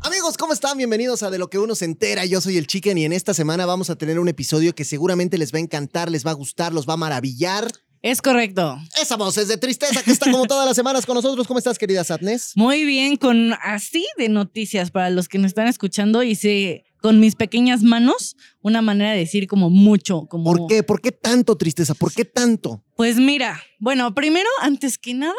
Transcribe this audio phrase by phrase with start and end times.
[0.00, 0.76] Amigos, ¿cómo están?
[0.76, 2.24] Bienvenidos a De lo que uno se entera.
[2.24, 5.38] Yo soy el Chicken y en esta semana vamos a tener un episodio que seguramente
[5.38, 7.66] les va a encantar, les va a gustar, los va a maravillar.
[8.02, 8.78] Es correcto.
[9.00, 11.46] Esa voz es de tristeza que está como todas las semanas con nosotros.
[11.46, 12.52] ¿Cómo estás, querida Satnes?
[12.56, 17.20] Muy bien, con así de noticias para los que nos están escuchando y sé con
[17.20, 20.26] mis pequeñas manos una manera de decir como mucho.
[20.28, 20.44] Como...
[20.44, 20.82] ¿Por qué?
[20.82, 21.94] ¿Por qué tanto tristeza?
[21.94, 22.82] ¿Por qué tanto?
[22.96, 25.34] Pues mira, bueno, primero, antes que nada,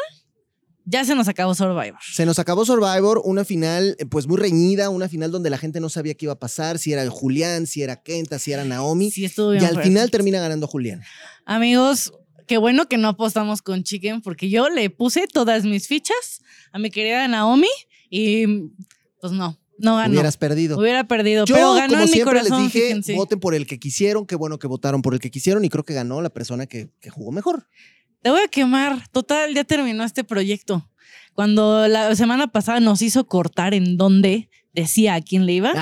[0.84, 1.98] ya se nos acabó Survivor.
[2.02, 5.80] Se nos acabó Survivor, una final eh, pues muy reñida, una final donde la gente
[5.80, 9.10] no sabía qué iba a pasar, si era Julián, si era Kenta, si era Naomi.
[9.10, 11.02] Sí, estuvo bien y al final termina ganando Julián.
[11.46, 12.12] Amigos,
[12.46, 16.42] qué bueno que no apostamos con Chicken porque yo le puse todas mis fichas
[16.72, 17.68] a mi querida Naomi
[18.10, 18.44] y
[19.18, 20.10] pues no, no ganó.
[20.12, 20.78] Hubieras perdido.
[20.78, 22.62] Hubiera perdido, Yo, pero ganó como en mi siempre corazón.
[22.64, 23.14] les dije, fíjense.
[23.14, 25.84] voten por el que quisieron, qué bueno que votaron por el que quisieron y creo
[25.84, 27.68] que ganó la persona que, que jugó mejor.
[28.22, 29.06] Te voy a quemar.
[29.12, 30.88] Total, ya terminó este proyecto.
[31.34, 35.72] Cuando la semana pasada nos hizo cortar en donde decía a quién le iba,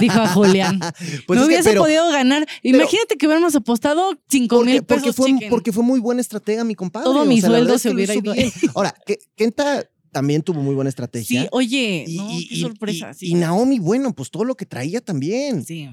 [0.00, 0.78] dijo a Julián.
[1.26, 2.46] Pues no es que, hubiese pero- podido ganar.
[2.62, 5.16] Imagínate que hubiéramos apostado 5 porque, mil porque pesos.
[5.16, 5.50] fue, chicken.
[5.50, 7.04] porque fue muy buena estratega, mi compadre.
[7.04, 8.32] Todo O mi sea, sueldo se hubiera ido.
[8.74, 11.42] Ahora, que- Kenta también tuvo muy buena estrategia.
[11.42, 13.10] Sí, oye, Y, no, y- qué sorpresa.
[13.12, 13.26] y- sí.
[13.30, 15.64] y Naomi, bueno, pues todo lo que traía también.
[15.64, 15.88] Sí.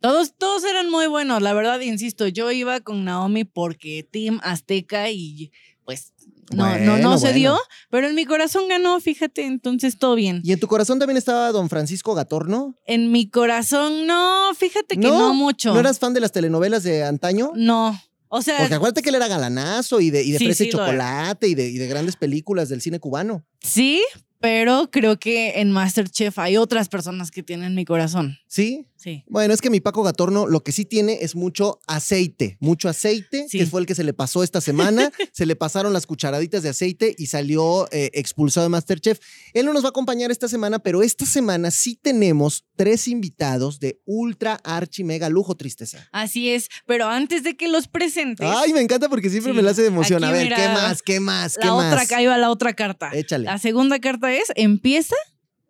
[0.00, 5.10] Todos, todos eran muy buenos, la verdad, insisto, yo iba con Naomi porque Team Azteca
[5.10, 5.50] y
[5.84, 6.12] pues
[6.54, 7.38] no, no, no se bueno.
[7.38, 10.42] dio, pero en mi corazón ganó, fíjate, entonces todo bien.
[10.44, 12.76] Y en tu corazón también estaba don Francisco Gatorno.
[12.86, 15.72] En mi corazón, no, fíjate que no, mucho.
[15.72, 17.52] ¿No eras fan de las telenovelas de antaño?
[17.54, 17.98] No.
[18.36, 21.46] O sea, Porque acuérdate que él era galanazo y de, y de Sí, fresa chocolate
[21.46, 23.44] y de, y de grandes películas del cine cubano.
[23.60, 24.02] sí,
[24.40, 28.36] pero creo que en Masterchef hay otras personas que tienen mi corazón.
[28.46, 28.86] ¿Sí?
[29.04, 29.22] Sí.
[29.28, 33.46] Bueno, es que mi Paco Gatorno lo que sí tiene es mucho aceite, mucho aceite,
[33.50, 33.58] Sí.
[33.58, 35.12] que fue el que se le pasó esta semana.
[35.34, 39.18] se le pasaron las cucharaditas de aceite y salió eh, expulsado de Masterchef.
[39.52, 43.78] Él no nos va a acompañar esta semana, pero esta semana sí tenemos tres invitados
[43.78, 46.08] de ultra archi mega lujo tristeza.
[46.10, 49.56] Así es, pero antes de que los presentes, Ay, me encanta porque siempre Sí.
[49.56, 50.24] me la hace de emoción.
[50.24, 51.02] a ver, ¿qué más?
[51.02, 51.58] ¿Qué más?
[51.58, 52.12] ¿Qué la otra, más?
[52.12, 53.10] ahí va la otra carta.
[53.12, 53.44] Échale.
[53.44, 55.14] La segunda carta es empieza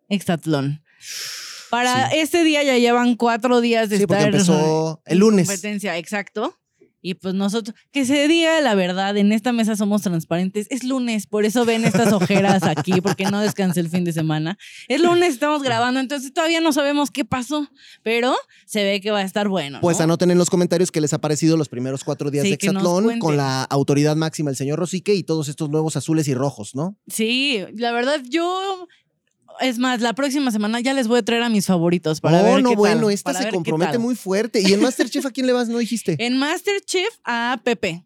[0.07, 0.81] Exatlón.
[1.69, 2.17] Para Sí.
[2.19, 5.47] este día ya llevan cuatro días de Sí, porque estar empezó el en lunes.
[5.47, 6.55] competencia, exacto.
[7.01, 10.65] Y pues nosotros, que se diga la verdad, en esta mesa somos transparentes.
[10.71, 14.57] Es lunes, por eso ven estas ojeras aquí, porque no descansé el fin de semana.
[14.87, 17.69] Es lunes, estamos grabando, entonces todavía no sabemos qué pasó,
[18.01, 19.77] pero se ve que va a estar bueno.
[19.81, 20.05] Pues ¿no?
[20.05, 22.67] anoten en los comentarios qué les ha parecido los primeros cuatro días Sí, de que
[22.69, 26.73] Exatlón con la autoridad máxima, el señor Rosique, y todos estos nuevos azules y rojos,
[26.73, 26.97] ¿no?
[27.07, 28.87] Sí, la verdad, yo.
[29.61, 32.43] Es más, la próxima semana ya les voy a traer a mis favoritos para oh,
[32.43, 34.61] ver no, qué bueno, tal, esta se compromete muy fuerte.
[34.61, 35.69] ¿Y en Masterchef a quién le vas?
[35.69, 36.15] No dijiste.
[36.19, 38.05] En Masterchef a Pepe.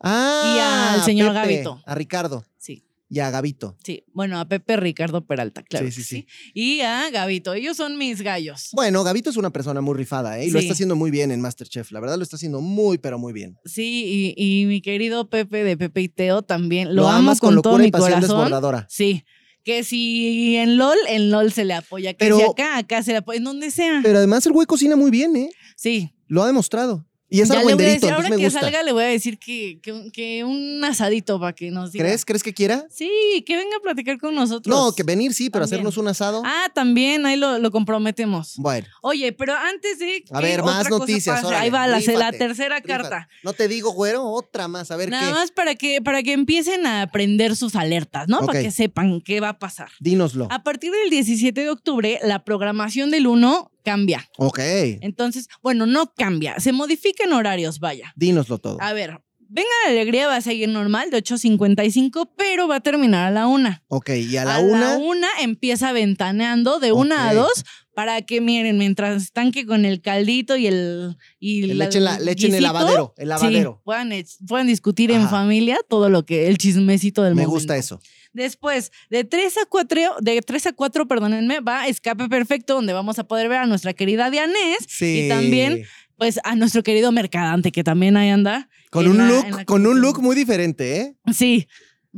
[0.00, 1.82] Ah, al señor Pepe, Gavito.
[1.86, 3.76] A Ricardo Sí, y a Gavito.
[3.84, 4.04] sí.
[4.12, 5.86] Bueno, a Pepe Ricardo Peralta, claro.
[5.86, 6.26] Sí, sí, sí.
[6.54, 7.54] Y a Gavito.
[7.54, 8.68] Ellos son mis gallos.
[8.72, 10.46] Bueno, Gavito es una persona muy rifada, ¿eh?
[10.46, 11.92] Y lo está haciendo muy bien en Masterchef.
[11.92, 13.58] La verdad lo está haciendo muy, pero muy bien.
[13.64, 16.94] Sí, y, y mi querido Pepe de Pepe y Teo también.
[16.94, 18.36] Lo, Lo amo amas con con, todo locura y mi pasión corazón.
[18.36, 18.86] desbordadora.
[18.90, 19.24] Sí.
[19.66, 22.12] Que si en LOL, en LOL se le apoya.
[22.12, 23.38] Que Pero- si acá, acá se le apoya.
[23.38, 24.00] En donde sea.
[24.02, 25.50] Pero además el güey cocina muy bien, ¿eh?
[25.76, 26.12] sí.
[26.28, 27.05] Lo ha demostrado.
[27.28, 28.60] Y es argüenderito, ahora me que gusta.
[28.60, 32.04] salga, le voy a decir que, que, un- que un asadito para que nos diga.
[32.04, 32.24] ¿Crees?
[32.24, 32.86] ¿Crees que quiera?
[32.88, 33.10] Sí,
[33.44, 34.74] que venga a platicar con nosotros.
[34.74, 35.80] No, que venir sí, pero También.
[35.80, 36.42] hacernos un asado.
[36.44, 38.54] Ah, también, ahí lo, lo comprometemos.
[38.58, 41.34] Bueno, Oye, pero antes de a ver, otra más cosa noticias.
[41.36, 42.88] pase, órale, ahí va la, la tercera rífate.
[42.88, 43.28] carta.
[43.42, 44.90] No te digo, güero, otra más.
[44.92, 45.32] A ver Nada qué.
[45.32, 48.38] más para que, para que empiecen a aprender sus alertas, ¿no?
[48.38, 48.46] Ok.
[48.46, 49.90] Para que sepan qué va a pasar.
[49.98, 50.46] Dínoslo.
[50.50, 54.28] A partir del 17 de octubre, la programación del 1 cambia.
[54.36, 54.58] Ok.
[55.00, 58.12] Entonces, bueno, no cambia, se modifican horarios, vaya.
[58.16, 58.78] Dínoslo todo.
[58.80, 63.28] A ver, Venga la Alegría va a seguir normal de 8.55, pero va a terminar
[63.28, 63.84] a la una.
[63.86, 64.80] Ok, y a la a una.
[64.80, 67.64] la una empieza ventaneando de una a dos
[67.96, 71.16] para que miren, mientras están que con el caldito y el...
[71.40, 73.14] Y le la- echen, la- le echen el lavadero.
[73.16, 73.80] El sí, lavadero.
[73.86, 77.52] puedan, ech- puedan discutir en familia todo lo que, el chismecito del Me momento.
[77.54, 77.98] gusta eso.
[78.34, 83.18] Después, de 3 a 4, de 3 a 4, perdónenme, va Escape Perfecto, donde vamos
[83.18, 85.22] a poder ver a nuestra querida Dianés Sí.
[85.24, 85.84] y también,
[86.18, 88.68] pues, a nuestro querido Mercadante, que también ahí anda.
[88.90, 91.16] Con un la- look, con un look muy diferente, ¿eh?
[91.32, 91.66] Sí.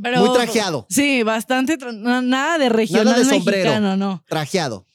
[0.01, 0.85] Pero, Muy trajeado.
[0.89, 1.77] Sí, bastante.
[1.93, 3.63] Nada de regional de sombrero.
[3.69, 4.23] mexicano, no.
[4.27, 4.85] Trajeado.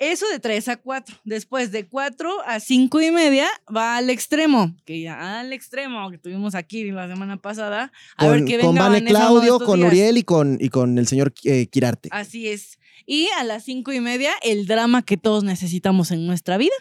[0.00, 1.14] Eso de 3 a 4.
[1.24, 4.74] Después de 4 a 5 y media va al extremo.
[4.86, 7.92] Que ya al extremo que tuvimos aquí la semana pasada.
[8.16, 9.92] A Con, ver qué con Vane Vanessa Claudio, con días.
[9.92, 12.08] Uriel y con, y con el señor eh, Quirarte.
[12.12, 12.78] Así es.
[13.04, 16.74] Y a las cinco y media, el drama que todos necesitamos en nuestra vida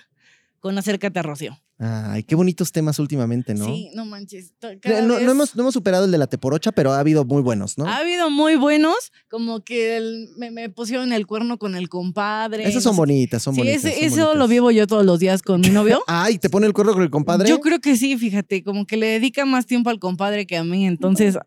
[0.62, 1.60] con Acércate a Rocío.
[1.82, 3.66] Ay, qué bonitos temas últimamente, ¿no?
[3.66, 4.52] Sí, no manches.
[4.82, 7.24] cada No, vez- no hemos, no hemos superado el de la teporocha, pero ha habido
[7.24, 7.86] muy buenos, ¿no?
[7.88, 12.68] Ha habido muy buenos, como que el- me, me pusieron el cuerno con el compadre.
[12.68, 13.86] Esas son bonitas, son Sí, bonitas.
[13.86, 16.04] ese- son eso lo vivo yo todos los días con mi novio.
[16.08, 17.48] Ay, ¿te pone el cuerno con el compadre?
[17.48, 20.66] Yo creo que sí, fíjate, como que le dedica más tiempo al compadre que a
[20.66, 21.38] mí, entonces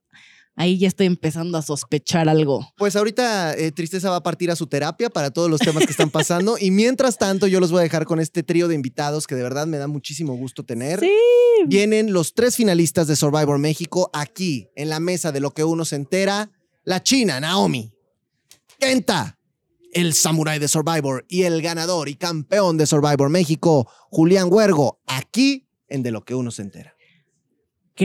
[0.56, 2.66] ahí ya estoy empezando a sospechar algo.
[2.76, 5.92] Pues ahorita eh, Tristeza va a partir a su terapia para todos los temas que
[5.92, 6.56] están pasando.
[6.58, 9.42] y mientras tanto, yo los voy a dejar con este trío de invitados que de
[9.42, 11.00] verdad me da muchísimo gusto tener.
[11.00, 11.12] Sí.
[11.66, 15.84] Vienen los tres finalistas de Survivor México aquí en la mesa de lo que uno
[15.84, 16.50] se entera.
[16.84, 17.92] La China, Naomi.
[18.78, 19.38] Kenta,
[19.92, 21.24] el samurái de Survivor.
[21.28, 25.00] Y el ganador y campeón de Survivor México, Julián Huergo.
[25.06, 26.96] Aquí en De lo que uno se entera.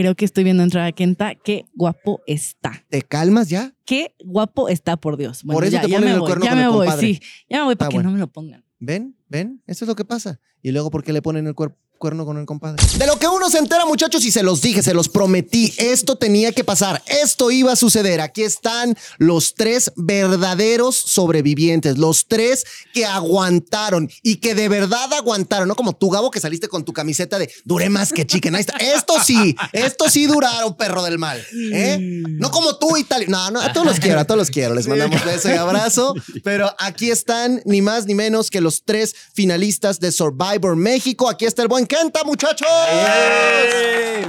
[0.00, 1.34] Creo que estoy viendo entrar a Kenta.
[1.34, 2.84] Qué guapo está.
[2.88, 3.74] ¿Te calmas ya?
[3.84, 5.42] Qué guapo está, por Dios.
[5.42, 6.70] Bueno, Por eso ya, te ya ponen me el voy, cuerno ya con me el
[6.70, 7.06] voy, compadre.
[7.14, 7.20] sí.
[7.50, 8.10] Ya me voy para Ah, que bueno.
[8.10, 8.64] no me lo pongan.
[8.78, 9.16] ¿Ven?
[9.28, 9.60] ¿Ven?
[9.66, 10.38] Eso es lo que pasa.
[10.62, 12.82] Y luego, ¿por qué le ponen el cuer- cuerno con el compadre?
[12.96, 15.74] De lo que uno se entera, muchachos, y se los dije, se los prometí.
[15.76, 17.02] Esto tenía que pasar.
[17.06, 18.20] Esto iba a suceder.
[18.20, 21.98] Aquí están los tres verdaderos sobrevivientes.
[21.98, 22.64] Los tres
[22.94, 25.68] que aguantaron y que de verdad aguantaron.
[25.68, 28.54] No como tú, Gabo, que saliste con tu camiseta de duré más que chicken.
[28.54, 28.76] Ahí está.
[28.78, 31.44] Esto sí, esto sí duraron, perro del mal.
[31.72, 31.98] ¿eh?
[32.00, 33.28] No como tú y tal.
[33.28, 34.74] No, no, a todos los quiero, a todos los quiero.
[34.74, 36.14] Les mandamos beso y abrazo.
[36.44, 41.28] Pero aquí están ni más ni menos que los tres finalistas de Survivor México.
[41.28, 42.68] Aquí está el buen Kenta, muchachos.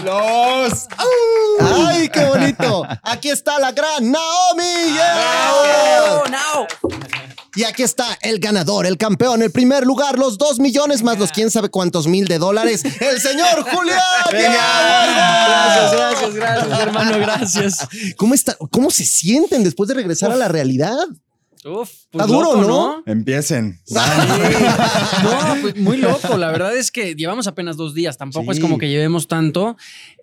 [0.03, 0.87] ¡Los!
[1.59, 2.85] ¡Ay, qué bonito!
[3.03, 4.93] Aquí está la gran Naomi.
[4.93, 6.67] yeah.
[7.55, 11.31] Y aquí está el ganador, el campeón, el primer lugar, los dos millones más los
[11.31, 13.99] quién sabe cuántos mil de dólares, el señor Julián.
[14.31, 17.87] Gracias, gracias, gracias, hermano, gracias.
[18.17, 20.95] ¿Cómo, está, ¿Cómo se sienten después de regresar a la realidad?
[21.65, 23.03] Uf, Está duro, ¿no?
[23.05, 23.79] Empiecen.
[25.23, 26.37] No, pues muy loco.
[26.37, 28.17] La verdad es que llevamos apenas dos días.
[28.17, 28.61] Tampoco es Sí.
[28.61, 29.75] como que llevemos tanto.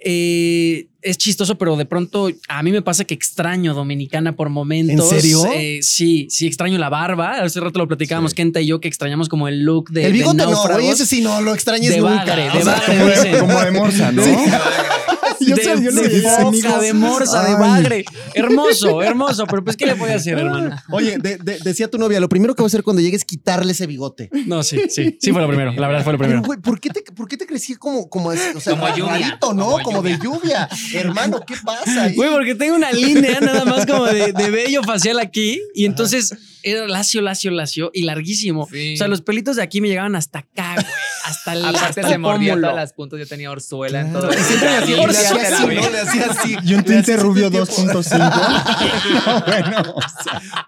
[0.03, 5.13] Eh, es chistoso, pero de pronto a mí me pasa que extraño Dominicana por momentos.
[5.13, 5.45] ¿En serio?
[5.55, 7.43] Eh, sí, sí extraño la barba.
[7.43, 10.39] Hace rato lo platicábamos, Kenta y yo, que extrañamos como el look de el bigote
[10.47, 12.15] de no, güey, ese sí no lo extrañes De nunca.
[12.25, 13.39] bagre, de O sea, bagre, dicen.
[13.41, 14.23] Como de morsa, ¿no?
[15.51, 16.81] Yo de, sé, yo lo de foca, amigos.
[16.81, 18.05] de morsa, de bagre.
[18.35, 19.47] Hermoso, hermoso.
[19.47, 20.77] Pero pues, ¿qué le voy a hacer, hermano?
[20.91, 23.25] Oye, de- de- decía tu novia, lo primero que voy a hacer cuando llegue es
[23.25, 24.31] quitarle ese bigote.
[24.47, 25.17] No, sí, sí.
[25.21, 25.73] Sí fue lo primero.
[25.73, 26.47] La verdad fue lo Pero, primero.
[26.47, 29.13] güey, ¿por qué te, por qué te crecí como, como, es- o sea, Como lluvia,
[29.29, 29.65] rarito, ¿no?
[29.71, 30.69] Como, como de lluvia.
[30.95, 32.15] Hermano, ¿qué pasa ahí?
[32.17, 35.61] Güey, porque tengo una línea nada más como de, de vello facial aquí.
[35.75, 36.35] Y entonces
[36.71, 38.69] era lacio, lacio, lacio y larguísimo.
[38.71, 38.95] Sí.
[38.95, 40.87] O sea, los pelitos de aquí me llegaban hasta acá, güey.
[41.25, 42.69] Hasta el, Aparte hasta se mordía pómulo.
[42.69, 44.29] todas las puntas, yo tenía orzuela en Claro.
[44.29, 44.39] todo.
[44.39, 45.67] Y siempre le hacía- así.
[45.75, 45.91] ¿no?
[45.91, 46.57] Le hacía así.
[46.65, 47.93] Y un tinte rubio todo el tiempo.
[48.01, 49.45] 2.5.
[49.47, 49.95] bueno.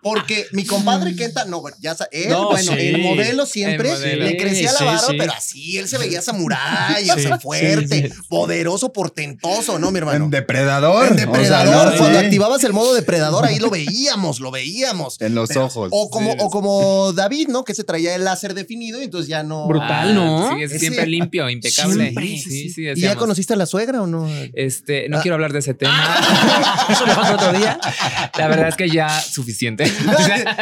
[0.03, 2.79] Porque mi compadre Kenta, no, bueno, ya sa- él, No, bueno, sí.
[2.79, 4.25] el modelo siempre El modelo.
[4.25, 5.17] le crecía la barba, sí.
[5.19, 8.21] pero así, él se veía samurái, o sea, fuerte, sí, sí.
[8.29, 10.25] poderoso, portentoso, ¿no, mi hermano?
[10.25, 11.07] En depredador.
[11.07, 11.99] En O sea, depredador, ¿no?
[11.99, 15.21] cuando activabas el modo depredador, ahí lo veíamos, lo veíamos.
[15.21, 15.88] En los Pero- ojos.
[15.91, 16.39] O como, Sí.
[16.41, 17.65] o como David, ¿no?
[17.65, 19.67] Que se traía el láser definido y entonces ya no.
[19.67, 20.55] Brutal, ¿no?
[20.57, 22.03] Sí, es Ese- siempre limpio, impecable.
[22.05, 22.83] Siempre, sí, sí, sí.
[22.95, 24.29] ¿Y ya conociste a la suegra o no?
[24.55, 25.23] Este, no Ah.
[25.23, 26.17] quiero hablar de ese tema.
[26.89, 27.79] Eso lo pasa otro día.
[28.39, 29.91] La verdad es que ya suficiente.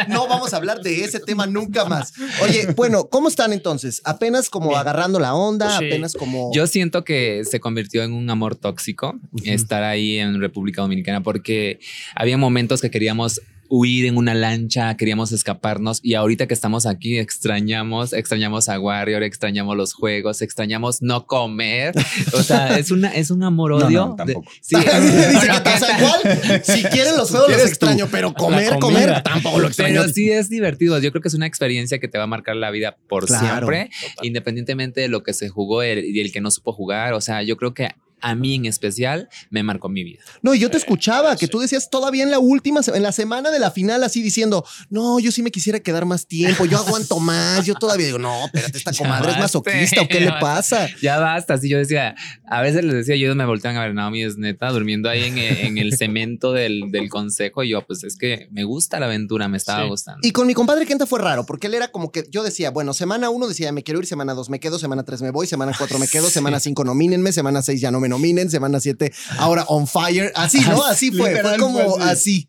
[0.07, 2.13] no vamos a hablar de ese tema nunca más.
[2.41, 4.01] Oye, bueno, ¿cómo están entonces?
[4.03, 5.85] Apenas como agarrando la onda, Sí.
[5.85, 6.51] apenas como.
[6.53, 11.79] Yo siento que se convirtió en un amor tóxico estar ahí en República Dominicana porque
[12.15, 17.17] había momentos que queríamos huir en una lancha, queríamos escaparnos y ahorita que estamos aquí
[17.17, 21.93] extrañamos, extrañamos a Warrior, extrañamos los juegos, extrañamos no comer.
[22.33, 24.15] O sea, es una es un amor No, no, odio.
[24.17, 24.51] de- tampoco.
[24.61, 24.75] sí,
[25.31, 26.61] Dice que pasa igual.
[26.63, 30.01] Si quieren los juegos los extraño, pero comer, comer, tampoco lo extraño.
[30.01, 30.99] Pero sí es divertido.
[30.99, 33.45] Yo creo que es una experiencia que te va a marcar la vida por Claro.
[33.67, 33.89] siempre,
[34.21, 37.13] independientemente de lo que se jugó el- y el que no supo jugar.
[37.13, 37.89] O sea, yo creo que
[38.21, 40.21] a mí en especial me marcó mi vida.
[40.41, 43.51] No, y yo te escuchaba que tú decías todavía en la última, en la semana
[43.51, 47.19] de la final, así diciendo, no, yo sí me quisiera quedar más tiempo, yo aguanto
[47.19, 47.65] más.
[47.65, 50.39] Yo todavía digo, no, espérate, esta comadre es masoquista o qué ya le basta.
[50.41, 50.89] pasa.
[51.01, 51.53] Ya basta.
[51.55, 54.69] Así yo decía, a veces les decía, ellos me voltean a ver, Naomi es neta,
[54.71, 57.63] durmiendo ahí en, en el cemento del, del consejo.
[57.63, 59.89] Y yo, pues es que me gusta la aventura, me estaba Sí.
[59.89, 60.19] gustando.
[60.27, 62.93] Y con mi compadre Kenta fue raro, porque él era como que yo decía, bueno,
[62.93, 65.71] semana uno decía, me quiero ir, semana dos me quedo, semana tres me voy, semana
[65.77, 69.63] cuatro me quedo, semana cinco nomínenme, semana seis ya no me nominen, semana siete ahora
[69.67, 70.31] on fire.
[70.35, 70.83] Así, ¿no?
[70.85, 72.47] Así fue, fue como fue así.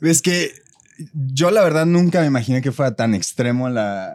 [0.00, 0.52] Es que
[1.14, 4.14] yo la verdad nunca me imaginé que fuera tan extremo la,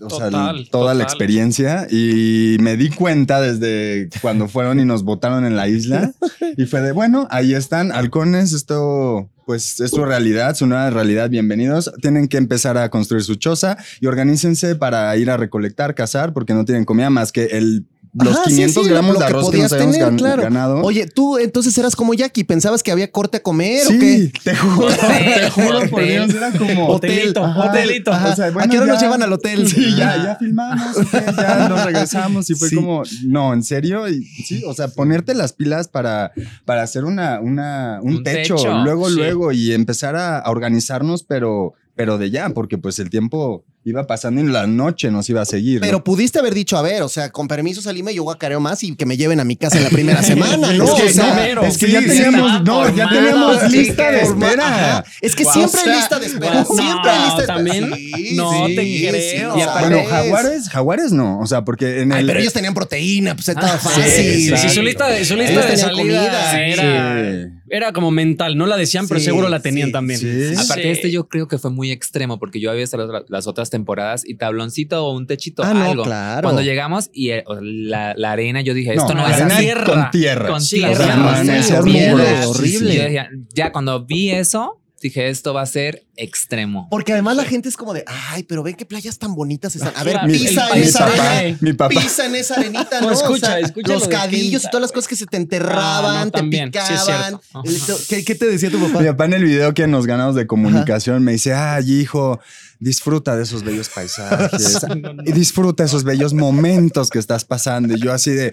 [0.00, 5.02] o sea, Total, toda la experiencia y me di cuenta desde cuando fueron y nos
[5.02, 6.12] votaron en la isla
[6.56, 11.28] y fue de, bueno, ahí están, halcones, esto pues es su realidad, su nueva realidad,
[11.28, 11.92] bienvenidos.
[12.00, 16.54] Tienen que empezar a construir su choza y organícense para ir a recolectar, cazar, porque
[16.54, 17.84] no tienen comida más que el
[18.14, 19.96] los Ajá, sí, 500 sí, lo- gramos lo de que arroz que podías nos habíamos
[19.96, 20.42] tener, gan- claro.
[20.42, 20.82] ganado.
[20.82, 24.32] Oye, tú entonces eras como Jackie, ¿pensabas que había corte a comer o sí, qué?
[24.44, 26.28] te juro, te juro por Hotel.
[26.28, 28.10] Dios, era como Hotelito, Ajá, hotelito.
[28.12, 29.68] o sea, ¿A bueno, qué hora nos llevan al hotel?
[29.74, 32.76] Sí, ya, ya filmamos, ok, ya nos regresamos y fue Sí.
[32.76, 36.30] como, no, en serio, y sí, o sea, ponerte las pilas para,
[36.64, 39.16] para hacer una, una, un, Un techo, techo, luego, sí.
[39.16, 44.06] luego, y empezar a, a organizarnos, pero, pero de ya, porque pues el tiempo iba
[44.06, 45.80] pasando y la noche nos iba a seguir.
[45.80, 45.86] ¿no?
[45.86, 48.96] Pero pudiste haber dicho, a ver, o sea, con permiso salíme, yo guacareo más y
[48.96, 50.84] que me lleven a mi casa en la primera semana, ¿no?
[50.84, 52.58] es que, o sea, no, es que sí, ya teníamos, sí.
[52.64, 54.66] no, ya teníamos sí, lista de espera.
[54.68, 55.04] Ajá.
[55.20, 55.52] Es que Wow.
[55.52, 56.64] siempre O sea, hay lista de espera.
[56.64, 57.54] siempre hay lista de espera.
[57.54, 57.94] ¿también?
[57.94, 59.56] Sí, No sí, te sí, creo.
[59.58, 62.26] Y Bueno, jaguares, jaguares no, o sea, porque en Ay, el...
[62.26, 64.02] pero ellos tenían proteína, pues estaba Ah, fácil.
[64.04, 64.68] sí, Sí, Exacto.
[64.70, 66.60] sí, su lista de, su lista de salida comida.
[66.66, 67.53] era, Sí.
[67.70, 70.20] Era como mental, no la decían, pero seguro la tenían sí, también.
[70.20, 70.54] sí.
[70.56, 74.22] Aparte, este yo creo que fue muy extremo porque yo había visto las, otras temporadas
[74.26, 76.02] y tabloncito o un techito, Ah, no, algo.
[76.04, 76.42] claro.
[76.46, 79.84] Cuando llegamos y eh, la, la arena, yo dije, esto no, no, es tierra.
[79.84, 80.48] con tierra.
[80.48, 80.90] Con tierra.
[80.90, 82.12] las o ramas, sea, esas piedras.
[82.18, 82.94] mujeres, horrible.
[82.96, 86.88] Yo decía, ya cuando vi eso, dije, esto va a ser extremo.
[86.90, 89.92] Porque además la gente es como de, ay, pero ven qué playas tan bonitas están.
[89.96, 91.58] A ver, pisa el en esa arena.
[91.60, 92.00] mi papá.
[92.00, 93.12] Pisa en esa arenita, No, ¿no?
[93.12, 96.24] escucha, O sea, escucha los cadillos y todas las cosas que se te enterraban, Ah,
[96.24, 96.72] no, te también.
[96.72, 97.04] Sí, es picaban.
[97.40, 97.40] cierto.
[97.52, 97.62] Ajá.
[97.64, 99.00] El- ¿Qué, qué te decía tu papá?
[99.00, 102.40] Mi papá en el video que nos ganamos de comunicación me dice, ay, hijo,
[102.84, 104.78] disfruta de esos bellos paisajes
[105.24, 107.94] y disfruta esos bellos momentos que estás pasando.
[107.96, 108.52] Y yo así de,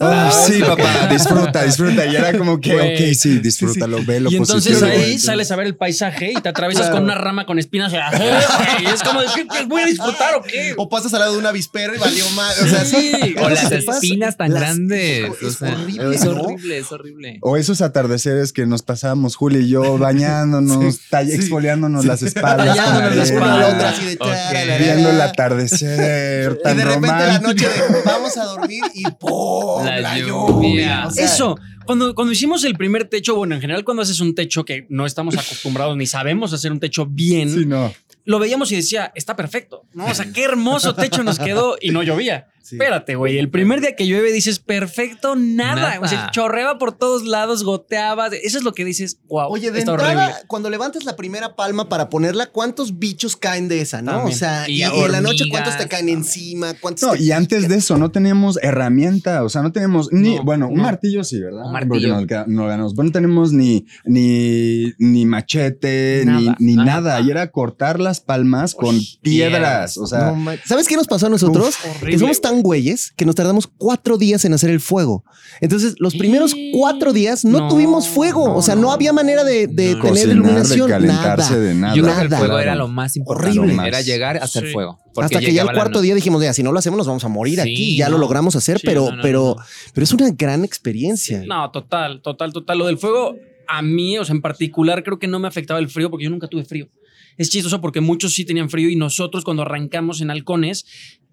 [0.00, 2.06] "Ah, sí, papá, disfruta, disfruta.
[2.06, 5.02] Y era como que, ok, sí, disfrútalo, ve lo Y entonces positivo".
[5.04, 6.96] ahí sales a ver el paisaje y te atraviesas Claro.
[6.96, 7.92] con una rama con espinas.
[7.92, 10.74] Y es como, ¿qué, qué voy a disfrutar o qué?
[10.78, 12.54] O pasas al lado de una avispera y valió mal.
[12.62, 13.12] O sea, Sí.
[13.22, 13.34] sí.
[13.42, 15.30] O las espinas tan Las- grandes.
[15.30, 16.30] o es sea, horrible, es ¿no?
[16.32, 17.38] horrible, es horrible.
[17.42, 22.68] O esos atardeceres que nos pasábamos, Juli y yo, bañándonos, exfoliándonos las espaldas.
[22.68, 23.88] con Tallándonos la arena, Una a la espalda.
[23.88, 24.18] otra así de Ok.
[24.28, 24.78] tararara.
[24.78, 26.58] Viendo el atardecer.
[26.64, 29.84] Y de repente la noche de vamos a dormir y ¡pum!
[29.84, 30.26] La, La lluvia.
[30.28, 31.04] lluvia.
[31.06, 34.34] O sea, Eso, cuando, cuando hicimos el primer techo, bueno, en general cuando haces un
[34.34, 37.92] techo que no estamos acostumbrados ni sabemos hacer un techo bien, Sí, no.
[38.24, 40.06] lo veíamos y decía, está perfecto, ¿no?
[40.06, 42.48] O sea, qué hermoso techo nos quedó y no llovía.
[42.62, 42.76] Sí.
[42.76, 45.74] Espérate, güey, el primer día que llueve dices, perfecto, nada.
[45.96, 46.00] Nada.
[46.00, 48.26] O sea, chorreaba por todos lados, goteaba.
[48.28, 50.42] Eso es lo que dices, wow, Oye, de está entrada, horrible.
[50.48, 54.12] cuando levantas la primera palma para ponerla, ¿cuántos bichos caen de esa, no?
[54.12, 54.34] También.
[54.34, 56.18] O sea, y, Y y en la noche, ¿cuántos te caen también.
[56.18, 56.74] encima?
[56.80, 60.36] ¿Cuántos No, te- y antes de eso no teníamos herramienta, o sea, no teníamos ni,
[60.36, 61.64] No, bueno, un martillo sí, ¿verdad?
[61.66, 62.14] Un martillo.
[62.16, 62.94] Porque no ganamos.
[62.94, 67.00] Bueno, no tenemos ni, ni, ni machete, Nada, ni, ni nada.
[67.00, 67.20] nada.
[67.20, 69.96] Y era cortar las palmas con Uy, piedras.
[69.96, 70.34] O sea,
[70.66, 71.76] ¿Sabes qué nos pasó a nosotros?
[71.84, 75.24] horrible, que somos tan güeyes que nos tardamos cuatro días en hacer el fuego.
[75.60, 78.48] Entonces, los primeros Y- cuatro días no, No, tuvimos fuego.
[78.48, 80.00] no, o sea, no, no, había manera de, de no.
[80.02, 80.86] tener cocinar, iluminación.
[80.86, 81.62] de calentarse, nada.
[81.64, 81.94] de nada.
[81.94, 83.58] Yo creo que el fuego era lo más importante.
[83.58, 83.88] Horrible.
[83.88, 84.72] Era llegar a hacer Sí.
[84.72, 84.98] fuego.
[85.16, 87.28] Hasta que ya el cuarto día dijimos, ya, si no lo hacemos, nos vamos a
[87.28, 87.96] morir Sí, aquí.
[87.96, 89.64] Ya lo logramos hacer, Sí, pero, no, no, pero, no.
[89.92, 91.42] pero es una gran experiencia.
[91.46, 92.78] No, total, total, total.
[92.78, 93.34] Lo del fuego,
[93.66, 96.30] a mí, o sea, en particular, creo que no me afectaba el frío porque yo
[96.30, 96.88] nunca tuve frío.
[97.36, 100.86] Es chistoso porque muchos sí tenían frío y nosotros cuando arrancamos en halcones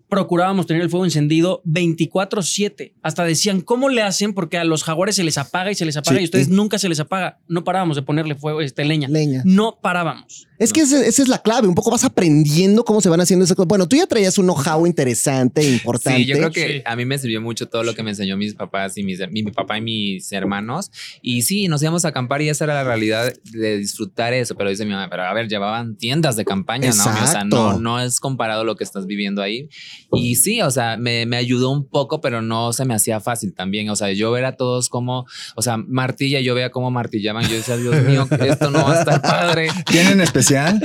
[0.10, 2.94] procurábamos tener el fuego encendido 24/7.
[3.02, 4.34] Hasta decían, ¿cómo le hacen?
[4.34, 6.22] Porque a los jaguares se les apaga y se les apaga Sí.
[6.22, 7.40] y a ustedes nunca se les apaga.
[7.48, 9.08] No parábamos de ponerle fuego, este, leña.
[9.08, 9.42] Leña.
[9.46, 10.48] No parábamos.
[10.58, 11.68] Es que ese- esa es la clave.
[11.68, 13.68] Un poco vas aprendiendo cómo se van haciendo esas cosas.
[13.68, 16.20] Bueno, tú ya traías un know-how interesante, e importante.
[16.20, 16.82] Sí, yo creo que Sí.
[16.86, 19.44] a mí me sirvió mucho todo lo que me enseñó mis papás y mis, mi,
[19.44, 20.92] mi papá y mis hermanos.
[21.22, 24.56] Y sí, nos íbamos a acampar y esa era la realidad de disfrutar eso.
[24.56, 27.04] Pero dice mi mamá, pero a ver, llevaban tiendas de campaña, ¿no?
[27.24, 29.68] O sea, no, no es comparado lo que estás viviendo ahí.
[30.14, 33.54] Y sí, o sea, me, me ayudó un poco, pero no se me hacía fácil
[33.54, 33.90] también.
[33.90, 35.26] O sea, yo ver a todos como,
[35.56, 37.48] o sea, martilla, yo veía cómo martillaban.
[37.48, 39.70] Yo decía, Dios mío, esto no va a estar padre.
[39.86, 40.80] ¿Quién en especial?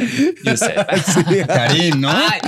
[0.45, 0.75] Yo sé.
[1.47, 2.11] Karim, ¿no?
[2.11, 2.41] Ay,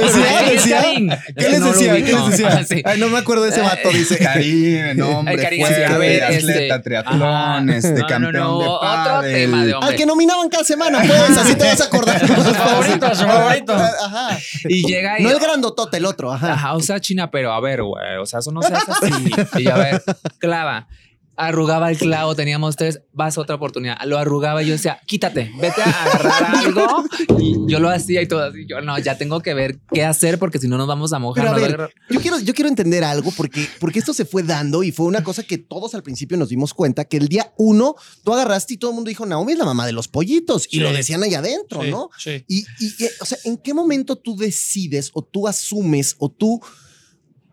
[0.00, 0.82] Decía, ¿quién es decía.
[0.82, 1.10] Karim?
[1.36, 1.94] ¿Qué les no decía?
[1.96, 2.28] ¿Qué ubico.
[2.28, 2.48] les decía?
[2.50, 2.82] Ah, sí.
[2.84, 4.18] Ay, no me acuerdo de ese vato, dice.
[4.18, 7.76] Karim, nombre Ay, Karim, fuerte, a ver, atleta, este, triatlón, ajá.
[7.76, 9.90] este, No, no, campeón no, de otro tema de hombre.
[9.90, 12.20] Al que nominaban cada semana, pues, así te vas a acordar.
[12.20, 13.72] Su favorito, su favorito.
[13.74, 14.38] Ajá.
[14.68, 15.22] Y llega y.
[15.22, 15.38] No el
[15.80, 16.52] grandotote, el otro, ajá.
[16.52, 19.30] Ajá, o sea, China, pero a ver, güey, o sea, eso no se hace así.
[19.58, 20.02] Y a ver,
[20.38, 20.86] clava.
[21.42, 23.96] Arrugaba el clavo, teníamos tres, vas a otra oportunidad.
[24.04, 27.04] Lo arrugaba y yo decía, quítate, vete a agarrar algo.
[27.38, 28.66] Y yo lo hacía y todo así.
[28.68, 31.42] Yo, no, ya tengo que ver qué hacer porque si no nos vamos a mojar.
[31.44, 31.94] Pero a nos va ver, agarrar".
[32.10, 35.24] yo quiero, yo quiero entender algo porque, porque esto se fue dando y fue una
[35.24, 38.76] cosa que todos al principio nos dimos cuenta que el día uno tú agarraste y
[38.76, 40.80] todo el mundo dijo, Naomi es la mamá de los pollitos y Sí.
[40.80, 42.10] lo decían allá adentro, Sí, ¿no?
[42.18, 42.44] sí.
[42.48, 46.60] Y, y, y, o sea, ¿en qué momento tú decides o tú asumes o tú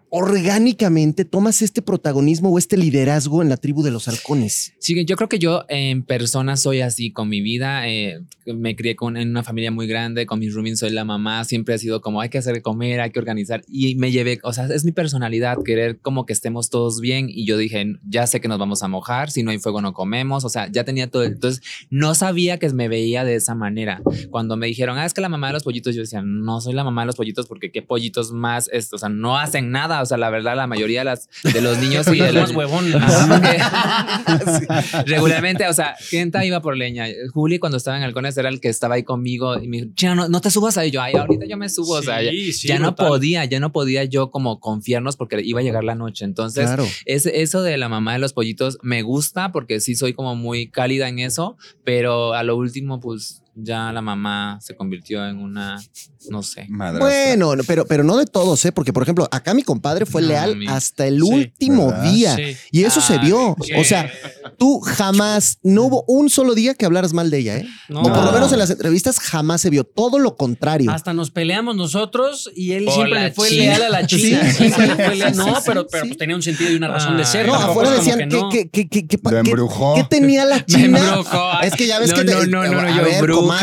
[0.09, 4.73] orgánicamente tomas este protagonismo o este liderazgo en la tribu de los halcones?
[4.79, 7.87] Sí, yo creo que yo en persona soy así con mi vida.
[7.87, 11.43] eh, me crié con, en una familia muy grande, con mis roomings soy la mamá.
[11.43, 13.63] Siempre ha sido como hay que hacer comer, hay que organizar.
[13.67, 17.27] Y me llevé, o sea, es mi personalidad, querer como que estemos todos bien.
[17.29, 19.93] Y yo dije, ya sé que nos vamos a mojar, si no hay fuego no
[19.93, 20.45] comemos.
[20.45, 21.23] O sea, ya tenía todo.
[21.23, 24.01] Entonces, no sabía que me veía de esa manera.
[24.29, 26.73] Cuando me dijeron, ah, es que la mamá de los pollitos, yo decía, no soy
[26.73, 29.96] la mamá de los pollitos porque qué pollitos más, esto, o sea, no hacen nada.
[30.01, 32.77] O sea, la verdad, la mayoría de, las, de los niños y de los porque-
[35.05, 37.05] regularmente, o sea, Kenta iba por leña.
[37.33, 40.15] Juli, cuando estaba en Halcones, era el que estaba ahí conmigo y me dijo, "Chino,
[40.15, 40.91] no, no te subas ahí.
[40.91, 41.93] Yo, ay, ahorita yo me subo.
[41.95, 45.39] o sea, ya, Sí, sí, ya no podía, ya no podía yo como confiarnos porque
[45.43, 46.25] iba a llegar la noche.
[46.25, 46.85] Entonces, Claro.
[47.05, 50.69] es, eso de la mamá de los pollitos me gusta porque sí soy como muy
[50.69, 55.81] cálida en eso, pero a lo último, pues ya la mamá se convirtió en una,
[56.29, 56.65] no sé.
[56.69, 57.07] Madrastra.
[57.07, 58.71] Bueno, no, pero, pero no de todos, ¿eh?
[58.71, 62.03] Porque, por ejemplo, acá mi compadre fue No, leal mi- hasta el Sí, último ¿verdad?
[62.11, 62.35] día.
[62.35, 62.55] Sí.
[62.71, 63.55] Y eso se Ah, vio.
[63.77, 64.11] O sea,
[64.57, 67.67] tú jamás, no hubo un solo día que hablaras mal de ella, ¿eh?
[67.89, 68.01] No.
[68.01, 68.31] o por lo No.
[68.31, 69.83] menos en las entrevistas jamás se vio.
[69.83, 70.91] Todo lo contrario.
[70.91, 73.63] Hasta nos peleamos nosotros y él Por siempre le fue China.
[73.63, 74.43] leal a la China.
[74.45, 75.35] Sí, Siempre sí, le fue sí, leal.
[75.35, 75.87] No, sí, pero, sí.
[75.91, 77.25] pero pues tenía un sentido y una razón de Ah.
[77.25, 77.47] ser.
[77.47, 78.49] no, afuera decían que que, no.
[78.49, 79.95] que, que, que, que- Lo que- embrujó.
[79.95, 80.99] ¿qué tenía la Me China?
[80.99, 81.61] embrujó.
[81.63, 83.13] Es que ya ves no, que te- no, no, no, a yo ver,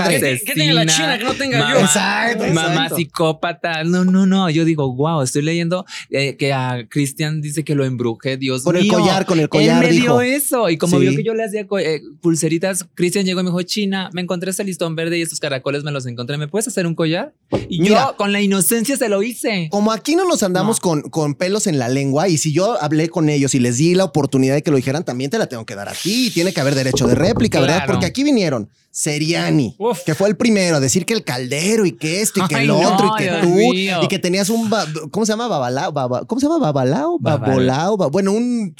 [0.08, 1.80] ¿Qué- qué tenga la China que no tenga yo?
[1.80, 2.96] Exacto, Mamá exacto.
[2.96, 3.84] psicópata.
[3.84, 4.48] No, no, no.
[4.50, 8.76] Yo digo, wow, estoy leyendo eh, que a Cristian dice que lo embrujé, Dios Con
[8.76, 8.92] el mío.
[8.94, 10.20] collar, con el collar, Él me dijo.
[10.20, 10.70] dio eso.
[10.70, 11.02] Y como Sí.
[11.06, 14.50] vio que yo le hacía eh, pulseritas, Cristian llegó y me dijo, China, me encontré
[14.50, 16.36] ese listón verde y estos caracoles me los encontré.
[16.38, 17.34] ¿Me puedes hacer un collar?
[17.68, 18.08] Y Mira.
[18.10, 19.68] yo con la inocencia se lo hice.
[19.70, 20.82] Como aquí no nos andamos No.
[20.82, 23.94] Con, con pelos en la lengua y si yo hablé con ellos y les di
[23.94, 26.30] la oportunidad de que lo dijeran, también te la tengo que dar a ti.
[26.32, 27.84] Tiene que haber derecho de réplica, ¿verdad?
[27.86, 30.02] Porque aquí vinieron Seriani, Uf.
[30.06, 32.62] que fue el primero a decir que el caldero y que esto y que Ay,
[32.62, 34.00] el no, otro y que Dios tú mío.
[34.04, 34.70] y que tenías un
[35.10, 35.48] ¿cómo se llama?
[35.48, 36.60] Babalao, baba- ¿cómo se llama?
[36.60, 38.74] Babalao, Babal- babolao, ba- bueno, un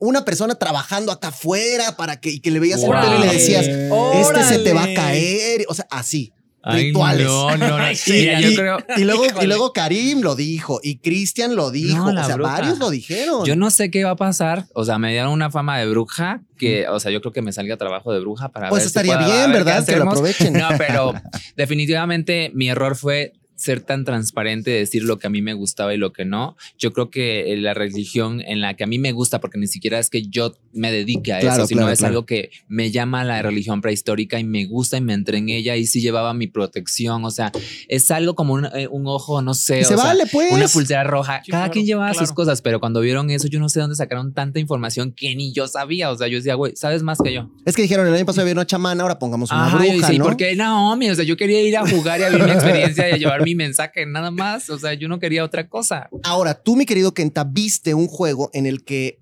[0.00, 3.32] una persona trabajando acá afuera para que y que le veías el pelo y le
[3.32, 6.32] decías, este se te va a caer, o sea, así.
[6.62, 7.26] Ay, rituales.
[7.26, 7.76] no, no, no.
[7.78, 8.78] Ay, Y, yo creo.
[8.96, 12.12] y luego, y luego Karim lo dijo y Cristian lo dijo.
[12.12, 12.52] No, o sea, bruja.
[12.52, 13.44] varios lo dijeron.
[13.44, 14.66] Yo no sé qué va a pasar.
[14.74, 17.52] O sea, me dieron una fama de bruja que, o sea, yo creo que me
[17.52, 19.84] salga trabajo de bruja para pues ver estaría bien, ¿verdad?
[19.86, 20.52] Que lo aprovechen.
[20.60, 21.14] No, pero
[21.56, 25.98] definitivamente mi error fue ser tan transparente, decir lo que a mí me gustaba y
[25.98, 26.56] lo que no.
[26.78, 29.66] Yo creo que eh, la religión en la que a mí me gusta, porque ni
[29.66, 32.12] siquiera es que yo me dedique a Claro, eso, sino claro, es claro.
[32.12, 35.76] algo que me llama la religión prehistórica y me gusta y me entré en ella
[35.76, 37.24] y sí llevaba mi protección.
[37.24, 37.52] O sea,
[37.88, 39.80] es algo como un, eh, un ojo, no sé.
[39.80, 40.52] Y se o sea, vale, pues.
[40.52, 41.42] una pulsera roja.
[41.44, 43.96] Sí, Cada claro, quien llevaba sus cosas, pero cuando vieron eso, yo no sé dónde
[43.96, 46.10] sacaron tanta información que ni yo sabía.
[46.10, 47.50] O sea, yo decía, güey, sabes más que yo.
[47.66, 49.94] Es que dijeron el año pasado había una chamana, ahora pongamos una Ajá, yo bruja,
[49.96, 50.24] decía, ¿y ¿no?
[50.24, 51.10] por qué Naomi?
[51.10, 53.42] O sea, yo quería ir a jugar y a vivir mi experiencia y a llevar
[53.42, 54.70] mi mensaje, nada más.
[54.70, 56.08] O sea, yo no quería otra cosa.
[56.22, 59.18] Ahora, tú, mi querido Kenta, viste un juego en el que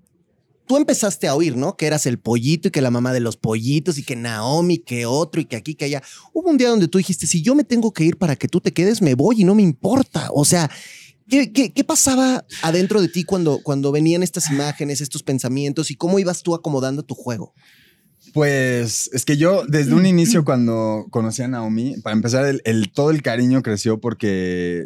[0.67, 1.75] tú empezaste a oír, ¿no?
[1.75, 5.05] Que eras el pollito y que la mamá de los pollitos y que Naomi, que
[5.07, 6.03] otro y que aquí, que allá.
[6.33, 8.61] Hubo un día donde tú dijiste, si yo me tengo que ir para que tú
[8.61, 10.29] te quedes, me voy y no me importa.
[10.31, 10.69] O sea,
[11.27, 15.95] ¿qué, qué- qué pasaba adentro de ti cuando, cuando venían estas imágenes, estos pensamientos y
[15.95, 17.55] cómo ibas tú acomodando tu juego?
[18.33, 22.91] Pues es que yo desde un inicio cuando conocí a Naomi, para empezar, el, el-
[22.91, 24.85] todo el cariño creció porque,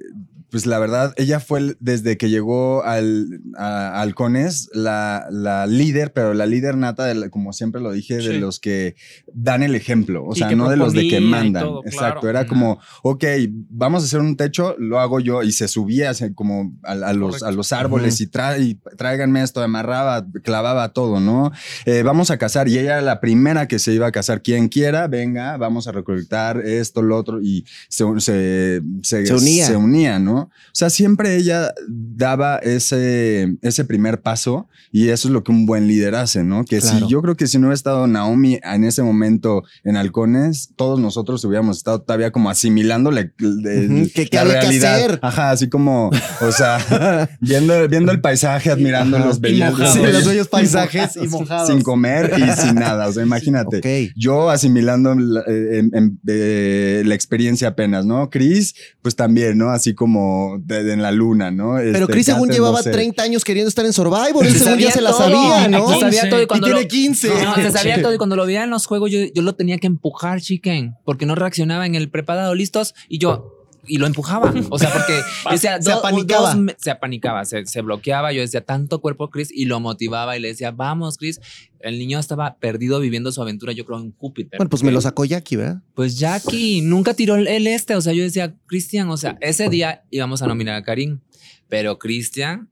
[0.53, 6.13] pues la verdad, ella fue desde que llegó al, a, a Halcones la, la líder,
[6.13, 8.95] pero la líder nata, de la- como siempre lo dije, de los que
[9.33, 11.63] dan el ejemplo, o Y sea, no de los de que mandan.
[11.63, 12.29] todo, Exacto, claro.
[12.29, 12.49] era Ajá.
[12.49, 13.23] como, ok,
[13.71, 17.13] vamos a hacer un techo, lo hago yo y se subía así como a, a
[17.13, 21.51] los, a los árboles y, tra- y tráiganme esto, amarraba, clavaba todo, ¿no?
[21.85, 24.43] Eh, vamos a casar y ella era la primera que se iba a casar.
[24.43, 29.65] Quien quiera, venga, vamos a recolectar esto, lo otro y se, se, se, Se unía.
[29.65, 30.42] se unía, ¿no?
[30.51, 35.65] O sea, siempre ella daba ese, ese primer paso y eso es lo que un
[35.65, 36.65] buen líder hace, ¿no?
[36.65, 36.99] Que Claro.
[36.99, 40.99] si yo creo que si no hubiera estado Naomi en ese momento en Halcones, todos
[40.99, 44.95] nosotros hubiéramos estado todavía como asimilando la, de- Ujú, ¿qué- qué la había que realidad.
[44.95, 45.19] hacer?
[45.21, 46.09] Ajá, así como,
[46.41, 46.77] o sea,
[47.41, 49.25] viendo, viendo el paisaje, admirando Ajá.
[49.25, 49.73] los bellos.
[49.93, 51.67] Sí, Los los bellos paisajes y mojados.
[51.69, 53.07] sin comer y sin nada.
[53.07, 53.77] O sea, imagínate.
[53.77, 54.13] Ok.
[54.15, 58.29] Yo asimilando la, eh, en- en- eh, la experiencia apenas, ¿no?
[58.29, 59.69] Chris, pues también, ¿no?
[59.69, 61.75] Así como de- de en la luna, ¿no?
[61.77, 62.91] Pero Este, Chris, según llevaba no sé.
[62.91, 65.19] 30 años queriendo estar en Survivor, él Se según ya se la todo.
[65.19, 65.87] sabía, ¿no?
[65.93, 67.29] Se sabía todo y cuando tiene lo- 15.
[67.43, 69.77] No, se sabía todo y cuando lo veía en los juegos yo, yo lo tenía
[69.77, 74.53] que empujar, chicken, porque no reaccionaba en el preparado listos y yo y lo empujaba,
[74.69, 75.19] o sea, porque
[75.51, 76.53] decía, Se do- apanicaba.
[76.55, 80.39] dos se apanicaba, se, se bloqueaba, yo decía tanto cuerpo Chris y lo motivaba y
[80.39, 81.41] le decía, vamos Chris,
[81.79, 84.57] el niño estaba perdido viviendo su aventura, yo creo en Júpiter.
[84.57, 85.81] Bueno, pues me lo sacó Jackie, ¿verdad?
[85.95, 89.67] Pues Jackie nunca tiró el el este, o sea, yo decía, Cristian, o sea, ese
[89.69, 91.19] día íbamos a nominar a Karim,
[91.67, 92.69] pero Cristian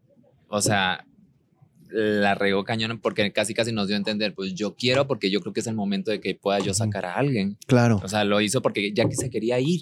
[0.47, 1.06] o sea,
[1.89, 5.41] la regó cañón porque casi casi nos dio a entender, pues yo quiero porque yo
[5.41, 7.58] creo que es el momento de que pueda yo sacar a alguien.
[7.67, 8.00] Claro.
[8.04, 9.82] O sea, lo hizo porque ya que se quería ir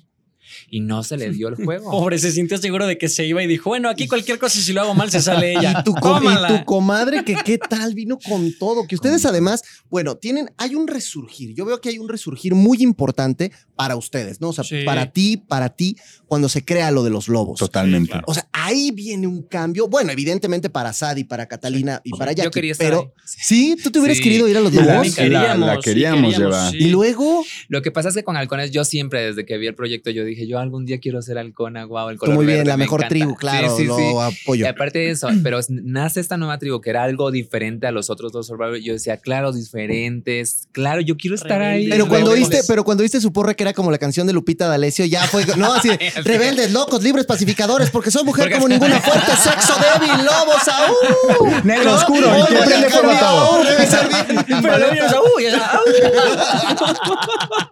[0.70, 1.92] y no se le dio el juego.
[1.92, 4.74] Pobre, se sintió seguro de que se iba y dijo, bueno, aquí cualquier cosa si
[4.74, 5.80] lo hago mal se sale ella.
[5.80, 8.88] Y tu, y comadre, que qué tal, vino con todo.
[8.88, 11.54] Que ustedes además, bueno, tienen, hay un resurgir.
[11.54, 14.50] Yo veo que hay un resurgir muy importante para ustedes, ¿no?
[14.50, 14.84] O sea, Sí.
[14.86, 15.96] para ti, para ti,
[16.28, 17.60] cuando se crea lo de los lobos.
[17.60, 18.14] Totalmente.
[18.28, 19.88] O sea, ahí viene un cambio.
[19.88, 22.44] Bueno, evidentemente para Sadie, para Catalina y para Jackie.
[22.48, 23.08] yo quería estar pero ahí.
[23.26, 24.24] sí, tú te hubieras Sí.
[24.24, 25.04] querido ir a los Y la-.
[25.04, 26.72] Sí, la- la sí, queríamos llevar.
[26.72, 26.78] sí.
[26.80, 29.76] Y luego, Lo que pasa es que con halcones yo siempre desde que vi el
[29.76, 32.70] proyecto yo dije, yo algún día quiero ser halcona, wow, el color muy bien, verde,
[32.70, 33.10] la me mejor encanta".
[33.16, 34.04] tribu, claro, sí, lo sí.
[34.44, 34.66] apoyo.
[34.66, 38.10] Y aparte de eso, pero nace esta nueva tribu que era algo diferente a los
[38.10, 38.78] otros dos Survivor.
[38.78, 40.68] Yo decía, claro, diferentes.
[40.72, 41.90] Claro, yo quiero estar ahí.
[41.90, 42.50] Pero cuando Rebeldes.
[42.50, 45.24] viste, pero cuando viste su porra que era como la canción de Lupita D'Alessio, ya
[45.28, 50.26] fue, no, así, de, rebeldes, locos, libres, pacificadores, porque soy mujer ninguna fuerte, sexo débil,
[50.26, 51.62] lobos, aún.
[51.64, 53.60] Negro oscuro, y que prende fuego a todo.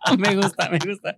[0.18, 1.16] Me gusta, me gusta.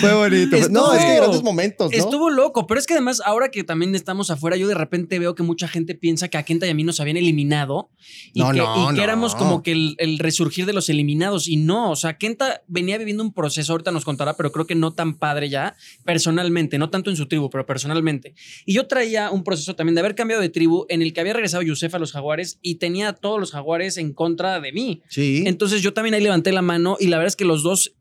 [0.00, 0.56] Fue bonito.
[0.56, 1.96] Estuvo- no, es que grandes momentos, ¿no?
[1.96, 5.34] Estuvo loco, pero es que además, ahora que también estamos afuera, yo de repente veo
[5.34, 7.90] que mucha gente piensa que a Kenta y a mí nos habían eliminado
[8.32, 9.02] y No, que, no, y que no.
[9.02, 11.48] éramos como que el, el resurgir de los eliminados.
[11.48, 14.74] Y no, o sea, Kenta venía viviendo un proceso, ahorita nos contará, pero creo que
[14.74, 18.34] no tan padre ya, personalmente, no tanto en su tribu, pero personalmente.
[18.66, 21.32] Y yo traía un proceso también de haber cambiado de tribu en el que había
[21.32, 25.02] regresado Yusef a los jaguares y tenía a todos los jaguares en contra de mí.
[25.08, 25.44] Sí.
[25.46, 27.94] Entonces yo también ahí levanté la mano y la verdad es que los dos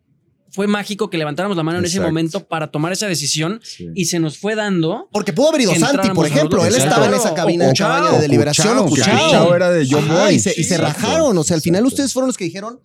[0.51, 3.87] fue mágico que levantáramos la mano en ese momento para tomar esa decisión Sí.
[3.95, 5.09] y se nos fue dando.
[5.11, 6.61] Porque pudo haber ido Santi, por ejemplo.
[6.63, 6.89] Él Exacto.
[6.89, 10.35] estaba en esa cabina de cabaña de deliberación o Cuchao, era de yo Ajá, voy.
[10.35, 11.35] y se, y se rajaron.
[11.37, 12.79] O sea, al final ustedes fueron los que dijeron,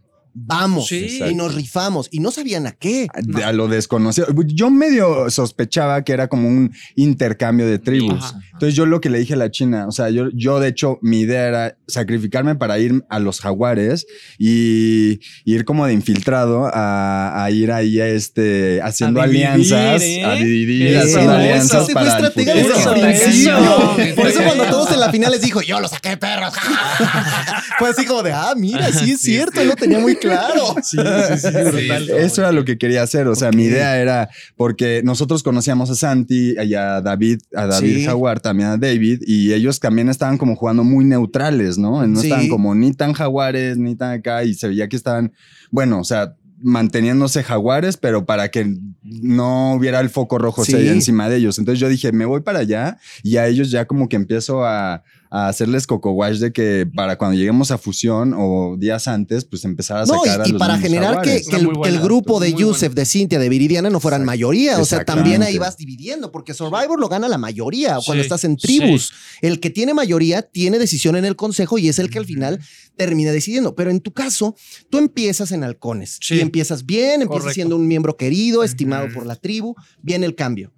[0.47, 0.87] vamos.
[0.89, 1.21] Sí.
[1.29, 2.09] Y nos rifamos.
[2.11, 3.09] Y no sabían a qué.
[3.23, 4.27] De- A lo desconocido.
[4.47, 8.23] Yo medio sospechaba que era como un intercambio de tribus.
[8.25, 8.41] Ajá.
[8.53, 10.99] Entonces yo lo que le dije a la China, o sea, yo, yo de hecho
[11.03, 14.07] mi idea era sacrificarme para ir a los jaguares
[14.39, 19.47] y, y ir como de infiltrado a, a ir ahí a este, haciendo A dividir,
[19.47, 20.25] alianzas, ¿eh?
[20.25, 21.41] a dividir, Eso, haciendo eso.
[21.41, 22.53] alianzas fue para el futuro.
[22.55, 24.15] Eso, eso.
[24.17, 24.73] Por eso cuando Eso.
[24.73, 26.53] todos en la final les dijo, yo lo saqué, perros.
[27.79, 30.28] Fue así como de, ah, mira, sí es Sí, cierto, lo tenía muy claro.
[30.83, 32.11] Sí, sí, sí, brutal.
[32.11, 33.27] Eso era lo que quería hacer.
[33.29, 37.97] O sea, mi idea era porque nosotros conocíamos a Santi y a David, a David
[37.99, 38.05] Sí.
[38.05, 42.07] Jaguar, también a David, y ellos también estaban como jugando muy neutrales, ¿no?
[42.07, 42.27] No Sí.
[42.29, 45.33] estaban como ni tan jaguares, ni tan acá, y se veía que estaban,
[45.71, 50.75] bueno, o sea, manteniéndose jaguares, pero para que no hubiera el foco rojo Sí.
[50.89, 51.59] encima de ellos.
[51.59, 55.05] Entonces yo dije, me voy para allá y a ellos ya como que empiezo a,
[55.31, 59.65] a hacerles coco wash de que para cuando lleguemos a fusión o días antes, pues
[59.65, 61.89] empezar a No, sacar a y, y los para generar que, el, Muy buena, que
[61.89, 64.33] el grupo de Yusef, de Cintia, de Viridiana no fueran Exacto.
[64.33, 64.79] mayoría.
[64.79, 68.45] O sea, también ahí vas dividiendo, porque Survivor lo gana la mayoría cuando Sí, estás
[68.45, 69.13] en tribus.
[69.43, 72.61] El que tiene mayoría tiene decisión en el consejo y es el que al final
[72.97, 73.75] termina decidiendo.
[73.75, 74.57] Pero en tu caso,
[74.91, 76.35] tú empiezas en halcones Sí.
[76.37, 77.55] y empiezas bien, empiezas Correcto.
[77.55, 79.75] siendo un miembro querido, estimado por la tribu.
[80.03, 80.73] Viene el cambio.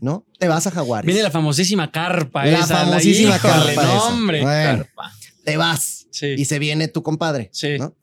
[0.00, 0.24] ¿no?
[0.38, 1.06] Te vas a Jaguares.
[1.06, 2.44] Viene la famosísima carpa.
[2.46, 4.42] La esa, famosísima híjole, carpa no, hombre.
[4.42, 5.12] Bueno, Carpa.
[5.44, 6.06] te vas.
[6.10, 6.34] Sí.
[6.38, 7.50] Y se viene tu compadre.
[7.52, 7.76] Sí.
[7.78, 7.94] ¿no?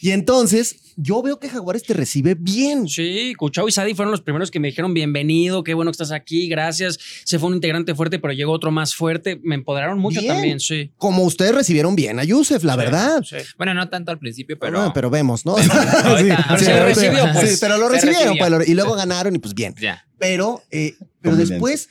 [0.00, 2.88] Y entonces, yo veo que Jaguares te recibe bien.
[2.88, 6.10] Sí, Cuchao y Sadi fueron los primeros que me dijeron bienvenido, qué bueno que estás
[6.10, 6.98] aquí, gracias.
[7.24, 9.38] Se fue un integrante fuerte, pero llegó otro más fuerte.
[9.44, 10.32] Me empoderaron mucho Bien.
[10.32, 10.90] también, sí.
[10.96, 13.22] Como ustedes recibieron bien a Yusef, la verdad.
[13.22, 13.36] Sí.
[13.56, 14.80] Bueno, no tanto al principio, pero.
[14.80, 15.52] Pero, pero vemos, ¿no?
[15.56, 17.50] ahorita- pero se ahorita- recibió, pues.
[17.52, 18.38] sí, pero lo recibieron, recibió.
[18.40, 19.76] pues, lo- y luego ganaron y pues bien.
[19.80, 20.04] Ya.
[20.18, 21.88] Pero, eh, pero después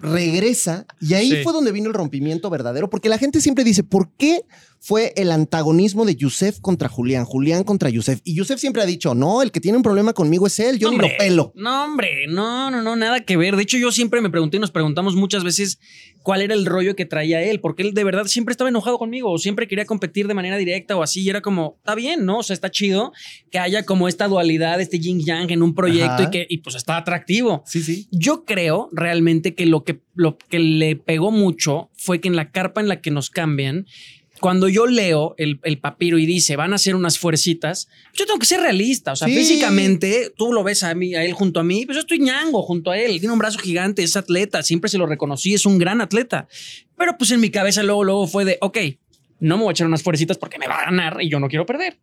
[0.00, 1.42] regresa y ahí Sí.
[1.42, 4.44] fue donde vino el rompimiento verdadero, porque la gente siempre dice, ¿por qué
[4.84, 8.20] fue el antagonismo de Yusef contra Julián, Julián contra Yusef?
[8.22, 10.90] Y Yusef siempre ha dicho, no, el que tiene un problema conmigo es él, yo
[10.90, 11.52] ni lo pelo.
[11.56, 13.56] No, hombre, no, no, no, nada que ver.
[13.56, 15.78] De hecho, yo siempre me pregunté y nos preguntamos muchas veces
[16.22, 19.32] cuál era el rollo que traía él, porque él de verdad siempre estaba enojado conmigo
[19.32, 21.22] o siempre quería competir de manera directa o así.
[21.22, 22.40] Y era como, está bien, ¿no?
[22.40, 23.14] O sea, está chido
[23.50, 26.24] que haya como esta dualidad, este yin yang en un proyecto Ajá.
[26.24, 27.62] y que, y pues está atractivo.
[27.64, 28.06] Sí, sí.
[28.10, 32.50] Yo creo realmente que lo que, lo que le pegó mucho fue que en la
[32.50, 33.86] carpa en la que nos cambian,
[34.40, 38.38] cuando yo leo el, el papiro y dice van a hacer unas fuercitas, yo tengo
[38.38, 39.12] que ser realista.
[39.12, 39.34] O sea, Sí.
[39.36, 42.62] físicamente tú lo ves a mí, a él junto a mí, pues yo estoy ñango
[42.62, 43.18] junto a él.
[43.20, 46.48] Tiene un brazo gigante, es atleta, siempre se lo reconocí, es un gran atleta.
[46.98, 48.78] Pero pues en mi cabeza luego, luego fue de, ok,
[49.40, 51.48] no me voy a echar unas fuercitas porque me va a ganar y yo no
[51.48, 51.98] quiero perder.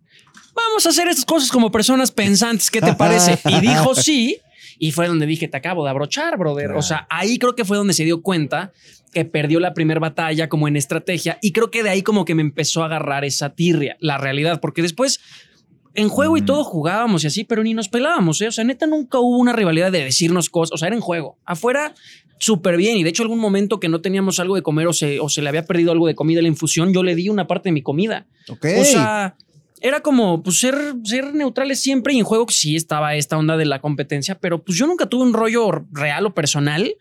[0.53, 3.39] Vamos a hacer estas cosas como personas pensantes, ¿qué te parece?
[3.45, 4.37] Y dijo sí.
[4.79, 6.71] Y fue donde dije, te acabo de abrochar, brother.
[6.71, 8.71] O sea, ahí creo que fue donde se dio cuenta
[9.13, 11.37] que perdió la primera batalla como en estrategia.
[11.41, 14.59] Y creo que de ahí como que me empezó a agarrar esa tirria, la realidad.
[14.61, 15.19] Porque después
[15.93, 18.47] en juego y todo jugábamos y así, pero ni nos pelábamos, ¿eh?
[18.47, 20.73] O sea, neta, nunca hubo una rivalidad de decirnos cosas.
[20.73, 21.37] O sea, era en juego.
[21.45, 21.93] Afuera,
[22.39, 22.97] súper bien.
[22.97, 25.41] Y de hecho, algún momento que no teníamos algo de comer o se, o se
[25.41, 27.73] le había perdido algo de comida en la infusión, yo le di una parte de
[27.73, 28.27] mi comida.
[28.49, 28.65] Ok.
[28.79, 29.35] O sea,
[29.81, 33.65] era como pues ser, ser neutrales siempre y en juego sí estaba esta onda de
[33.65, 36.95] la competencia, pero pues yo nunca tuve un rollo real o personal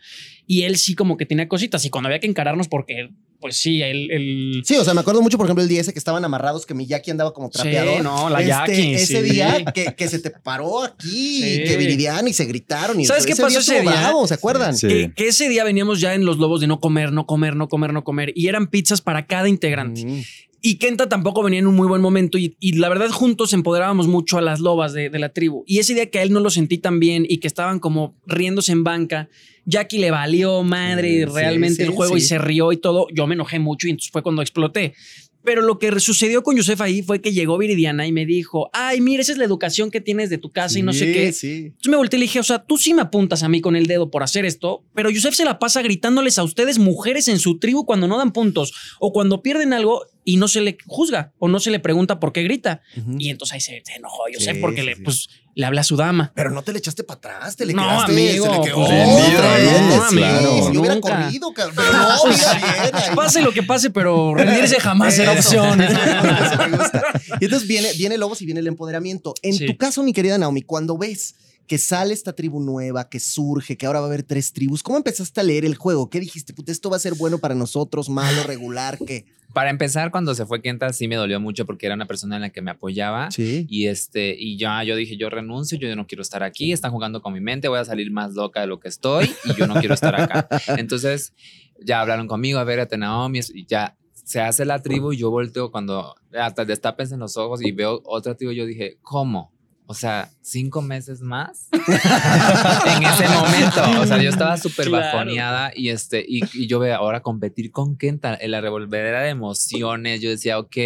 [0.47, 3.11] y él sí como que tenía cositas y cuando había que encararnos porque
[3.41, 4.11] pues sí, él...
[4.11, 6.67] él Sí, o sea, me acuerdo mucho, por ejemplo, el día ese que estaban amarrados,
[6.67, 7.97] que Miyaki andaba como trapeador.
[7.99, 9.31] Sí, no, la Este, Jackie, Ese sí.
[9.33, 11.09] día que, que se te paró aquí,
[11.43, 11.55] Sí.
[11.55, 13.01] y que Viridiana y se gritaron.
[13.01, 13.91] Y ¿Sabes qué ese pasó día ese día?
[13.91, 14.77] bravo, ¿se acuerdan?
[14.77, 14.89] Sí.
[14.89, 17.69] Que, que ese día veníamos ya en los lobos de no comer, no comer, no
[17.69, 18.33] comer, no comer.
[18.35, 20.05] Y eran pizzas para cada integrante.
[20.05, 20.23] Mm.
[20.63, 22.37] Y Kenta tampoco venía en un muy buen momento.
[22.37, 25.65] Y, y la verdad, juntos empoderábamos mucho a las lobas de, de la tribu.
[25.67, 28.15] Y ese día que a él no lo sentí tan bien y que estaban como
[28.27, 29.31] riéndose en banca,
[29.65, 33.07] Jackie le valió madre Sí, realmente sí, el juego y se rió y todo.
[33.15, 34.95] Yo me enojé mucho y entonces fue cuando exploté.
[35.43, 39.01] Pero lo que sucedió con Yusef ahí fue que llegó Viridiana y me dijo, ay,
[39.01, 41.29] mira, esa es la educación que tienes de tu casa y no sé qué.
[41.29, 43.75] Entonces me volteé y le dije, o sea, tú sí me apuntas a mí con
[43.75, 47.39] el dedo por hacer esto, pero Yusef se la pasa gritándoles a ustedes mujeres en
[47.39, 51.33] su tribu cuando no dan puntos o cuando pierden algo y no se le juzga
[51.39, 52.83] o no se le pregunta por qué grita.
[53.19, 56.33] Y entonces ahí se, se enojó Yusef porque le, pues, le habla a su dama.
[56.35, 58.13] Pero no te le echaste para atrás, te le No, quedaste.
[58.13, 58.75] amigo, se le quedó.
[58.77, 61.23] pues, otra vez, no, sí, amigo, Si yo hubiera nunca.
[61.25, 62.95] corrido, cabrón, pero no, mira bien.
[62.97, 63.15] ahí.
[63.17, 65.81] Pase lo que pase, pero rendirse jamás era Eso, opción.
[67.41, 69.35] Y entonces viene, viene Lobos y viene el empoderamiento.
[69.43, 69.67] En Sí.
[69.67, 71.35] tu caso, mi querida Naomi, cuando ves
[71.67, 74.97] que sale esta tribu nueva, que surge, que ahora va a haber tres tribus, ¿cómo
[74.99, 76.11] empezaste a leer el juego?
[76.11, 76.53] ¿Qué dijiste?
[76.53, 79.25] Puta, esto va a ser bueno para nosotros, malo, regular, ¿qué?
[79.53, 82.43] Para empezar, cuando se fue Kenta, sí me dolió mucho porque era una persona en
[82.43, 83.31] la que me apoyaba.
[83.31, 83.67] Sí.
[83.69, 87.21] Y este, y ya yo dije, yo renuncio, yo no quiero estar aquí, están jugando
[87.21, 89.75] con mi mente, voy a salir más loca de lo que estoy y yo no
[89.75, 90.49] quiero estar acá.
[90.79, 91.35] Entonces,
[91.83, 95.31] ya hablaron conmigo, a ver, a Naomi, y ya se hace la tribu y yo
[95.31, 99.53] volteo cuando hasta destapes en los ojos y veo otra tribu, yo dije, ¿cómo?
[99.91, 104.01] O sea, cinco meses más en ese momento.
[104.01, 105.05] O sea, yo estaba súper Claro.
[105.05, 109.31] bajoneada y este, y, y yo veo ahora competir con Kenta en la revolvedera de
[109.31, 110.21] emociones.
[110.21, 110.77] Yo decía, ok,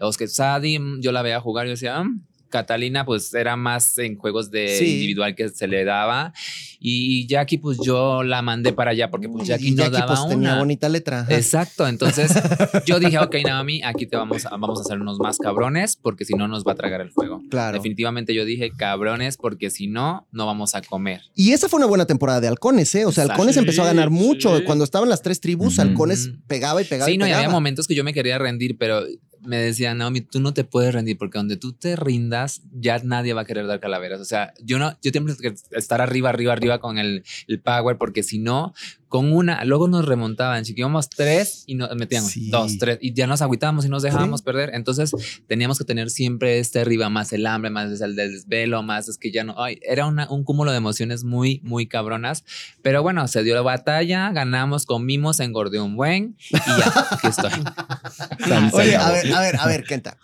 [0.00, 2.22] Oscar Sadi, mm, yo la veía jugar, yo decía, "Mm".
[2.48, 4.92] Catalina, pues era más en juegos de Sí.
[4.94, 6.32] individual que se le daba.
[6.80, 10.28] Y Jackie, pues yo la mandé para allá porque pues Jackie no Jackie, daba pues,
[10.28, 10.58] tenía una.
[10.60, 11.20] bonita letra.
[11.20, 11.34] ajá.
[11.36, 12.30] Exacto, entonces
[12.86, 16.24] yo dije, ok, Naomi, aquí te vamos a, vamos a hacer unos más cabrones porque
[16.24, 17.42] si no nos va a tragar el fuego.
[17.50, 17.76] Claro.
[17.76, 21.22] Definitivamente yo dije cabrones porque si no, no vamos a comer.
[21.34, 23.04] Y esa fue una buena temporada de Halcones, ¿eh?
[23.06, 23.24] O sea.
[23.24, 24.56] Halcones empezó a ganar mucho.
[24.58, 24.64] sí.
[24.64, 25.78] Cuando estaban las tres tribus.
[25.78, 28.76] Halcones pegaba y pegaba Sí, y no, y había momentos que yo me quería rendir,
[28.78, 29.02] pero
[29.42, 33.34] me decían, Naomi, tú no te puedes rendir porque donde tú te rindas, ya nadie
[33.34, 34.20] va a querer dar calaveras.
[34.20, 37.98] O sea, yo no, yo tengo que estar arriba, arriba, arriba con el, el power,
[37.98, 38.74] porque si no,
[39.08, 42.50] con una, luego nos remontaban, si íbamos tres y nos metían Sí.
[42.50, 44.70] dos, tres, y ya nos agüitábamos y nos dejábamos perder.
[44.74, 45.12] Entonces
[45.46, 49.30] teníamos que tener siempre este arriba, más el hambre, más el desvelo, más es que
[49.32, 52.44] ya no, ay, era una- un cúmulo de emociones muy, muy cabronas.
[52.82, 57.50] Pero bueno, se dio la batalla, ganamos, comimos, engordé un buen y ya, aquí estoy.
[58.72, 60.18] Oye, a ver, a ver, a ver, Kenta.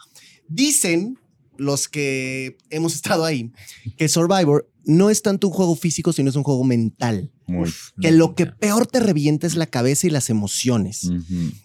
[0.48, 1.18] Dicen
[1.56, 3.50] los que hemos estado ahí
[3.96, 7.30] que Survivor no es tanto un juego físico, sino es un juego mental.
[7.46, 7.72] Muy.
[8.00, 11.10] Que lo que peor te revienta es la cabeza y las emociones.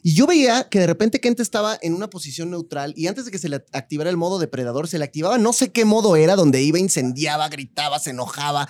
[0.03, 3.31] Y yo veía que de repente Kenta estaba en una posición neutral y antes de
[3.31, 6.35] que se le activara el modo depredador, se le activaba no sé qué modo era,
[6.35, 8.67] donde iba, incendiaba, gritaba, se enojaba.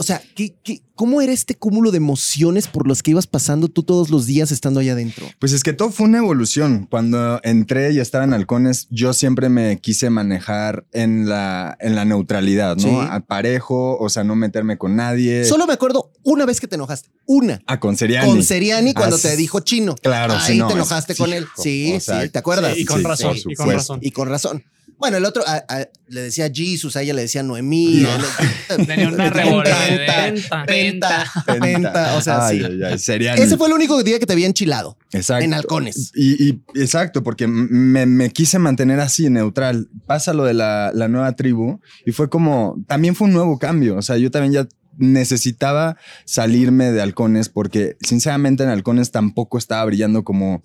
[0.00, 3.66] O sea, ¿qué, qué, cómo era este cúmulo de emociones por los que ibas pasando
[3.66, 5.26] tú todos los días estando allá adentro?
[5.40, 6.86] Pues es que todo fue una evolución.
[6.88, 12.04] Cuando entré y estaba en halcones, yo siempre me quise manejar en la, en la
[12.04, 12.82] neutralidad, ¿no?
[12.82, 13.08] Sí.
[13.10, 15.44] A parejo, o sea, no meterme con nadie.
[15.44, 17.10] Solo me acuerdo una vez que te enojaste.
[17.26, 17.60] Una.
[17.66, 18.30] Ah, con Seriani.
[18.30, 19.96] Con Seriani cuando Ah, te dijo chino.
[20.00, 21.44] Claro, Ahí sí, no, te es- enojaste sí, con él.
[21.56, 22.74] Sí, o sea, sí, ¿te acuerdas?
[22.76, 23.98] Sí, y con Sí, razón, y con razón.
[24.00, 24.64] Y con razón.
[24.98, 28.02] Bueno, el otro a- a- le decía Jesus, a ella le decía Noemí.
[28.02, 28.76] No.
[28.84, 30.24] Tenía una revolvedera.
[30.24, 31.24] Penta, penta,
[31.60, 32.58] penta, O sea, Ay,
[32.98, 33.12] sí.
[33.28, 33.40] ay.
[33.40, 34.98] Ese fue el único día que te había enchilado.
[35.12, 35.44] Exacto.
[35.44, 36.12] en halcones.
[36.16, 39.88] Y, y- exacto, porque me, me quise mantener así, neutral.
[40.06, 43.96] Pasa lo de la, la nueva tribu y fue como, también fue un nuevo cambio.
[43.96, 49.84] O sea, yo también ya necesitaba salirme de halcones porque sinceramente en halcones tampoco estaba
[49.84, 50.62] brillando como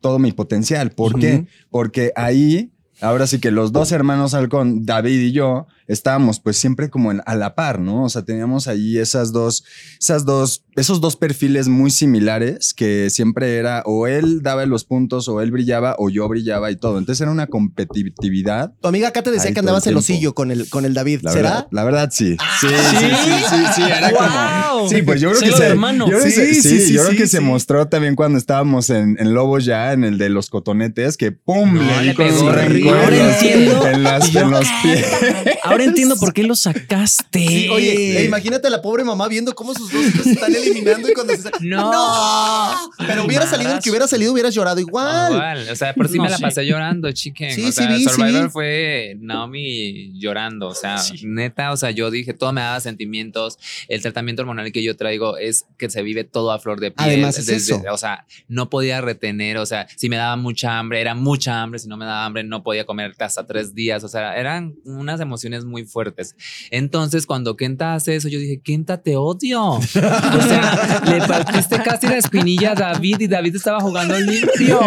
[0.00, 0.90] todo mi potencial.
[0.90, 1.46] ¿Por qué?
[1.70, 2.72] Porque ahí...
[3.00, 7.22] Ahora sí que los dos hermanos halcón, David y yo, estábamos pues siempre como en-
[7.26, 8.04] a la par, ¿no?
[8.04, 9.64] O sea, teníamos ahí esas dos,
[10.00, 15.28] esas dos, esos dos perfiles muy similares que siempre era o él daba los puntos
[15.28, 16.98] o él brillaba o yo brillaba y todo.
[16.98, 18.72] Entonces era una competitividad.
[18.80, 21.20] Tu amiga acá te decía que andabas celosillo con el, con el David.
[21.22, 21.50] La ¿Será?
[21.50, 22.36] verdad, la verdad sí.
[22.60, 24.88] Sí, sí, sí, sí, sí, era como.
[24.88, 26.06] Sí, pues yo creo Celo que se, hermano.
[26.06, 29.16] yo creo que se- Sí, sí, yo creo que se mostró también cuando estábamos en,
[29.20, 32.42] en Lobos ya, en el de los cotonetes, que pum, No, le le con pegó
[32.42, 32.90] un horrible.
[32.92, 35.06] rencor Ahora en los- en los pies.
[35.64, 37.38] Ahora entiendo por qué lo sacaste.
[37.46, 40.54] Sí, oye, e imagínate a la pobre mamá viendo cómo sus dos hijos se están
[40.54, 42.90] eliminando y cuando se No.
[42.98, 45.32] Pero hubiera salido el que hubiera salido, hubieras llorado igual.
[45.32, 46.42] Igual, o sea, por sí No, me la sí.
[46.42, 47.54] pasé llorando, chiquen.
[47.54, 48.50] Sí, o sí sea, vi, sí Survivor vi.
[48.50, 51.20] fue Naomi llorando, o sea, Sí.
[51.24, 53.58] neta, o sea, yo dije, todo me daba sentimientos.
[53.88, 57.08] El tratamiento hormonal que yo traigo es que se vive todo a flor de piel.
[57.08, 57.82] Además es eso.
[57.90, 61.78] O sea, no podía retener, o sea, si me daba mucha hambre, era mucha hambre,
[61.78, 65.20] si no me daba hambre, no podía comer hasta tres días, o sea, eran unas
[65.20, 66.34] emociones muy fuertes.
[66.70, 69.62] Entonces, cuando Kenta hace eso, yo dije, Kenta, te odio.
[69.62, 74.80] O sea, le partiste casi la espinilla a David y David estaba jugando limpio.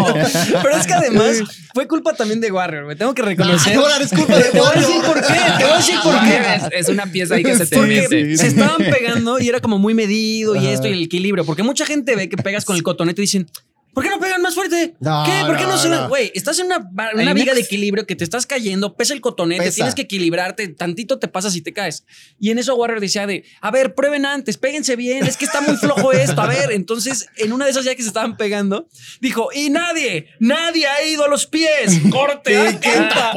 [0.61, 1.41] Pero es que además
[1.73, 3.75] fue culpa también de Warrior, me tengo que reconocer.
[3.77, 5.13] Ahora es culpa de Te voy a decir Warrior.
[5.13, 6.55] por qué, te voy a decir por qué.
[6.77, 8.37] Es, es una pieza ahí que se te Porque mete.
[8.37, 11.45] se estaban pegando y era como muy medido y esto y el equilibrio.
[11.45, 13.47] Porque mucha gente ve que pegas con el cotonete y dicen,
[13.93, 14.95] ¿por qué no pegan más fuerte?
[14.99, 15.45] No, ¿Qué?
[15.45, 16.07] ¿Por qué no, no, se no.
[16.09, 19.75] Güey, estás en una, viga de equilibrio que te estás cayendo, pesa el cotonete, Pesa.
[19.75, 22.05] tienes que equilibrarte, tantito te pasas y te caes.
[22.39, 25.61] Y en eso Warrior decía de, a ver, prueben antes, péguense bien, es que está
[25.61, 26.71] muy flojo esto, a ver.
[26.71, 28.87] Entonces, en una de esas ya que se estaban pegando,
[29.21, 32.57] dijo, y nadie, nadie ha ido a los pies, corte.
[32.57, 33.33] ah, Kenta".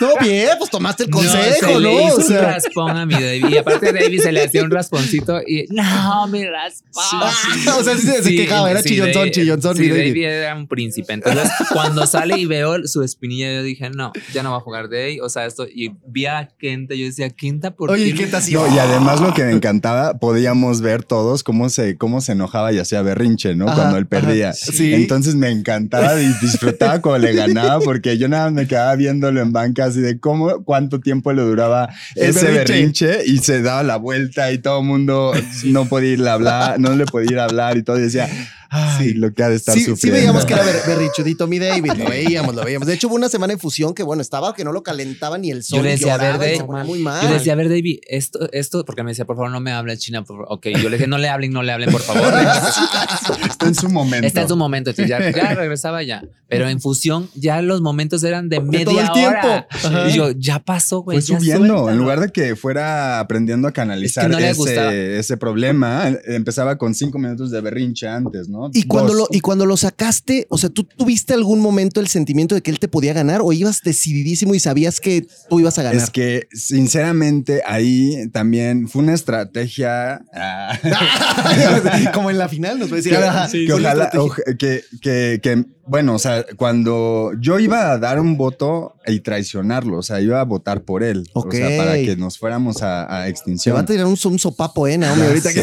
[0.00, 2.00] No, bien, pues tomaste el No, se consejo, le ¿no?
[2.06, 3.48] hizo O un sea, raspón a mi David.
[3.48, 6.90] Y aparte David se le hacía un rasponcito y no, mi raspón.
[7.12, 7.32] Ah,
[7.78, 10.06] o sea, sí se- se quejaba, era chillonzón, David- chillonzón, Sí, mi David.
[10.08, 11.12] David era un príncipe.
[11.12, 14.88] Entonces, cuando sale y veo su espinilla, yo dije, no, ya no va a jugar
[14.88, 15.20] Day.
[15.20, 15.66] O sea, esto.
[15.66, 18.14] Y vi a Kenta, yo decía, Kenta, ¿por Oye, qué?
[18.14, 18.58] ¿qué te hacía?
[18.58, 22.72] No, y además lo que me encantaba, podíamos ver todos cómo se, cómo se enojaba
[22.72, 23.66] y hacía berrinche, ¿no?
[23.66, 24.26] Ajá, Cuando él ajá.
[24.26, 24.52] perdía.
[24.52, 24.94] Sí.
[24.94, 29.40] Entonces me encantaba y disfrutaba cuando le ganaba porque yo nada más me quedaba viéndolo
[29.40, 33.06] en banca así de cómo, cuánto tiempo le duraba El ese berrinche.
[33.06, 33.26] berrinche.
[33.26, 35.32] y se daba la vuelta y todo el mundo
[35.64, 38.28] no podía irle a hablar, no le podía ir a hablar y todo y decía,
[38.70, 40.00] ay, lo que ha de estar Sí, sufriendo.
[40.00, 42.86] sí veíamos que era ber- berrichudito mi David, lo veíamos, lo veíamos.
[42.88, 45.50] De hecho, hubo una semana en fusión que, bueno, estaba que no lo calentaba ni
[45.50, 45.78] el sol.
[45.78, 47.22] Yo le decía, a ver, ponía muy mal.
[47.22, 49.72] Yo le decía, a ver, David, esto, esto, porque me decía, por favor, no me
[49.72, 50.24] hables China.
[50.24, 50.44] Por.
[50.48, 52.32] Ok, yo le dije, no le hablen, no le hablen, por favor.
[53.50, 54.26] Está en su momento.
[54.26, 54.90] Está en su momento.
[54.90, 56.22] Entonces ya, ya regresaba ya.
[56.48, 59.46] Pero en fusión, ya los momentos eran de media todo el tiempo.
[59.46, 60.08] hora.
[60.08, 61.20] Y yo, ya pasó, güey.
[61.20, 66.76] Fue ya subiendo, en lugar de que fuera aprendiendo a canalizar ese, ese problema, empezaba
[66.76, 68.59] con cinco minutos de berrinche antes, ¿no?
[68.72, 69.28] Y cuando, Dos.
[69.30, 72.70] lo, y cuando lo sacaste, o sea, ¿tú tuviste algún momento el sentimiento de que
[72.70, 76.02] él te podía ganar o ibas decididísimo y sabías que tú ibas a ganar?
[76.02, 80.22] Es que, sinceramente, ahí también fue una estrategia.
[80.34, 80.78] ah,
[82.14, 83.12] Como en la final nos va a decir.
[83.12, 84.10] que, la ojalá,
[84.58, 89.98] que, que- que, bueno, o sea, cuando yo iba a dar un voto y traicionarlo,
[89.98, 91.48] o sea, iba a votar por él, Ok.
[91.48, 93.86] o sea, para que nos fuéramos a, a Se va a extinción.
[93.86, 95.22] tirar un, un sopapo, ¿eh, Naomi?
[95.22, 95.60] Ahorita sé.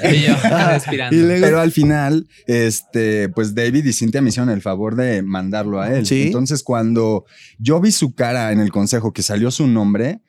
[0.00, 0.16] que.
[0.16, 0.34] Y yo,
[0.68, 1.16] respirando.
[1.16, 5.22] Y luego- Pero al final, este, pues David y Cintia me hicieron el favor de
[5.22, 6.06] mandarlo a él.
[6.06, 6.24] Sí.
[6.26, 7.24] Entonces, cuando
[7.58, 10.20] yo vi su cara en el consejo que salió su nombre,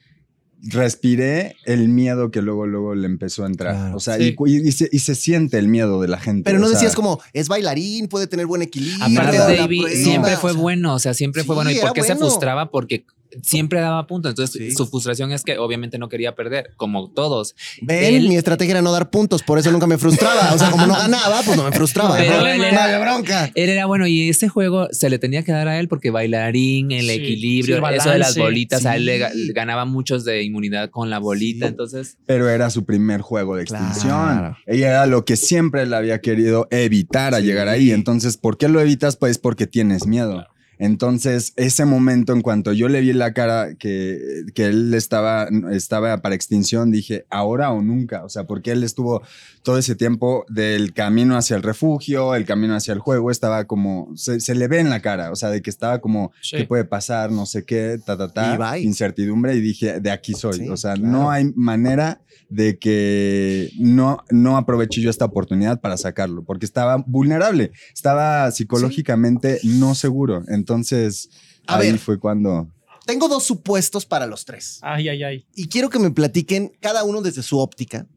[0.67, 3.75] respiré el miedo que luego, luego le empezó a entrar.
[3.75, 3.97] Claro.
[3.97, 4.35] O sea, Sí.
[4.45, 6.43] y, y se, y se siente el miedo de la gente.
[6.43, 9.03] Pero no sea, decías como, es bailarín, puede tener buen equilibrio.
[9.05, 11.71] Aparte, David siempre fue o sea, bueno, o sea, siempre fue bueno.
[11.71, 12.69] ¿Y por qué se frustraba?
[12.71, 13.05] Porque
[13.43, 14.31] siempre daba puntos.
[14.31, 14.71] Entonces, Sí.
[14.75, 17.55] su frustración es que obviamente no quería perder, como todos.
[17.81, 20.53] Ven, Él- mi estrategia era no dar puntos, por eso nunca me frustraba.
[20.53, 22.17] O sea, como no ganaba, pues no me frustraba.
[22.17, 23.51] Pero no, él era- bronca.
[23.55, 26.91] Él era bueno y ese juego se le tenía que dar a él porque bailarín,
[26.91, 28.39] el Sí, equilibrio, sí, el eso de las balance.
[28.39, 29.19] bolitas, a él le
[29.53, 31.67] ganaba muchos de inmunidad con la bolita.
[31.67, 34.09] Entonces, Pero era su primer juego de extinción.
[34.09, 34.57] Claro.
[34.65, 37.91] Ella era lo que siempre le había querido evitar a llegar ahí.
[37.91, 39.15] Entonces, ¿por qué lo evitas?
[39.17, 40.45] Pues porque tienes miedo.
[40.77, 46.21] Entonces, ese momento, en cuanto yo le vi la cara que, que él estaba, estaba
[46.21, 48.23] para extinción, dije, ahora o nunca.
[48.23, 49.21] O sea, porque él estuvo
[49.65, 54.11] todo ese tiempo del camino hacia el refugio, el camino hacia el juego, estaba como,
[54.15, 56.57] se, se le ve en la cara, o sea, de que estaba como, Sí.
[56.57, 57.31] ¿qué puede pasar?
[57.31, 59.55] No sé qué, ta, ta, Y ta, incertidumbre.
[59.55, 60.59] Y dije, de aquí soy.
[60.59, 61.11] Sí, o sea, claro.
[61.11, 66.97] no hay manera de que no, no aproveché yo esta oportunidad para sacarlo, porque estaba
[67.07, 70.43] vulnerable, estaba psicológicamente no seguro.
[70.47, 71.29] Entonces,
[71.67, 71.99] A ahí ver.
[71.99, 72.69] fue cuando...
[73.05, 74.79] Tengo dos supuestos para los tres.
[74.81, 75.45] Ay, ay, ay.
[75.55, 78.07] Y quiero que me platiquen cada uno desde su óptica.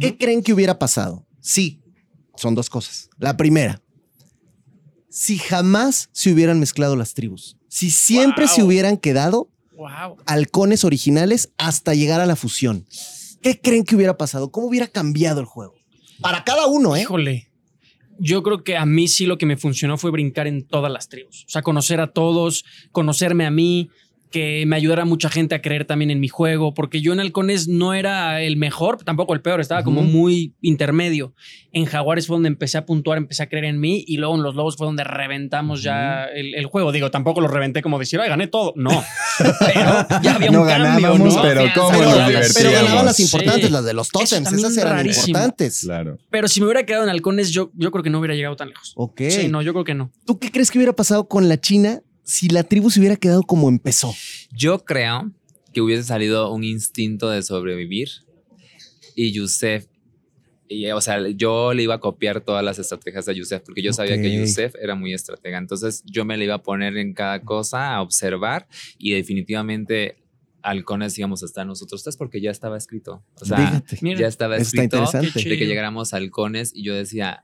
[0.00, 1.26] ¿Qué creen que hubiera pasado?
[1.40, 1.80] Sí,
[2.36, 3.10] son dos cosas.
[3.18, 3.82] La primera,
[5.10, 8.54] si jamás se hubieran mezclado las tribus, si siempre Wow.
[8.54, 10.16] se hubieran quedado Wow.
[10.26, 12.86] halcones originales hasta llegar a la fusión.
[13.42, 14.50] ¿Qué creen que hubiera pasado?
[14.50, 15.74] ¿Cómo hubiera cambiado el juego?
[16.20, 17.02] Para cada uno, ¿eh?
[17.02, 17.50] Híjole.
[18.18, 21.08] Yo creo que a mí sí lo que me funcionó fue brincar en todas las
[21.08, 21.44] tribus.
[21.46, 23.90] O sea, conocer a todos, conocerme a mí,
[24.30, 27.68] que me ayudara mucha gente a creer también en mi juego, porque yo en Halcones
[27.68, 31.34] no era el mejor, tampoco el peor, estaba como muy intermedio.
[31.72, 34.42] En Jaguares fue donde empecé a puntuar, empecé a creer en mí, y luego en
[34.42, 36.92] los Lobos fue donde reventamos ya el, el juego.
[36.92, 38.72] Digo, tampoco lo reventé como decir, ay, gané todo.
[38.76, 38.90] No,
[39.38, 41.42] pero ya había No un cambio, ganábamos, ¿no?
[41.42, 42.16] pero cómo Pero, nos
[42.72, 43.22] ganaban las Sí.
[43.24, 45.26] importantes, las de los también esas eran rarísimo.
[45.28, 45.80] importantes.
[45.84, 46.18] Claro.
[46.30, 48.68] Pero si me hubiera quedado en Halcones, yo, yo creo que no hubiera llegado tan
[48.68, 48.92] lejos.
[48.96, 49.22] Ok.
[49.28, 50.10] Sí, no, yo creo que no.
[50.24, 53.42] ¿Tú qué crees que hubiera pasado con la China si la tribu se hubiera quedado
[53.42, 54.14] como empezó?
[54.52, 55.32] Yo creo
[55.72, 58.08] que hubiese salido un instinto de sobrevivir
[59.16, 59.86] y Yusef,
[60.68, 63.94] y, o sea, yo le iba a copiar todas las estrategias de Yusef porque yo
[63.94, 64.30] sabía que.
[64.36, 65.56] Yusef era muy estratega.
[65.56, 68.68] Entonces yo me le iba a poner en cada cosa, a observar
[68.98, 70.18] y definitivamente
[70.60, 73.24] halcones íbamos a estar nosotros tres porque ya estaba escrito.
[73.40, 73.82] O sea.
[74.02, 77.42] Mira, ya estaba Está escrito de que llegáramos a halcones y yo decía,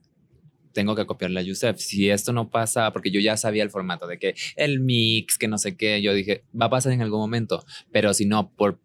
[0.74, 1.78] tengo que copiarle a Yusef.
[1.78, 5.48] Si esto no pasa, porque yo ya sabía el formato de que el mix, que
[5.48, 8.78] no sé qué, yo dije, va a pasar en algún momento, pero si no, por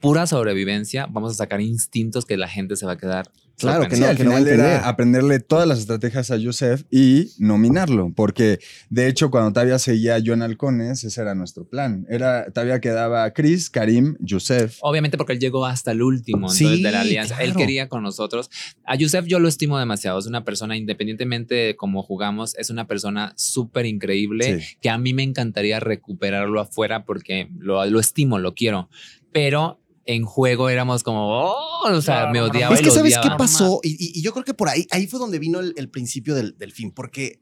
[0.00, 3.30] pura sobrevivencia, vamos a sacar instintos que la gente se va a quedar.
[3.58, 4.88] Claro que Sí, no, al que no va a final era entender.
[4.88, 8.58] aprenderle todas las estrategias a Yusef y nominarlo, porque
[8.90, 12.04] de hecho cuando Tavia seguía a John Halcones, ese era nuestro plan.
[12.08, 14.78] Era, Tavia quedaba Chris, Karim, Yusef.
[14.80, 17.42] Obviamente porque él llegó hasta el último Sí, entonces, de la alianza.
[17.42, 18.50] Él quería con nosotros.
[18.84, 20.18] A Yusef yo lo estimo demasiado.
[20.18, 24.76] Es una persona, independientemente de cómo jugamos, es una persona súper increíble Sí.
[24.80, 28.88] que a mí me encantaría recuperarlo afuera porque lo, lo estimo, lo quiero.
[29.32, 32.74] Pero en juego éramos como, oh, o sea, Claro, me no, odiaba.
[32.74, 35.18] Es que sabes qué pasó, y, y- y yo creo que por ahí, ahí fue
[35.18, 37.40] donde vino el, el principio del, del fin, porque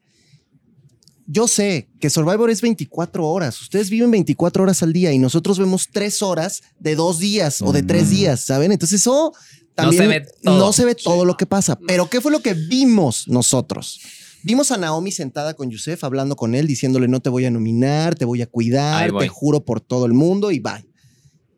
[1.27, 5.59] yo sé que Survivor es 24 horas, ustedes viven 24 horas al día y nosotros
[5.59, 8.11] vemos 3 horas de dos días o de tres Mm.
[8.11, 8.73] días, ¿saben?
[8.73, 9.33] Entonces eso
[9.75, 10.59] también se ve todo.
[10.59, 14.01] no se ve todo lo que pasa, pero ¿qué fue lo que vimos nosotros?
[14.45, 18.17] Vimos a Naomi sentada con Yusef, hablando con él, diciéndole no te voy a nominar,
[18.17, 19.23] te voy a cuidar, voy.
[19.25, 20.87] te juro por todo el mundo y bye.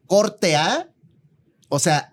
[0.07, 0.90] Corte A,
[1.69, 2.12] o sea,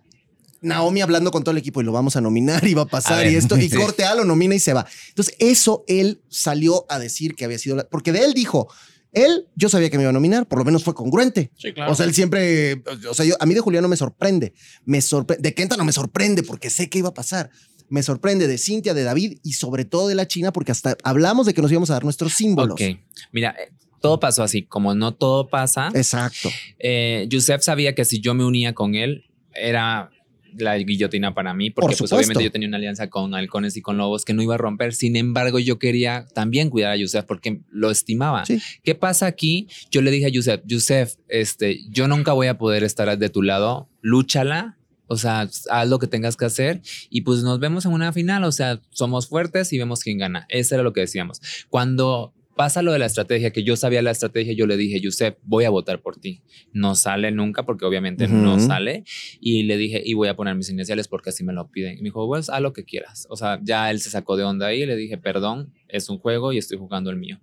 [0.61, 3.13] Naomi hablando con todo el equipo y lo vamos a nominar y va a pasar
[3.13, 3.75] A ver, y esto, y sí.
[3.75, 4.85] corte A lo nomina y se va.
[5.09, 8.71] Entonces, eso él salió a decir que había sido, la- porque de él dijo,
[9.11, 11.51] él, yo sabía que me iba a nominar, por lo menos fue congruente.
[11.57, 11.91] Sí, claro.
[11.91, 14.53] O sea, él siempre, o sea, yo, a mí de Julián no me sorprende,
[14.85, 17.49] me sorprende, de Kenta no me sorprende porque sé que iba a pasar.
[17.89, 21.45] Me sorprende de Cintia, de David y sobre todo de la China porque hasta hablamos
[21.45, 22.75] de que nos íbamos a dar nuestros símbolos.
[22.79, 22.99] Ok,
[23.33, 24.63] mira, eh, todo pasó así.
[24.63, 26.49] Como no todo pasa, Exacto.
[26.79, 30.11] eh, Yusef sabía que si yo me unía con él, era
[30.57, 33.81] la guillotina para mí, porque Por pues obviamente yo tenía una alianza con halcones y
[33.81, 34.93] con lobos que no iba a romper.
[34.93, 38.45] Sin embargo, yo quería también cuidar a Yusef porque lo estimaba.
[38.45, 38.61] Sí.
[38.83, 39.67] ¿Qué pasa aquí?
[39.89, 43.41] Yo le dije a Yusef, Yusef, este, yo nunca voy a poder estar de tu
[43.41, 44.77] lado, lúchala.
[45.07, 48.45] O sea, haz lo que tengas que hacer y pues nos vemos en una final.
[48.45, 50.45] O sea, somos fuertes y vemos quién gana.
[50.47, 51.41] Eso era lo que decíamos.
[51.69, 55.35] Cuando pasa lo de la estrategia, que yo sabía la estrategia, yo le dije, Yusef,
[55.43, 56.41] voy a votar por ti.
[56.73, 59.03] No sale nunca porque obviamente no sale.
[59.39, 61.93] Y le dije, y voy a poner mis iniciales porque así me lo piden.
[61.93, 63.27] Y me dijo, pues haz lo que quieras.
[63.29, 66.17] O sea, ya él se sacó de onda ahí y le dije, perdón, es un
[66.17, 67.39] juego y estoy jugando el mío.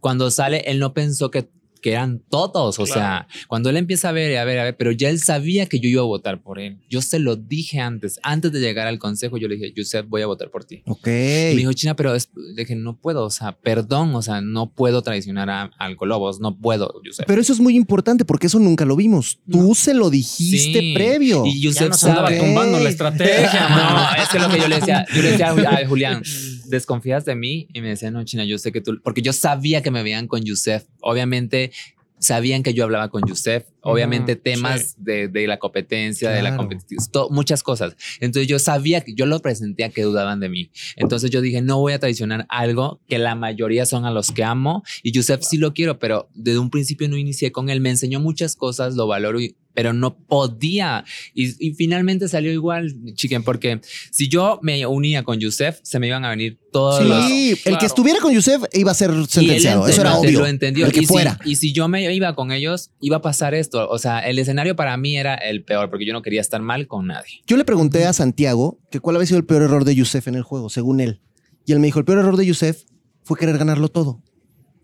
[0.00, 1.48] Cuando sale, él no pensó que,
[1.86, 2.80] que eran todos.
[2.80, 3.00] O Claro.
[3.00, 5.78] sea, cuando él empieza a ver, a ver, a ver, pero ya él sabía que
[5.78, 6.78] yo iba a votar por él.
[6.90, 10.22] Yo se lo dije antes, antes de llegar al consejo, yo le dije, Yusef, voy
[10.22, 10.82] a votar por ti.
[10.86, 11.06] Ok.
[11.06, 11.10] Y
[11.54, 14.72] me dijo, China, pero es- le dije, no puedo, o sea, perdón, o sea, no
[14.72, 17.24] puedo traicionar a Alcolobos, no puedo, Yusef.
[17.24, 19.38] Pero eso es muy importante porque eso nunca lo vimos.
[19.48, 20.92] Tú se lo dijiste Sí.
[20.94, 21.44] previo.
[21.46, 23.68] Y ya Yusef nos andaba tumbando la estrategia,
[24.16, 26.20] No, es que lo que yo le decía, yo le decía a Julián,
[26.68, 27.68] ¿desconfías de mí?
[27.72, 30.26] Y me decía, no, China, yo sé que tú, porque yo sabía que me veían
[30.26, 30.84] con Yusef.
[31.00, 31.70] Obviamente
[32.18, 33.64] sabían que yo hablaba con Yusef.
[33.82, 37.94] Obviamente temas de, de la competencia, de la competición, muchas cosas.
[38.20, 40.70] Entonces yo sabía que yo lo presentía que dudaban de mí.
[40.96, 44.42] Entonces yo dije, no voy a traicionar algo que la mayoría son a los que
[44.42, 44.82] amo.
[45.04, 47.80] Y Yusef sí lo quiero, pero desde un principio no inicié con él.
[47.80, 51.04] Me enseñó muchas cosas, lo valoro, y- pero no podía.
[51.34, 56.06] Y, y finalmente salió igual, chiquen, porque si yo me unía con Yusef, se me
[56.06, 57.08] iban a venir todos Sí,
[57.50, 57.58] los...
[57.58, 57.78] el claro.
[57.78, 59.86] que estuviera con Yusef iba a ser sentenciado.
[59.86, 60.40] Eso era obvio.
[60.40, 60.86] Lo entendió.
[60.86, 61.38] El que y, fuera.
[61.44, 63.86] Si, y si yo me iba con ellos, iba a pasar esto.
[63.90, 66.86] O sea, el escenario para mí era el peor, porque yo no quería estar mal
[66.86, 67.42] con nadie.
[67.46, 70.36] Yo le pregunté a Santiago que cuál había sido el peor error de Yusef en
[70.36, 71.20] el juego, según él.
[71.66, 72.84] Y él me dijo, el peor error de Yusef
[73.24, 74.22] fue querer ganarlo todo.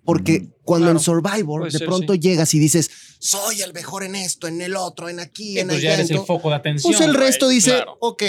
[0.05, 0.99] Porque Mm, cuando claro.
[0.99, 2.19] en Survivor Puede de ser, pronto sí.
[2.21, 2.91] llegas y dices,
[3.21, 5.89] soy el mejor en esto, en el otro, en aquí, en pues allá.
[5.91, 6.93] ya eres en el todo", foco de atención.
[6.93, 7.97] Pues el resto dice, claro.
[8.01, 8.23] ok,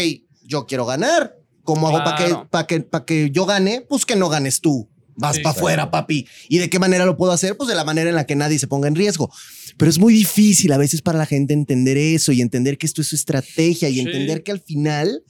[0.44, 1.36] yo quiero ganar.
[1.64, 3.82] ¿Cómo hago para que, para que, para que yo gane?
[3.88, 4.90] Pues que no ganes tú.
[5.16, 5.42] Vas Sí.
[5.44, 6.28] para afuera, papi.
[6.50, 7.56] ¿Y de qué manera lo puedo hacer?
[7.56, 9.32] Pues de la manera en la que nadie se ponga en riesgo.
[9.78, 13.02] Pero es muy difícil a veces para la gente entender eso y entender que esto
[13.02, 14.00] es su estrategia y Sí.
[14.02, 15.24] entender que al final,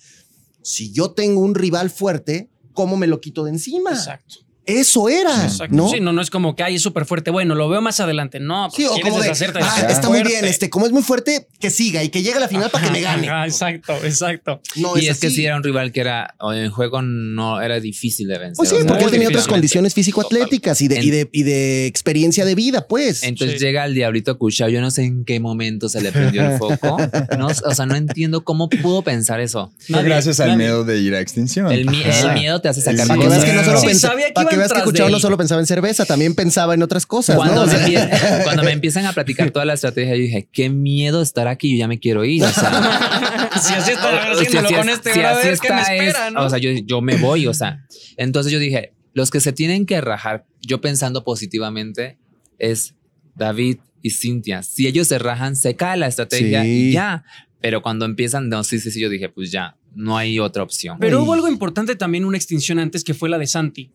[0.64, 3.92] si yo tengo un rival fuerte, ¿cómo me lo quito de encima?
[3.92, 4.38] Exacto.
[4.66, 5.76] Eso era, Exacto.
[5.76, 5.90] ¿no?
[5.90, 7.32] Sí, no, no es como que ay, es súper fuerte.
[7.32, 8.40] Bueno, lo veo más adelante.
[8.40, 11.48] No, pues Sí, o como de, ah, está muy bien, este, como es muy fuerte,
[11.60, 13.28] que siga y que llegue a la final para que me gane.
[13.30, 14.62] Ajá, exacto, exacto.
[14.76, 18.28] No, y es que sí era un rival que era, en juego no era difícil
[18.28, 18.56] de vencer.
[18.56, 21.44] Pues sí, o sea, porque él tenía otras condiciones físico-atléticas y de, y, de, y
[21.44, 23.24] de experiencia de vida, pues.
[23.24, 23.66] Entonces Sí.
[23.66, 26.98] llega el diablito Cuchao, yo no sé en qué momento se le prendió el foco.
[27.38, 29.72] No, o sea, no entiendo cómo pudo pensar eso.
[29.90, 30.58] Gracias al nadie.
[30.64, 31.72] miedo de ir a extinción.
[31.72, 34.74] El, el miedo te hace sacar El Para que no solo, sabía que que veas
[34.74, 37.36] que Cuchao no solo pensaba en cerveza, también pensaba en otras cosas.
[37.36, 37.72] Cuando, ¿no?
[37.72, 41.22] Me sea, empie- cuando me empiezan a platicar toda la estrategia, yo dije, qué miedo
[41.22, 42.44] estar aquí, yo ya me quiero ir.
[42.44, 45.82] O sea, si así está si así con es- este si brother, así ¿qué me
[45.82, 46.46] está espera, es- no?
[46.46, 47.86] O sea, yo, yo me voy, o sea.
[48.18, 52.18] Entonces yo dije, los que se tienen que rajar, yo pensando positivamente,
[52.60, 52.96] es
[53.36, 54.64] David y Cintia.
[54.64, 56.90] Si ellos se rajan, se cae la estrategia Sí.
[56.90, 57.24] y ya.
[57.62, 60.98] Pero cuando empiezan, no, sí, sí, sí, yo dije, pues ya, no hay otra opción.
[61.00, 63.92] Pero hubo algo importante también, una extinción antes, que fue la de Santi.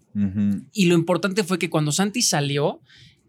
[0.72, 2.80] Y lo importante fue que cuando Santi salió,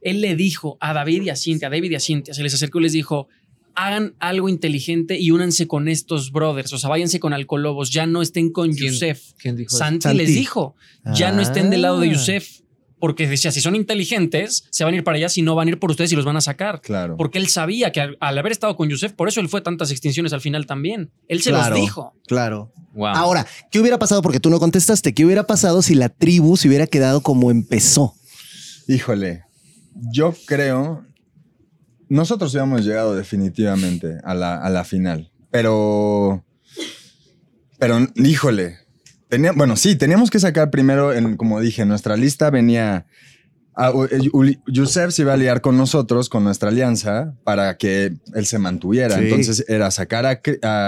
[0.01, 2.53] él le dijo a David y a Cintia, a David y a Cintia, se les
[2.53, 3.27] acercó y les dijo,
[3.75, 8.21] hagan algo inteligente y únanse con estos brothers, o sea, váyanse con Alcolobos, ya no
[8.21, 9.33] estén con ¿Quién- Yusef.
[9.37, 9.77] ¿Quién dijo eso?
[9.77, 10.17] Santi, Santi.
[10.17, 10.75] les dijo,
[11.13, 12.11] ya no estén del lado de Ah.
[12.13, 12.59] Yusef,
[12.99, 15.71] porque decía, si son inteligentes, se van a ir para allá, si no van a
[15.71, 16.81] ir por ustedes y los van a sacar.
[16.81, 17.15] Claro.
[17.17, 19.63] Porque él sabía que al, al haber estado con Yusef, por eso él fue a
[19.63, 21.11] tantas extinciones al final también.
[21.27, 21.69] Él se Claro.
[21.75, 22.13] los dijo.
[22.27, 22.71] Claro.
[22.93, 23.07] Wow.
[23.07, 24.21] Ahora, ¿qué hubiera pasado?
[24.21, 25.13] Porque tú no contestaste.
[25.13, 28.13] ¿Qué hubiera pasado si la tribu se hubiera quedado como empezó?
[28.87, 29.43] Híjole,
[30.11, 31.05] yo creo.
[32.09, 35.31] Nosotros hubiéramos llegado definitivamente a la, a la final.
[35.51, 36.43] Pero.
[37.77, 38.77] Pero, híjole.
[39.29, 43.05] Tenía, bueno, sí, teníamos que sacar primero, en, como dije, en nuestra lista venía.
[43.75, 48.45] a- Uli- Yusef se iba a liar con nosotros, con nuestra alianza, para que él
[48.45, 49.15] se mantuviera.
[49.17, 49.23] Sí.
[49.25, 50.41] Entonces era sacar a,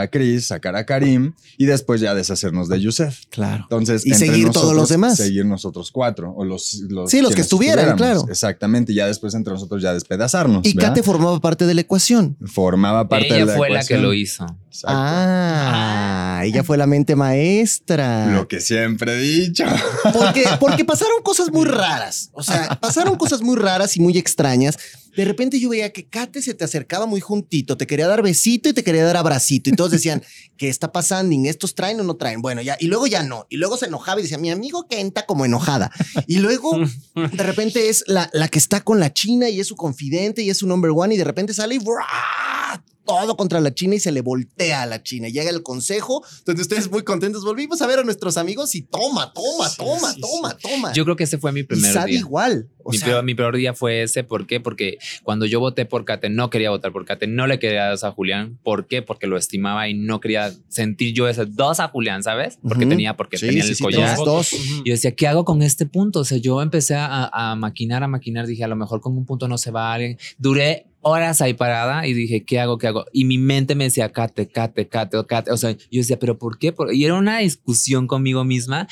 [0.10, 3.22] Chris, sacar a Karim y después ya deshacernos de Yusef.
[3.30, 3.64] Claro.
[3.64, 5.16] Entonces, Y entre seguir todos nosotros, los demás.
[5.16, 6.34] Seguir nosotros cuatro.
[6.36, 8.26] O los, los Sí, los que estuvieran, claro.
[8.28, 8.92] Exactamente.
[8.92, 10.66] Y ya después entre nosotros ya despedazarnos.
[10.66, 10.90] Y ¿verdad?
[10.90, 12.36] Kate formaba parte de la ecuación.
[12.46, 14.02] formaba parte Ella de la fue la que ecuación.
[14.02, 14.46] lo hizo.
[14.72, 14.98] Exacto.
[14.98, 18.28] Ah, ella fue la mente maestra.
[18.28, 19.66] Lo que siempre he dicho.
[20.14, 22.30] Porque, porque pasaron cosas muy raras.
[22.32, 24.78] O sea, pasaron cosas muy raras y muy extrañas.
[25.14, 28.70] De repente yo veía que Kate se te acercaba muy juntito, te quería dar besito
[28.70, 29.70] y te quería dar abracito.
[29.70, 30.24] Y todos decían,
[30.56, 31.36] ¿qué está pasando?
[31.50, 32.42] ¿Estos traen o no traen?
[32.42, 32.78] Bueno, ya.
[32.80, 33.48] Y luego ya no.
[33.50, 35.92] Y luego se enojaba y decía, mi amigo Kenta como enojada.
[36.28, 36.80] Y luego
[37.14, 40.50] de repente es la, la que está con la China y es su confidente y
[40.50, 41.14] es su number one.
[41.14, 42.82] Y de repente sale y ¡bra!
[43.06, 45.28] Todo contra la China y se le voltea a la China.
[45.30, 49.34] Llega el consejo, donde ustedes muy contentos volvimos a ver a nuestros amigos y toma,
[49.34, 50.94] toma, Sí, toma, sí, toma, toma.
[50.94, 52.20] Yo creo que ese fue mi y primer sabe día.
[52.20, 52.70] igual.
[52.84, 54.24] O mi, sea, peor, mi peor día fue ese.
[54.24, 54.60] ¿Por qué?
[54.60, 57.98] Porque cuando yo voté por Kate, no quería votar por Kate, no le quería dar
[58.02, 58.58] a Julián.
[58.64, 59.02] ¿Por qué?
[59.02, 62.58] Porque lo estimaba y no quería sentir yo ese dos a Julián, ¿sabes?
[62.68, 64.18] Porque tenía, porque Sí, tenía sí, el sí, collar.
[64.18, 64.54] dos.
[64.54, 66.22] Y yo decía, ¿qué hago con este punto?
[66.22, 68.48] O sea, yo empecé a, a maquinar, a maquinar.
[68.48, 70.18] Dije, a lo mejor con un punto no se va alguien.
[70.40, 72.78] Duré horas ahí parada y dije, ¿qué hago?
[72.78, 73.06] ¿Qué hago?
[73.12, 75.52] Y mi mente me decía, Kate, Kate, Kate, Kate.
[75.52, 76.72] O sea, yo decía, ¿pero por qué?
[76.72, 78.88] Por- Y era una discusión conmigo misma.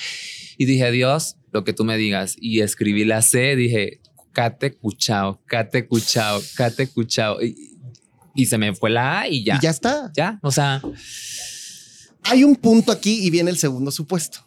[0.58, 2.36] Y dije, Dios, lo que tú me digas.
[2.40, 4.02] Y escribí la C, dije,
[4.34, 7.42] Kate Cuchao, Kate Cuchao, Kate Cuchao.
[7.42, 7.56] Y,
[8.36, 9.56] y se me fue la A y ya.
[9.58, 10.12] Y ya está.
[10.16, 10.82] Ya, o sea,
[12.24, 14.40] Hay un punto aquí y viene el segundo supuesto.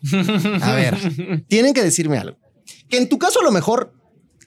[0.60, 2.36] A ver, tienen que decirme algo.
[2.88, 3.94] Que en tu caso a lo mejor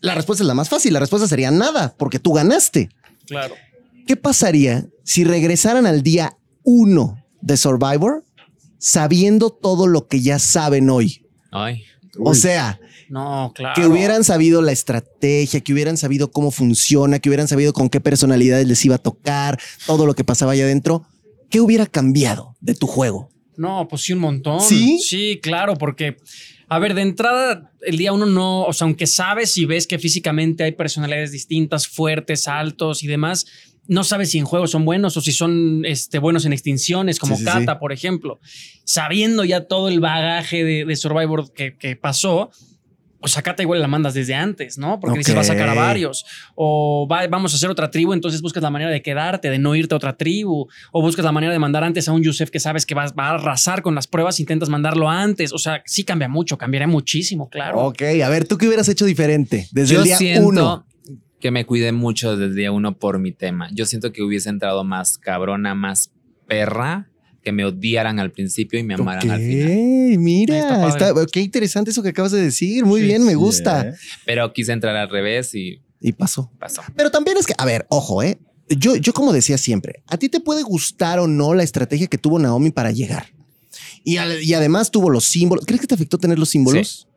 [0.02, 0.94] la respuesta es la más fácil.
[0.94, 2.90] La respuesta sería nada, porque tú ganaste.
[3.28, 3.56] Claro.
[4.08, 8.24] ¿Qué pasaría si regresaran al día uno de Survivor
[8.78, 11.26] sabiendo todo lo que ya saben hoy?
[11.52, 11.84] ay.
[12.18, 13.74] O sea, No, claro.
[13.76, 18.00] que hubieran sabido la estrategia, que hubieran sabido cómo funciona, que hubieran sabido con qué
[18.00, 21.06] personalidades les iba a tocar, todo lo que pasaba allá adentro.
[21.50, 23.30] ¿Qué hubiera cambiado de tu juego?
[23.58, 24.62] No, pues sí, un montón.
[24.62, 24.98] ¿Sí?
[25.04, 26.16] Sí, claro, porque,
[26.68, 30.00] a ver, de entrada, el día uno no, o sea, aunque sabes y ves que
[30.00, 33.46] físicamente hay personalidades distintas, fuertes, altos y demás,
[33.88, 37.36] no sabes si en juegos son buenos o si son este, buenos en extinciones, como
[37.36, 37.80] Sí, sí, Kata, sí.
[37.80, 38.40] por ejemplo.
[38.84, 42.50] Sabiendo ya todo el bagaje de, de Survivor que, que pasó,
[43.26, 45.00] o sea, Kata igual la mandas desde antes, ¿no?
[45.00, 45.38] Porque dices, Ok.
[45.38, 46.26] va a sacar a varios.
[46.56, 49.76] O va- vamos a hacer otra tribu, entonces buscas la manera de quedarte, de no
[49.76, 50.68] irte a otra tribu.
[50.92, 53.30] O buscas la manera de mandar antes a un Yusef que sabes que va, va
[53.30, 55.52] a arrasar con las pruebas, intentas mandarlo antes.
[55.52, 57.80] O sea, sí cambia mucho, cambiaría muchísimo, claro.
[57.80, 60.86] Ok, a ver, ¿tú qué hubieras hecho diferente desde Yo el día siento uno?
[61.40, 63.70] que me cuidé mucho desde el día uno por mi tema.
[63.74, 66.12] Yo siento que hubiese entrado más cabrona, más
[66.48, 67.10] perra
[67.46, 70.18] que me odiaran al principio y me amaran al final.
[70.18, 72.84] Mira, Está qué interesante eso que acabas de decir.
[72.84, 73.88] Muy Sí, bien, me gusta.
[73.90, 73.94] ¿eh?
[74.26, 76.52] Pero quise entrar al revés y Y pasó.
[76.60, 76.82] pasó.
[76.96, 78.40] Pero también es que, a ver, ojo, ¿eh?
[78.68, 82.18] Yo, yo como decía siempre, a ti te puede gustar o no la estrategia que
[82.18, 83.28] tuvo Naomi para llegar.
[84.04, 85.66] Y, al- y además tuvo los símbolos.
[85.66, 87.08] ¿Crees que te afectó tener los símbolos?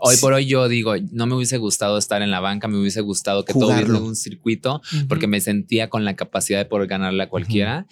[0.00, 0.20] Hoy Sí.
[0.20, 3.44] por hoy yo digo, no me hubiese gustado estar en la banca, me hubiese gustado
[3.44, 7.28] que todo hubiese un circuito, porque me sentía con la capacidad de poder ganarle a
[7.28, 7.86] cualquiera.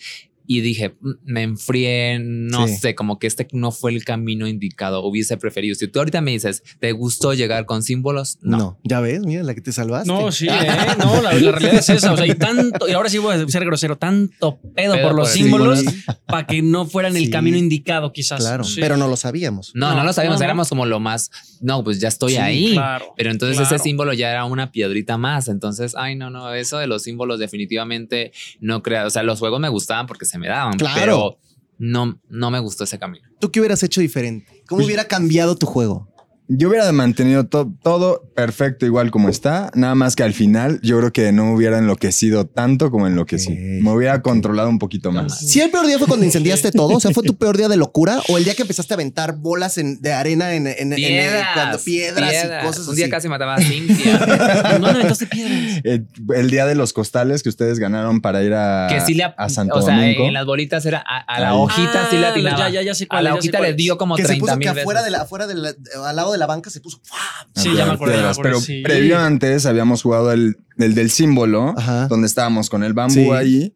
[0.46, 2.76] Y dije, "Mm, me enfrié, no Sí.
[2.76, 5.04] sé, como que este no fue el camino indicado.
[5.04, 5.74] Hubiese preferido.
[5.74, 8.38] Si tú ahorita me dices, ¿te gustó llegar con símbolos?
[8.42, 8.78] No.
[8.84, 10.08] Ya ves, mira la que te salvaste.
[10.12, 10.66] No, sí, ¿eh?
[10.98, 12.12] No, la, la realidad es esa.
[12.12, 15.14] O sea, y tanto, y ahora sí voy a ser grosero, tanto pedo, Pedo por
[15.16, 16.18] los por el símbolos símbolo.
[16.26, 17.30] para que no fueran el Sí.
[17.30, 18.40] camino indicado, quizás.
[18.40, 18.80] Claro, Sí.
[18.80, 19.72] pero no lo sabíamos.
[19.74, 20.44] No, no, No, lo sabíamos, no, no.
[20.44, 21.30] éramos como lo más,
[21.60, 22.72] no, pues ya estoy Sí, ahí.
[22.72, 23.74] claro, Pero entonces claro.
[23.76, 25.48] ese símbolo ya era una piedrita más.
[25.48, 29.06] Entonces, ay, no, no, eso de los símbolos definitivamente no creo.
[29.06, 30.96] O sea, los juegos me gustaban porque se me daban, Claro.
[31.00, 31.38] pero
[31.78, 33.28] no, no me gustó ese camino.
[33.40, 34.62] ¿Tú qué hubieras hecho diferente?
[34.68, 36.08] ¿Cómo Pues- hubiera cambiado tu juego?
[36.48, 40.96] Yo hubiera mantenido to- todo perfecto igual como está, nada más que al final yo
[40.98, 43.50] creo que no hubiera enloquecido tanto como enloquecí.
[43.50, 45.38] Me hubiera controlado un poquito más.
[45.40, 47.76] Si el peor día fue cuando incendiaste todo, o sea, fue tu peor día de
[47.76, 51.48] locura, o el día que empezaste a aventar bolas en- de arena en, en- Piedras,
[51.54, 52.62] cuando piedras, piedras.
[52.62, 53.10] y cosas Un día así.
[53.10, 54.16] casi mataba a Cintia.
[54.80, 55.56] ¿Dónde aventaste piedras?
[55.84, 56.02] Eh,
[56.34, 59.48] el día de los costales que ustedes ganaron para ir a, que sí le a
[59.48, 60.24] Santo o sea, Domingo.
[60.26, 62.58] en las bolitas era a, a la hojita sí le Ah, atinaba.
[62.58, 64.22] ya, ya, ya sé a cuál la ya sé hojita cuál le dio como que
[64.22, 65.04] se 30 puso que afuera, veces.
[65.04, 65.74] de la, afuera de la-
[66.08, 67.00] al lado de la banca se puso.
[67.04, 67.18] ¡fua!
[67.54, 68.82] Sí, ya me acordé, ya me acordé, Pero sí.
[68.82, 72.06] previo antes habíamos jugado el, el del símbolo, Ajá.
[72.08, 73.30] donde estábamos con el bambú Sí.
[73.30, 73.74] ahí.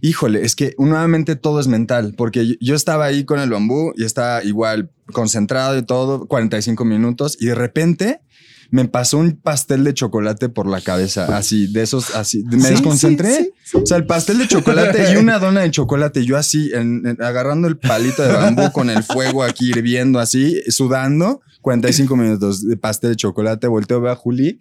[0.00, 3.92] Híjole, es que nuevamente todo es mental, porque yo, yo estaba ahí con el bambú
[3.96, 8.20] y estaba igual concentrado y todo, 45 minutos, y de repente
[8.70, 12.68] me pasó un pastel de chocolate por la cabeza, así, de esos, así, me Sí,
[12.70, 13.34] desconcentré.
[13.34, 16.70] sí, sí, O sea, el pastel de chocolate y una dona de chocolate, yo así,
[16.74, 22.14] en- en- agarrando el palito de bambú con el fuego aquí hirviendo, así, sudando, 45
[22.16, 24.60] minutos de pastel de chocolate, volteo, veo a Juli,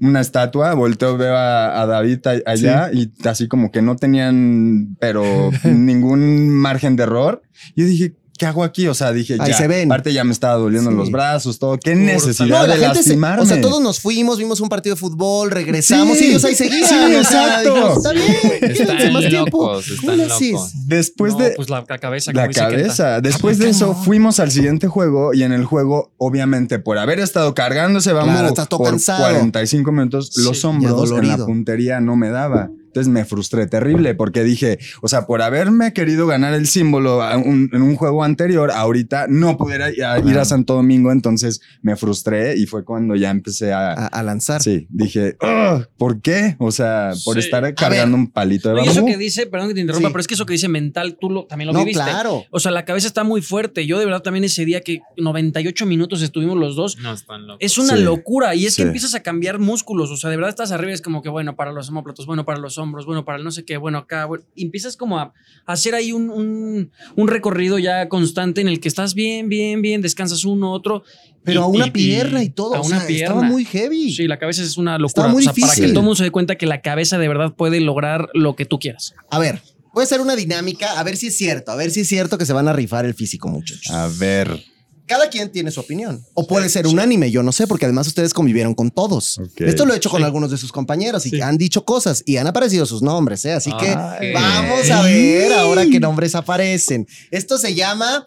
[0.00, 5.50] una estatua, volteo, veo a, a David allá y así como que no tenían, pero
[5.64, 7.42] ningún margen de error.
[7.76, 8.88] Yo dije, ¿qué hago aquí?
[8.88, 9.90] O sea, dije, Ahí ya, se ven.
[9.90, 10.96] aparte ya me estaba doliendo Sí.
[10.96, 11.78] los brazos, todo.
[11.78, 14.94] ¿Qué necesidad No, la de gente se, o sea, todos nos fuimos, vimos un partido
[14.94, 16.24] de fútbol, regresamos Sí.
[16.24, 16.88] y ellos ahí seguían.
[16.88, 17.96] Sí, o sea, exacto.
[17.98, 18.26] Está bien,
[18.60, 19.66] quédense Están más tiempo.
[19.72, 20.72] locos, locos.
[20.86, 21.50] Después No, de...
[21.56, 22.32] pues la, la cabeza.
[22.32, 23.20] La cabeza.
[23.20, 27.54] Después de eso, fuimos al siguiente juego y en el juego, obviamente, por haber estado
[27.54, 29.22] cargándose bambú Claro, estás todo por cansado.
[29.22, 32.70] 45 minutos, Sí, los hombros en la puntería no me daba.
[32.92, 37.70] Entonces me frustré terrible porque dije, o sea, por haberme querido ganar el símbolo un-
[37.72, 41.96] en un juego anterior, ahorita no pudiera ir a, ir a Santo Domingo, entonces me
[41.96, 43.92] frustré y fue cuando ya empecé a...
[43.92, 44.62] A, a lanzar.
[44.62, 46.56] Sí, dije, "Ugh, ¿por qué?
[46.58, 47.40] O sea, por Sí.
[47.40, 49.12] estar cargando un palito de No, y eso bambú.
[49.12, 50.12] que dice, perdón que te interrumpa, Sí.
[50.12, 52.02] pero es que eso que dice mental, tú lo, también lo no, viviste.
[52.02, 52.44] claro.
[52.50, 53.86] O sea, la cabeza está muy fuerte.
[53.86, 57.58] Yo de verdad también ese día que 98 minutos estuvimos los dos, No están locos.
[57.60, 58.02] es una Sí.
[58.02, 58.54] locura.
[58.54, 58.82] Y es Sí.
[58.82, 60.10] que empiezas a cambiar músculos.
[60.10, 62.58] O sea, de verdad estás arriba, es como que bueno para los homóplatos, bueno para
[62.58, 64.26] los hombros, bueno para el no sé qué, bueno acá.
[64.26, 64.44] bueno.
[64.54, 65.32] Y empiezas como a
[65.64, 70.02] hacer ahí un, un, un recorrido ya constante en el que estás bien, bien, bien,
[70.02, 71.04] descansas uno, otro.
[71.44, 72.74] Pero y- a una y- pierna y todo.
[72.74, 73.34] A o una sea, pierna.
[73.36, 74.12] Estaba muy heavy.
[74.12, 75.28] Sí, la cabeza es una locura.
[75.28, 75.90] Muy o sea, para que difícil.
[75.92, 78.64] todo el mundo se dé cuenta que la cabeza de verdad puede lograr lo que
[78.66, 79.14] tú quieras.
[79.30, 79.60] A ver,
[79.94, 82.38] voy a hacer una dinámica, a ver si es cierto, a ver si es cierto
[82.38, 83.90] que se van a rifar el físico, muchachos.
[83.92, 84.62] A ver.
[85.06, 86.24] Cada quien tiene su opinión.
[86.34, 89.40] O puede ser unánime, yo no sé, porque además ustedes convivieron con todos.
[89.56, 91.40] Esto lo he hecho con algunos de sus compañeros y Sí.
[91.40, 93.52] han dicho cosas y han aparecido sus nombres, ¿eh?
[93.52, 93.94] Así que
[94.32, 97.06] vamos a ver ahora qué nombres aparecen.
[97.30, 98.26] Esto se llama.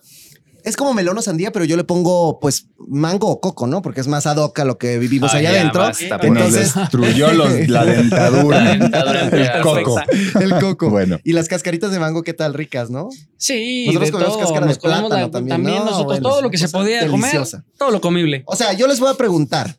[0.65, 3.81] Es como melón o sandía, pero yo le pongo pues mango o coco, ¿no?
[3.81, 5.81] Porque es más ad hoc a lo que vivimos Ay, allá ya, adentro.
[5.81, 8.61] basta, Que nos Entonces, destruyó los- la dentadura.
[8.63, 9.61] La dentadura el perfecta.
[9.61, 10.01] coco.
[10.41, 10.89] el coco.
[10.89, 11.19] Bueno.
[11.23, 12.53] Y las cascaritas de mango, ¿qué tal?
[12.55, 13.09] Ricas, ¿no?
[13.37, 14.41] Sí, Nosotros comemos todo.
[14.43, 15.85] cáscara de plátano la- también, también ¿no?
[15.85, 17.57] nosotros, Bueno, todo lo que se podía deliciosa.
[17.59, 18.43] comer, todo lo comible.
[18.47, 19.77] O sea, yo les voy a preguntar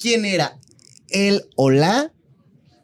[0.00, 0.56] quién era
[1.10, 2.10] el o la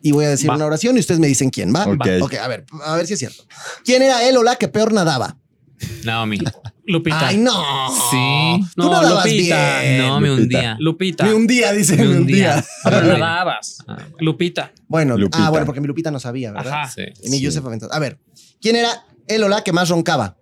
[0.02, 0.56] y voy a decir Va.
[0.56, 1.84] una oración y ustedes me dicen quién va.
[1.86, 2.06] Ok.
[2.22, 3.44] Ok, a ver, a ver si es cierto.
[3.84, 5.38] ¿Quién era el o la que peor nadaba?
[6.04, 6.38] Naomi.
[6.86, 7.28] Lupita.
[7.28, 7.52] Ay, no.
[8.10, 8.64] Sí.
[8.74, 9.80] Tú No, nadabas Lupita.
[9.82, 9.98] bien.
[9.98, 10.76] No, me hundía.
[10.80, 11.24] Lupita.
[11.24, 12.56] Ni un día, dice, Me hundía.
[12.56, 12.64] día.
[12.84, 13.78] Ah, pero nadabas.
[13.86, 14.72] Ah, Lupita.
[14.88, 15.46] Bueno, Lupita.
[15.46, 16.72] ah, bueno, porque mi Lupita no sabía, ¿verdad?
[16.82, 16.90] Ajá.
[16.90, 17.02] sí.
[17.22, 17.44] Y ni Sí.
[17.44, 17.90] Yusef Aventos.
[17.92, 18.18] A ver,
[18.60, 20.36] ¿quién era el o la que más roncaba?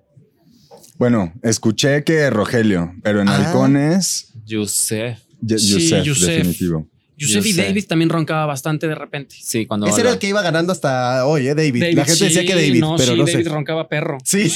[0.99, 3.37] Bueno, escuché que Rogelio, pero en Ah.
[3.37, 5.19] halcones, Yusef.
[5.43, 6.29] Ye- Sí, Yusef, Yusef.
[6.29, 6.89] definitivo.
[7.21, 7.63] Yusef y Yo sé.
[7.69, 9.37] David también roncaba bastante de repente.
[9.41, 9.87] Sí, cuando.
[9.87, 11.81] Ese era el que iba ganando hasta hoy, ¿eh, David?
[11.81, 13.49] David, la gente decía sí, que David, no, pero sí, no David sé.
[13.51, 14.19] roncaba perro.
[14.25, 14.53] Sí.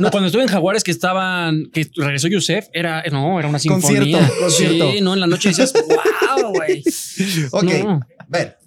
[0.00, 4.18] No, cuando estuve en Jaguares que estaban, que regresó Yusef, era, no, era una sinfonía.
[4.18, 4.92] Concierto, concierto.
[4.92, 6.82] Sí, no, en la noche decías, wow, güey.
[7.52, 8.00] Ok, No.
[8.28, 8.58] ver.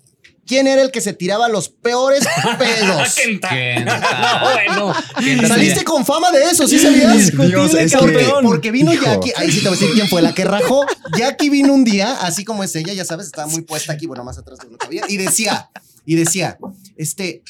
[0.48, 2.24] ¿Quién era el que se tiraba los peores
[2.58, 3.14] pedos?
[3.16, 3.50] Kenta.
[3.50, 4.00] Kenta.
[4.00, 4.94] No, bueno.
[5.20, 7.32] Kenta Saliste sería- con fama de eso, ¿sí sabías?
[7.36, 9.04] Dios, es que- Porque, porque vino Hijo.
[9.06, 10.86] Jackie, ahí sí te voy a decir quién fue la que rajó.
[11.18, 14.24] Jackie vino un día, así como es ella, ya sabes, estaba muy puesta aquí, bueno,
[14.24, 15.70] más atrás de lo que había, y decía,
[16.06, 16.58] y decía,
[16.96, 17.44] este,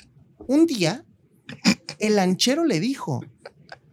[0.48, 1.04] un día
[2.00, 3.24] el lanchero le dijo,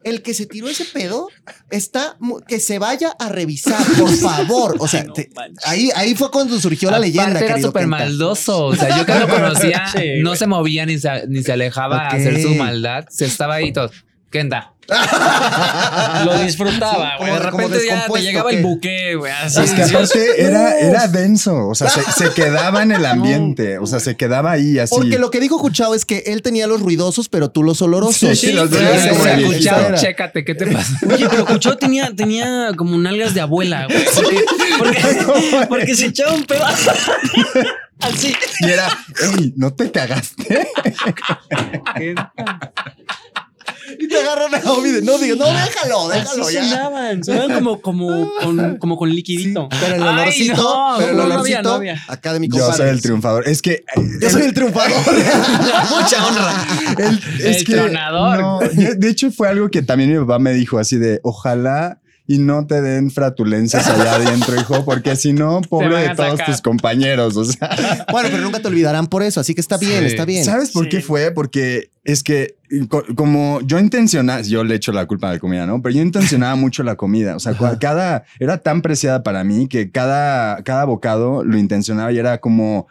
[0.05, 1.29] el que se tiró ese pedo
[1.71, 4.77] está, que se vaya a revisar, por favor.
[4.79, 5.31] O sea, te-
[5.65, 8.67] ahí, ahí fue cuando surgió la leyenda, Aparte era súper maldoso.
[8.67, 11.97] O sea, yo que lo conocía, Sí, no se movía ni se, ni se alejaba
[11.97, 12.03] Ok.
[12.03, 13.07] a hacer su maldad.
[13.09, 13.91] Se estaba ahí todo.
[14.31, 14.74] Kenta.
[16.25, 17.31] Lo disfrutaba, Sí, güey.
[17.31, 18.57] como- De repente ya te llegaba ¿qué?
[18.57, 19.33] el buque, güey.
[19.33, 19.61] Así.
[19.63, 23.87] Es que aparte era, era denso, o sea, se, se quedaba en el ambiente, o
[23.87, 24.95] sea, se quedaba ahí así.
[24.95, 28.39] Porque lo que dijo Cuchao es que él tenía los ruidosos, pero tú los olorosos.
[28.39, 29.75] Sí, los sí, sí, sí, el sí, viejito.
[29.97, 30.03] sí.
[30.07, 30.99] chécate, ¿qué te pasa?
[31.13, 34.05] Oye, pero Cucho tenía, tenía como nalgas de abuela, güey.
[34.15, 34.45] Porque,
[34.79, 36.91] porque, porque se echaba un pedazo.
[38.01, 38.35] Así.
[38.61, 38.87] Y era,
[39.39, 40.69] ey, ¿no te cagaste?
[43.99, 46.65] Y te agarran a Obi de, no digas, no, déjalo, déjalo Así ya.
[46.69, 47.23] sonaban.
[47.25, 49.69] Sonaban como, como, con, como con liquidito.
[49.81, 52.03] Pero el Ay, olorcito, no, pero el no, no olorcito, había, no había.
[52.09, 52.77] acá de mi Yo compadre.
[52.77, 53.49] soy el triunfador.
[53.49, 53.85] Es que
[54.21, 54.93] Yo soy el triunfador.
[55.91, 56.67] Mucha honra.
[56.99, 58.39] el, es El que, tronador.
[58.41, 62.01] no, yo- de hecho, fue algo que también mi papá me dijo así de ojalá
[62.27, 66.47] y no te den fratulencias allá adentro, hijo, porque si no, pobre de todos sacar.
[66.47, 67.37] tus compañeros.
[67.37, 70.07] O sea, bueno, pero nunca te olvidarán por eso, así que está bien, Sí.
[70.07, 70.45] está bien.
[70.45, 70.91] ¿sabes por Sí.
[70.91, 71.33] qué fue?
[71.33, 72.57] Porque es que
[72.89, 75.83] co- como yo intencionaba, yo le echo la culpa a la comida, ¿no?
[75.83, 77.37] Pero yo intencionaba mucho la comida.
[77.37, 82.19] O sea, cada, era tan preciada para mí que cada, cada bocado lo intencionaba y
[82.19, 82.87] era como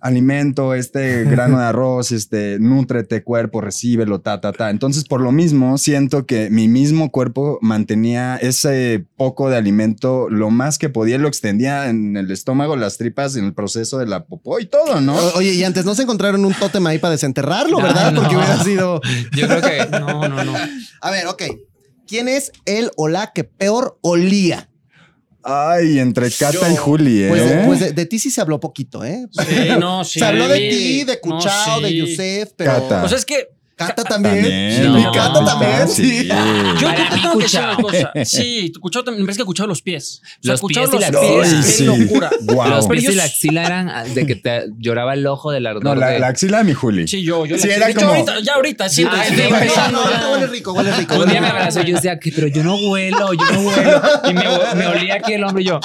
[0.00, 4.70] alimento, este grano de arroz, este, nútrete cuerpo, recíbelo, ta, ta, ta.
[4.70, 10.50] Entonces, por lo mismo, siento que mi mismo cuerpo mantenía ese poco de alimento lo
[10.50, 14.24] más que podía, lo extendía en el estómago, las tripas, en el proceso de la
[14.24, 15.16] popó y todo, ¿no?
[15.16, 18.12] O- Oye, y antes no se encontraron un tótem ahí para desenterrarlo, No, ¿verdad?
[18.12, 18.20] no.
[18.22, 19.00] Porque hubiera sido.
[19.36, 20.54] Yo creo que No, no, no.
[21.00, 21.42] A ver, ok.
[22.06, 24.70] ¿Quién es el o la que peor olía?
[25.42, 27.28] Ay, entre Cata Yo- y Juli, ¿eh?
[27.28, 29.26] Pues, pues de, de ti sí se habló poquito, ¿eh?
[29.30, 30.18] Sí, no, sí.
[30.18, 31.94] se habló de ti, de No, Cuchao, de.
[31.94, 32.72] Yusef, pero.
[32.72, 33.00] Cata.
[33.00, 33.48] Pues es que
[33.78, 34.34] Cata también.
[34.42, 34.92] También.
[34.94, 35.12] Mi No.
[35.12, 36.26] Cata también, sí.
[36.28, 38.12] yo creo que tengo que decir una cosa.
[38.24, 39.22] Sí, Cuchao también.
[39.22, 40.20] Me parece que Cuchao los pies.
[40.22, 41.22] O sea, Los pies y la pies.
[41.22, 41.62] axila.
[41.62, 41.84] Qué sí.
[41.84, 42.30] locura.
[42.42, 42.68] Wow.
[42.68, 45.84] los pies y la axila eran ah, de que te lloraba el ojo del ardor.
[45.84, 47.06] No, la, de- la axila de mi Juli.
[47.08, 47.56] Sí, yo, yo.
[47.58, 49.42] Sí, la- era de hecho, como- ahorita, ya ahorita, siento Ay, sí,
[49.92, 51.14] No, no, huele rico, huele rico.
[51.16, 54.02] Un día me abrazó y yo decía, que, pero yo no huelo, yo no huelo.
[54.28, 55.80] Y me, me olía aquí el hombro y yo,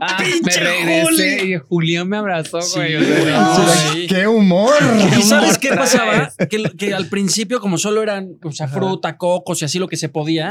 [0.00, 2.98] ah, me ¡Pinche regresé y Julián me abrazó, güey.
[2.98, 3.12] Sí,
[3.92, 4.06] sí.
[4.08, 4.74] ¡Qué humor!
[5.18, 6.32] ¿Y sabes qué pasaba?
[6.50, 7.27] Que, que al principio,
[7.60, 10.50] como solo eran o sea, fruta, cocos y así lo que se podía,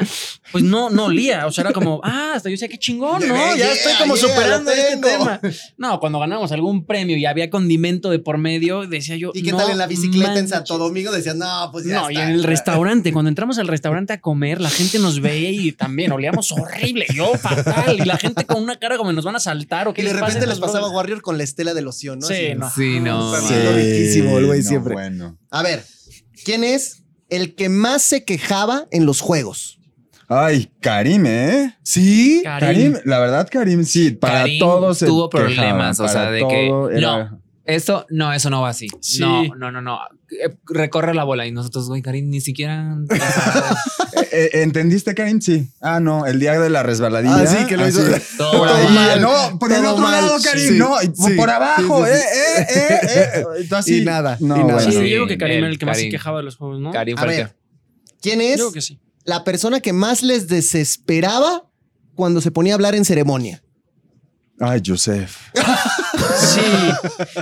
[0.51, 1.45] pues no, no olía.
[1.45, 3.36] O sea, era como, ah, hasta yo decía, qué chingón, ¿no?
[3.36, 5.39] Yeah, Ya estoy como yeah, superando este tema.
[5.78, 9.32] No, cuando ganamos algún premio y había condimento de por medio, decía yo.
[9.34, 10.49] ¿Y qué no tal en la bicicleta en manches.
[10.49, 11.11] Santo Domingo?
[11.11, 12.28] Decías, no, pues ya No, y está.
[12.28, 16.11] en el restaurante, cuando entramos al restaurante a comer, la gente nos veía y también
[16.11, 17.97] olíamos horrible, yo fatal.
[17.99, 20.13] Y la gente con una cara como nos van a saltar o qué Y de
[20.13, 20.89] les repente les pasaba?
[20.89, 22.28] Warrior con la estela de loción, ¿no?
[22.28, 22.55] Sí, Así.
[22.55, 22.69] no.
[22.69, 23.36] Sí, no.
[23.41, 23.53] Sí.
[23.53, 24.93] riquísimo el güey no, siempre.
[24.93, 25.38] Bueno.
[25.49, 25.84] A ver,
[26.43, 29.79] ¿quién es el que más se quejaba en los juegos?
[30.29, 31.77] Ay, Karim, ¿eh?
[31.83, 32.41] ¿Sí?
[32.43, 32.93] Karim.
[32.93, 36.67] Karim, la verdad, Karim, sí, para Karim todos tuvo quejaba, problemas, o sea, de que-
[36.97, 37.41] era- no.
[37.68, 38.88] Eso, no, eso no va así.
[39.01, 39.20] Sí.
[39.20, 39.99] No, no, no, no.
[40.32, 42.95] Eh, Recorre la bola y nosotros, güey, Karim, ni siquiera.
[44.32, 45.39] Eh, eh, ¿Entendiste, Karim?
[45.41, 45.70] Sí.
[45.80, 47.36] Ah, no, el día de la resbaladilla.
[47.38, 48.01] Ah, sí, que lo hizo.
[48.01, 48.22] Así.
[48.38, 48.76] Todo Por mal.
[48.88, 50.11] ahí, mal, no, por el todo otro mal.
[50.26, 52.99] lado, Karim, Sí, no, sí, por abajo, sí, sí, eh, eh,
[53.36, 53.99] eh, eh.
[54.01, 54.74] Y nada, No, y nada.
[54.74, 54.91] bueno.
[54.91, 56.80] Sí, Sí, yo creo que Karim era el que más se quejaba de los juegos,
[56.80, 56.91] ¿no?
[56.91, 57.49] Karim A fue el
[58.22, 58.99] ¿quién Yo es creo que sí.
[59.24, 61.70] la persona que más les desesperaba
[62.15, 63.61] cuando se ponía a hablar en ceremonia?
[64.60, 65.38] Ay, Joseph.
[66.36, 66.62] Sí,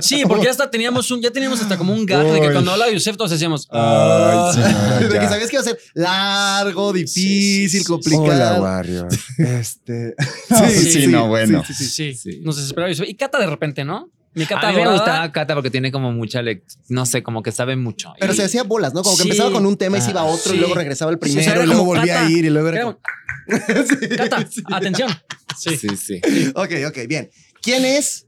[0.02, 2.72] sí, porque ya hasta teníamos un, ya teníamos hasta como un gag de que cuando
[2.72, 6.92] hablaba Yusef todos decíamos, Ay, sí, no, de que sabías que iba a ser largo,
[6.92, 7.84] difícil, sí, sí.
[7.86, 8.62] Hola, complicado.
[8.62, 9.08] Warrior.
[9.38, 10.14] Este.
[10.18, 11.62] sí, sí, sí, sí, no, bueno.
[11.66, 12.40] sí, sí, sí, Sí.
[12.42, 13.08] nos desesperaba Yusef.
[13.08, 14.10] Y Cata de repente, ¿no?
[14.36, 16.40] Mi Cata A mí me gustaba Cata porque tiene como mucha,
[16.88, 18.12] no sé, como que sabe mucho.
[18.20, 19.02] Pero Y- se hacía bolas, ¿no?
[19.02, 19.28] Como que Sí.
[19.30, 20.56] empezaba con un tema y se iba a otro Sí.
[20.56, 22.26] y luego regresaba al Sí, o sea, primero era y luego como volvía Cata.
[22.26, 22.98] a ir y luego era como...
[24.16, 25.10] Cata, atención.
[25.58, 25.76] Sí.
[25.78, 26.20] Sí, sí.
[26.54, 27.30] Ok, ok, bien.
[27.62, 28.26] ¿Quién es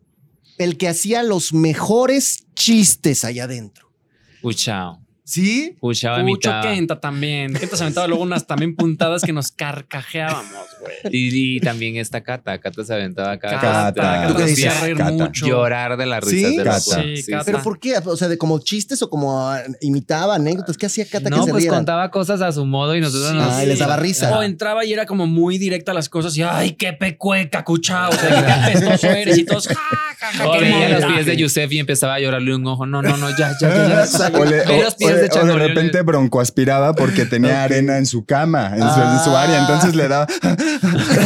[0.56, 3.92] el que hacía los mejores chistes allá adentro?
[4.40, 5.00] Puchao.
[5.28, 5.76] ¿Sí?
[5.82, 6.62] Mucho mitad.
[6.62, 7.52] Kenta también.
[7.52, 11.14] Kenta se aventaba luego unas también puntadas que nos carcajeábamos, güey.
[11.14, 12.56] Y, y también esta Cata.
[12.58, 13.50] Cata se aventaba acá.
[13.50, 14.28] Cata, Cata.
[14.28, 15.10] Cata reír Cata.
[15.10, 15.46] mucho.
[15.46, 16.48] Llorar de la risa.
[16.48, 16.56] ¿Sí?
[16.56, 16.80] de Cata.
[16.80, 17.44] Sí, Cata.
[17.44, 17.98] ¿Pero por qué?
[18.06, 20.78] O sea, de como chistes o como ah, imitaba anécdotas.
[20.78, 21.80] ¿Qué hacía Cata que No, se pues rieran?
[21.80, 23.36] contaba cosas a su modo y nosotros Sí.
[23.36, 23.52] nos...
[23.52, 24.34] Ay, les daba risa.
[24.38, 28.08] O entraba y era como muy directa a las cosas y ay, qué pecueca, cuchao.
[28.08, 30.07] O sea, qué apestoso eres y todos, ja,
[30.44, 32.86] O qué veía los pies de Yusef y empezaba a llorarle un ojo.
[32.86, 34.04] No, no, no, ya, ya, ya.
[34.06, 34.38] ya.
[34.38, 38.06] O, le- o- los pies o- de o de repente broncoaspiraba porque tenía arena en
[38.06, 39.60] su cama, en su, en su área.
[39.60, 40.26] Entonces le daba.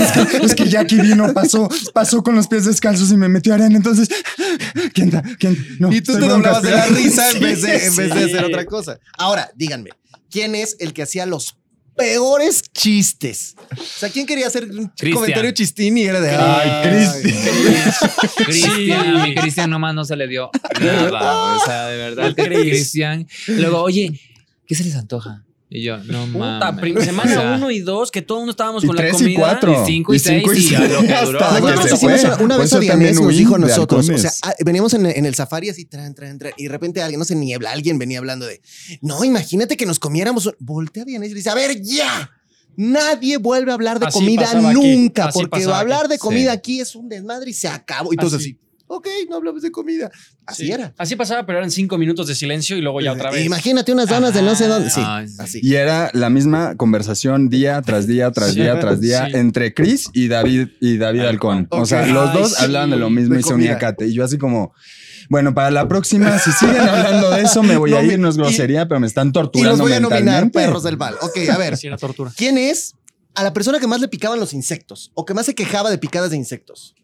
[0.02, 3.54] Es que, es que Jackie vino, pasó, pasó con los pies descalzos y me metió
[3.54, 3.76] arena.
[3.76, 4.08] Entonces,
[4.92, 5.22] ¿quién da?
[5.38, 5.56] ¿Quién?
[5.78, 8.32] No, Y tú te doblabas de la risa en vez de, en vez de sí.
[8.34, 8.98] hacer otra cosa.
[9.18, 9.90] Ahora, díganme,
[10.30, 11.56] ¿quién es el que hacía los
[11.96, 13.54] peores chistes?
[13.70, 17.54] O sea, ¿quién quería hacer un comentario chistín y era de Ay, Cristian.
[18.46, 21.56] Cristian, mi Cristian nomás no se le dio nada.
[21.56, 22.34] O sea, de verdad.
[22.36, 23.26] Cristian.
[23.46, 24.20] Luego, oye,
[24.66, 25.44] ¿qué se les antoja?
[25.74, 26.96] Y yo, no Puta, mames.
[26.96, 29.14] O semana sea, uno y dos, que todo el mundo estábamos Y con la tres
[29.14, 29.38] y comida.
[29.38, 29.72] cuatro.
[29.82, 31.40] Y cinco y seis, y a lo que duró.
[31.42, 34.92] hasta Bueno, se una, vez Odianés también nos dijo a nosotros, o sea, ah, veníamos
[34.94, 37.70] en, en el safari así, tran, tran, tran, y de repente alguien, no sé, niebla,
[37.72, 38.60] alguien venía hablando de,
[39.00, 40.56] no, imagínate que nos comiéramos, un-".
[40.58, 42.30] voltea a Dianés y dice, a ver, ya,
[42.76, 46.08] nadie vuelve a hablar de Así comida nunca, porque hablar aquí.
[46.12, 46.58] de comida Sí.
[46.58, 48.12] aquí es un desmadre y se acabó.
[48.12, 48.50] Y entonces Así.
[48.50, 48.58] así,
[48.96, 50.10] ok, no hablamos de comida.
[50.46, 50.72] Así Sí.
[50.72, 50.94] era.
[50.98, 53.44] Así pasaba, pero eran cinco minutos de silencio y luego ya otra vez.
[53.44, 54.90] Imagínate unas donas de no sé dónde.
[54.90, 55.00] Sí,
[55.38, 55.60] así.
[55.62, 58.60] Y era la misma conversación día tras día, tras Sí.
[58.60, 59.36] día, tras día, Sí.
[59.36, 61.66] entre Chris y David y David Halcón.
[61.70, 63.78] O sea, los dos Ay, hablaban de lo mismo de y se unía.
[63.78, 64.06] Kate.
[64.06, 64.72] Y yo así como,
[65.28, 68.28] bueno, para la próxima, si siguen hablando de eso, me voy No, a ir, no
[68.28, 71.14] es y- grosería, pero me están Y torturando los voy a nominar perros del mal.
[71.22, 71.76] Ok, a ver.
[71.76, 72.32] Sí, era tortura.
[72.36, 72.94] ¿Quién es
[73.34, 75.96] a la persona que más le picaban los insectos o que más se quejaba de
[75.98, 76.94] picadas de insectos?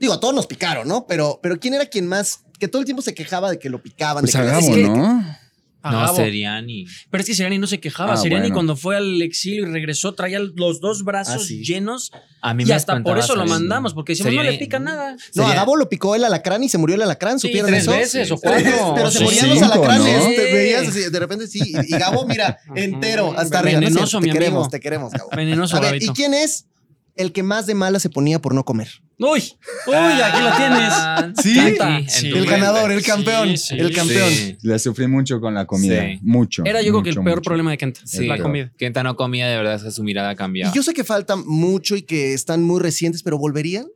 [0.00, 1.06] Digo, a todos nos picaron, ¿no?
[1.06, 3.82] Pero, pero ¿quién era quien más, que todo el tiempo se quejaba de que lo
[3.82, 4.22] picaban?
[4.22, 5.36] Pues de a que Gabo, ¿no?
[5.82, 6.16] A No, Gabo.
[6.16, 6.86] Seriani.
[7.10, 8.12] Pero es que Seriani no se quejaba.
[8.12, 8.54] Ah, Seriani bueno.
[8.54, 11.64] cuando fue al exilio y regresó traía los dos brazos Ah, sí.
[11.64, 13.50] llenos A mí y me hasta por eso lo Seriani.
[13.50, 15.12] mandamos porque decíamos no Seriani- le pica nada.
[15.34, 17.70] No, a Sería- Gabo lo picó el alacrán y se murió el alacrán, Sí, ¿supieron
[17.70, 17.92] tres eso?
[17.92, 18.42] veces o Sí.
[18.44, 18.92] cuatro.
[18.94, 19.24] Pero se Sí.
[19.24, 20.18] morían los alacranes.
[20.24, 20.28] ¿no?
[20.28, 21.60] Te veías así, de repente sí.
[21.64, 23.80] Y, y Gabo, mira, entero, hasta arriba.
[23.80, 25.30] No es Venenoso, cierto, mi te queremos, te queremos, Gabo.
[25.34, 26.66] Venenoso, A ver, ¿y quién es
[27.16, 28.88] el que más de mala se ponía por no comer?
[29.18, 29.42] Uy,
[29.86, 30.88] uy, aquí lo tienes.
[30.92, 32.28] Ah, Sí.
[32.34, 33.74] El ganador, el campeón, Sí, sí.
[33.78, 34.30] el campeón.
[34.30, 34.56] Sí.
[34.62, 36.00] Le sufrí mucho con la comida.
[36.02, 36.18] Sí.
[36.22, 36.62] Mucho.
[36.64, 37.42] Era yo creo que el peor mucho.
[37.42, 38.00] problema de Kenta.
[38.04, 38.72] Sí, la comida.
[38.78, 40.72] Kenta no comía, de verdad, su mirada cambiaba.
[40.72, 43.86] Y yo sé que falta mucho y que están muy recientes, pero ¿volverían?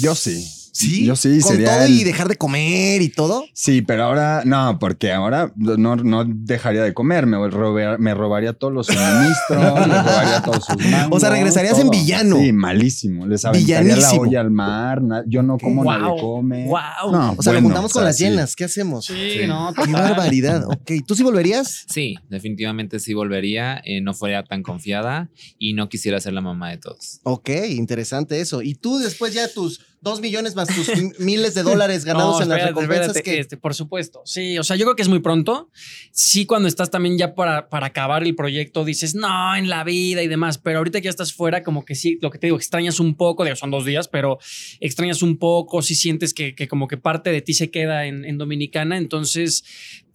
[0.00, 0.46] Yo sí.
[0.78, 1.04] Sí.
[1.04, 3.44] Yo sí, Con sería todo el- y dejar de comer y todo.
[3.52, 8.52] Sí, pero ahora no, porque ahora no, no dejaría de comer, me, robar- me robaría
[8.52, 9.38] todos los suministros,
[9.88, 12.36] le robaría todos sus mangos, O sea, regresarías en villano.
[12.38, 13.26] Sí, malísimo.
[13.26, 14.22] Les aventaría la Villanísimo.
[14.22, 15.92] olla al mar, na- yo no como, Wow.
[15.92, 16.64] nadie come.
[16.66, 17.12] Wow.
[17.12, 18.24] No, O sea, bueno, lo juntamos o con sea, las sí.
[18.24, 18.54] llenas.
[18.56, 19.06] ¿Qué hacemos?
[19.06, 19.46] Sí, Sí.
[19.46, 19.92] no, Qué total.
[20.02, 20.64] barbaridad.
[20.66, 21.84] Ok, ¿tú sí volverías?
[21.88, 23.80] Sí, definitivamente sí volvería.
[23.84, 27.20] eh, no fuera tan confiada y no quisiera ser la mamá de todos.
[27.24, 28.62] Ok, interesante eso.
[28.62, 30.88] Y tú después ya tus dos millones más tus
[31.18, 33.40] miles de dólares ganados No, en las recompensas espérate, que...
[33.40, 34.22] este, por supuesto.
[34.24, 35.70] Sí, o sea, yo creo que es muy pronto.
[36.12, 40.22] Sí, cuando estás también ya para, para acabar el proyecto, dices, no, en la vida
[40.22, 40.58] y demás.
[40.58, 43.14] Pero ahorita que ya estás fuera, como que sí, lo que te digo, extrañas un
[43.14, 44.38] poco, digo, son dos días, pero
[44.80, 48.24] extrañas un poco, sí sientes que, que como que parte de ti se queda en,
[48.24, 48.96] en Dominicana.
[48.96, 49.64] Entonces,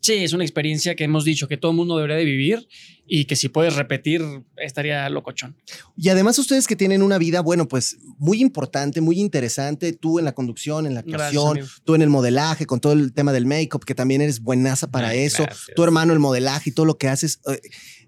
[0.03, 2.67] sí, es una experiencia que hemos dicho que todo el mundo debería de vivir
[3.07, 4.21] y que si puedes repetir,
[4.57, 5.55] estaría locochón.
[5.97, 9.93] Y además ustedes que tienen una vida, bueno, pues muy importante, muy interesante.
[9.93, 13.33] Tú en la conducción, en la actuación, tú en el modelaje, con todo el tema
[13.33, 15.43] del make-up, que también eres buenaza para Ay, eso.
[15.43, 15.71] gracias.
[15.75, 17.39] Tu hermano el modelaje y todo lo que haces.
[17.47, 17.59] eh,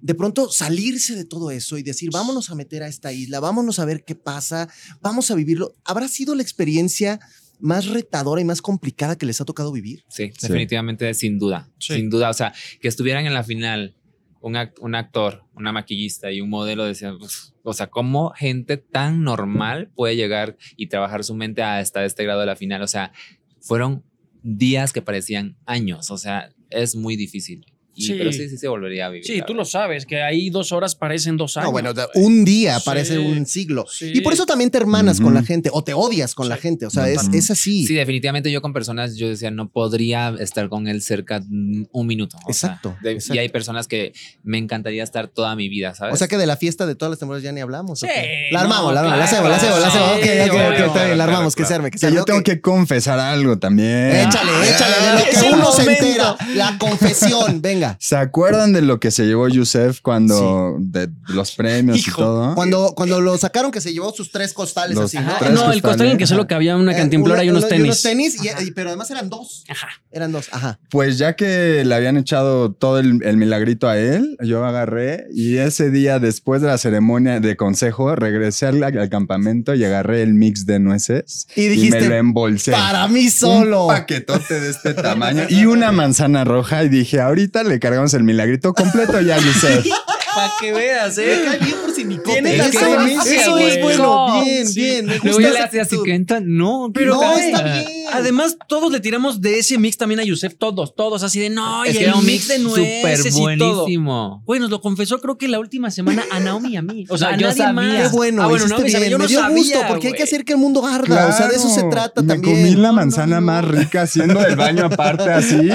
[0.02, 3.80] De pronto salirse de todo eso y decir, vámonos a meter a esta isla, vámonos
[3.80, 4.70] a ver qué pasa,
[5.02, 5.76] vamos a vivirlo.
[5.84, 7.20] ¿Habrá sido la experiencia
[7.60, 10.04] más retadora y más complicada que les ha tocado vivir?
[10.10, 10.48] Sí, Sí.
[10.48, 11.70] definitivamente, sin duda.
[11.80, 11.96] Sí.
[11.96, 12.30] Sin duda.
[12.30, 13.96] O sea, que estuvieran en la final
[14.42, 19.24] un, un actor, una maquillista y un modelo, decían, pues, o sea, ¿cómo gente tan
[19.24, 22.82] normal puede llegar y trabajar su mente hasta este grado de la final?
[22.84, 23.12] O sea,
[23.60, 24.04] fueron
[24.44, 26.12] días que parecían años.
[26.12, 27.66] O sea, es muy difícil.
[27.96, 28.14] Y, Sí.
[28.18, 29.26] Pero sí, sí se volvería a vivir.
[29.26, 31.68] Sí, tú lo sabes, que ahí dos horas parecen dos años.
[31.68, 32.84] No, bueno, un día Sí.
[32.86, 33.86] parece un siglo.
[33.90, 34.12] Sí.
[34.14, 36.86] Y por eso también te hermanas con la gente o te odias con la gente.
[36.86, 37.86] O sea, es, es así.
[37.88, 42.38] Sí, definitivamente yo con personas, yo decía, no podría estar con él cerca un minuto.
[42.38, 43.36] sea, Exacto, de- exacto.
[43.36, 46.14] Y hay personas que me encantaría estar toda mi vida, ¿sabes?
[46.14, 48.04] O sea que de la fiesta de todas las temporadas ya ni hablamos.
[48.04, 48.12] ¿o Sí?
[48.52, 50.10] La armamos, no, la armamos, la hacemos, la hacemos, la hacemos.
[50.18, 52.08] Ok, sí, ok, ok, está bien, la armamos, que Claro, se arme, que se sea,
[52.10, 52.20] arme.
[52.20, 54.12] yo tengo que confesar algo también.
[54.16, 56.36] Échale, échale, de lo que uno se entera.
[56.56, 57.85] La confesión, venga.
[58.00, 62.56] ¿Se acuerdan de lo que se llevó Yusef cuando de los premios Hijo, y todo?
[62.56, 65.24] Cuando, cuando lo sacaron que se llevó sus tres costales Los así, ¿no?
[65.30, 65.82] Ajá, tres no, el costales.
[65.82, 67.86] costal en el que solo cabía una Eh, cantimplora y una- unos uno- tenis.
[67.86, 69.64] unos tenis, y- y- pero además eran dos.
[69.70, 69.88] Ajá.
[70.12, 70.80] Eran dos, ajá.
[70.90, 75.58] Pues ya que le habían echado todo el, el milagrito a él, yo agarré y
[75.58, 80.34] ese día después de la ceremonia de consejo regresé al, al campamento y agarré el
[80.34, 82.72] mix de nueces Y dijiste, me lo embolsé.
[82.72, 83.84] Para mí solo.
[83.88, 88.24] Un paquetote de este tamaño y una manzana roja y dije, ahorita le cargamos el
[88.24, 89.86] milagrito completo ya, Yusef.
[90.36, 91.60] Para que veas, Me ¿eh?
[91.96, 92.42] Sin ni copia.
[92.42, 94.44] la Eso- es bueno.
[94.44, 94.82] Bien, Sí.
[94.82, 95.06] bien.
[95.08, 95.98] Me gusta le hacía así.
[96.04, 96.40] Kenta.
[96.42, 97.86] No, Pero ¿qué está bien.
[98.14, 101.86] Además, todos le tiramos de ese mix también a Yusef, todos, todos, así de no,
[101.86, 103.82] y Es que el era un mix de nueces y todo.
[103.84, 104.44] buenísimo.
[104.46, 107.06] Güey, nos lo confesó creo que la última semana a Naomi y a mí.
[107.10, 107.74] O sea, No, a yo nadie sabía.
[107.74, 108.10] más.
[108.12, 109.12] Qué bueno, Ah, bueno, sabía, bien.
[109.12, 111.28] yo no Me dio sabía, gusto porque hay que hacer que el mundo arda.
[111.28, 112.56] o sea, de eso se trata Me también.
[112.58, 113.48] comí la No, manzana no, no.
[113.48, 115.56] más rica haciendo del baño aparte así.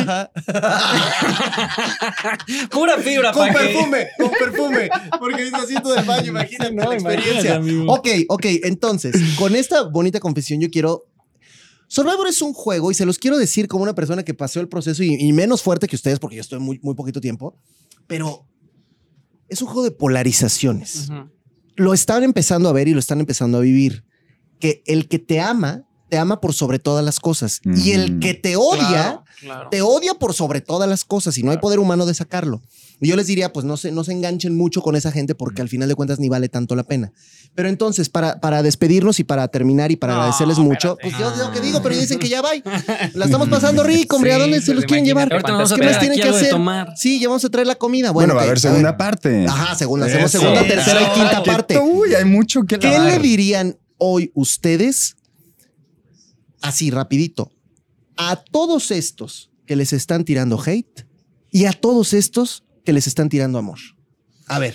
[2.70, 4.90] Pura fibra, Con que- perfume, con perfume.
[5.18, 7.60] Porque es asiento del baño, imagínate la experiencia.
[7.86, 11.06] Ok, ok, entonces, con esta bonita confesión yo quiero...
[11.88, 14.68] Survivor es un juego y se los quiero decir como una persona que pasó el
[14.68, 17.58] proceso y, y menos fuerte que ustedes porque yo estoy muy, muy poquito tiempo,
[18.06, 18.46] pero
[19.50, 21.08] es un juego de polarizaciones.
[21.76, 24.04] Lo están empezando a ver y lo están empezando a vivir.
[24.60, 27.60] Que el que te ama, te ama por sobre todas las cosas.
[27.64, 29.68] Y el que te odia, Claro, claro.
[29.70, 32.62] te odia por sobre todas las cosas y no hay poder humano de sacarlo.
[33.02, 35.62] Y yo les diría, pues no se, no se enganchen mucho con esa gente porque
[35.62, 37.12] al final de cuentas ni vale tanto la pena.
[37.54, 41.16] Pero entonces, para, para despedirnos y para terminar y para No, agradecerles mucho, espérate.
[41.16, 42.50] pues yo digo que digo, pero dicen que ya va.
[43.14, 44.34] La estamos pasando rico, hombre.
[44.34, 45.28] ¿A dónde se los quieren llevar?
[45.28, 46.50] imagínate Ahorita nos vamos a ¿Qué más tienen que hacer?
[46.50, 46.92] tomar.
[46.96, 48.10] Sí, ya vamos a traer la comida.
[48.10, 49.46] Bueno, Bueno, va a haber segunda parte.
[49.48, 50.04] Ajá, segunda.
[50.06, 51.78] Hacemos segunda, tercera y quinta Que- parte.
[51.78, 53.12] Uy, hay mucho que ¿Qué lavar.
[53.14, 55.16] le dirían hoy ustedes,
[56.60, 57.50] así rapidito,
[58.22, 61.06] a todos estos que les están tirando hate
[61.50, 63.78] y a todos estos que les están tirando amor?
[64.46, 64.74] A ver.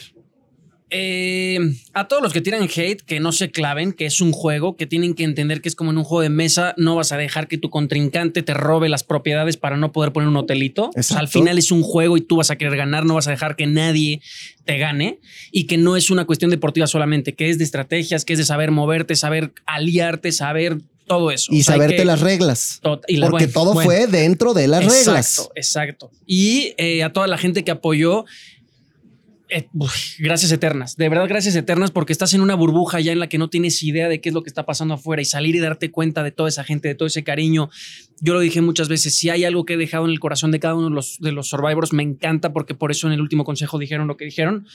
[0.90, 1.60] Eh,
[1.94, 4.88] a todos los que tiran hate, que no se claven, que es un juego, que
[4.88, 7.48] tienen que entender que es como en un juego de mesa, no vas a dejar
[7.48, 10.90] que tu contrincante te robe las propiedades para no poder poner un hotelito.
[10.96, 13.28] O sea, al final es un juego y tú vas a querer ganar, no vas
[13.28, 14.22] a dejar que nadie
[14.64, 15.20] te gane
[15.52, 18.46] y que no es una cuestión deportiva solamente, que es de estrategias, que es de
[18.46, 21.54] saber moverte, saber aliarte, saber todo eso.
[21.54, 22.80] Y O sea, hay saberte que- las reglas.
[22.82, 23.90] Tot- y la- Porque bueno, todo bueno.
[23.90, 25.50] fue dentro de las exacto, reglas.
[25.56, 26.12] Exacto.
[26.26, 28.26] Y eh, a toda la gente que apoyó,
[29.48, 30.98] eh, uf, gracias eternas.
[30.98, 33.82] De verdad, gracias eternas, porque estás en una burbuja ya en la que no tienes
[33.84, 36.32] idea de qué es lo que está pasando afuera y salir y darte cuenta de
[36.32, 37.70] toda esa gente, de todo ese cariño.
[38.22, 40.60] Yo lo dije muchas veces, si hay algo que he dejado en el corazón de
[40.60, 43.44] cada uno de los, de los survivors, me encanta porque por eso en el último
[43.44, 44.66] consejo dijeron lo que dijeron.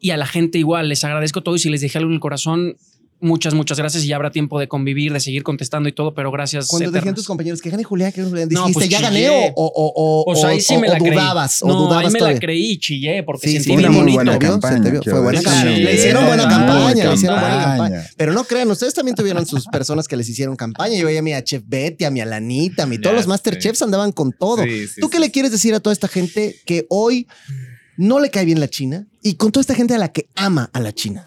[0.00, 2.20] Y a la gente igual, les agradezco todo y si les dejé algo en el
[2.20, 2.76] corazón,
[3.20, 6.30] muchas, muchas gracias y ya habrá tiempo de convivir, de seguir contestando y todo, pero
[6.30, 6.66] gracias.
[6.68, 7.14] Cuando eternas.
[7.14, 9.52] tus compañeros que gane Julián, que gane Julián, No, dijiste, pues ¿ya gané chillé.
[9.56, 9.92] o, o,
[10.26, 11.10] o, O sea, ahí sí o- me o la creí.
[11.12, 11.62] dudabas?
[11.62, 12.34] o no, dudabas ahí me todavía?
[12.34, 14.14] la creí y chillé porque Sí, sentí sí, muy bonito.
[14.16, 15.74] buena campaña, te vio, Fue buena campaña.
[15.76, 18.06] Sí, Le hicieron buena campaña, le hicieron buena campaña.
[18.16, 20.96] Pero no crean, ustedes también tuvieron sus personas que les hicieron campaña.
[20.98, 23.26] Yo veía a mi a Chef Betty, a mi Alanita, a mi todos Ya los
[23.26, 24.62] Masterchefs andaban con todo.
[24.64, 27.26] Sí, sí, ¿Tú qué sí, le quieres decir a toda esta gente que hoy
[27.96, 30.68] no le cae bien la China y con toda esta gente a la que ama
[30.72, 31.24] a la China?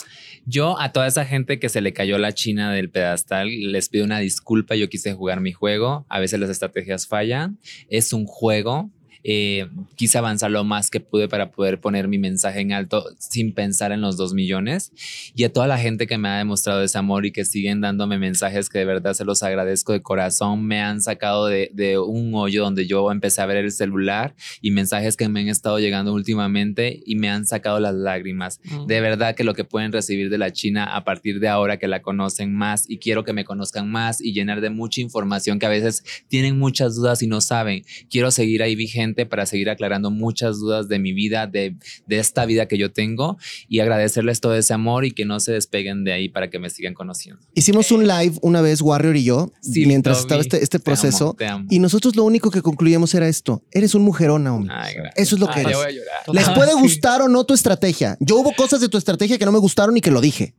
[0.50, 4.06] Yo a toda esa gente que se le cayó la china del pedestal les pido
[4.06, 4.78] una disculpa.
[4.78, 6.06] Yo quise jugar mi juego.
[6.08, 7.60] A veces las estrategias fallan.
[7.90, 8.90] Es un juego.
[9.30, 13.54] Eh, quise avanzar lo más que pude para poder poner mi mensaje en alto sin
[13.54, 14.94] pensar en los dos millones.
[15.36, 18.20] Y a toda la gente que me ha demostrado ese amor y que siguen dándome
[18.20, 20.66] mensajes que de verdad se los agradezco de corazón.
[20.66, 24.72] Me han sacado de, de un hoyo donde yo empecé a ver el celular y
[24.72, 28.62] mensajes que me han estado llegando últimamente y me han sacado las lágrimas.
[28.88, 31.90] De verdad que lo que pueden recibir de la China a partir de ahora que
[31.90, 35.66] la conocen más y quiero que me conozcan más y llenar de mucha información que
[35.66, 37.84] a veces tienen muchas dudas y no saben.
[38.10, 42.46] Quiero seguir ahí vigente para seguir aclarando muchas dudas de mi vida, de, de esta
[42.46, 43.38] vida que yo tengo
[43.68, 46.70] y agradecerles todo ese amor y que no se despeguen de ahí para que me
[46.70, 47.42] sigan conociendo.
[47.56, 51.26] Hicimos un live una vez, Warrior y yo, Sí, mientras estaba este, este te proceso.
[51.26, 51.66] amo, te amo.
[51.70, 53.64] Y nosotros lo único que concluíamos era esto.
[53.72, 54.68] Eres un mujerón, Naomi.
[54.72, 54.96] Ay.
[55.16, 55.78] Eso es lo que Ay, ya eres.
[55.78, 56.36] voy a llorar.
[56.36, 56.80] Les Ah, puede sí.
[56.80, 58.18] gustar o no tu estrategia.
[58.20, 60.54] Yo hubo cosas de tu estrategia que no me gustaron y que lo dije.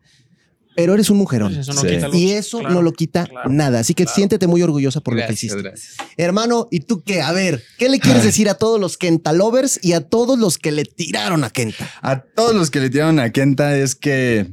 [0.78, 1.56] Pero eres un mujerón.
[1.56, 1.88] Eso no Sí.
[1.88, 3.80] quita Y eso claro, no lo quita claro, nada.
[3.80, 4.14] Así que claro.
[4.14, 5.60] siéntete muy orgullosa por lo que hiciste.
[5.60, 5.96] gracias.
[6.16, 7.20] Hermano, ¿y tú qué?
[7.20, 10.56] A ver, ¿qué le quieres decir a todos los Kenta lovers y a todos los
[10.56, 11.90] que le tiraron a Kenta?
[12.00, 14.52] A todos los que le tiraron a Kenta es que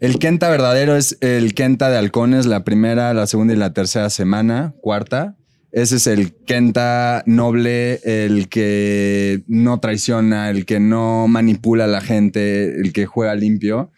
[0.00, 4.10] el Kenta verdadero es el Kenta de halcones, la primera, la segunda y la tercera
[4.10, 5.36] semana, cuarta.
[5.70, 12.00] Ese es el Kenta noble, el que no traiciona, el que no manipula a la
[12.00, 13.92] gente, el que juega limpio.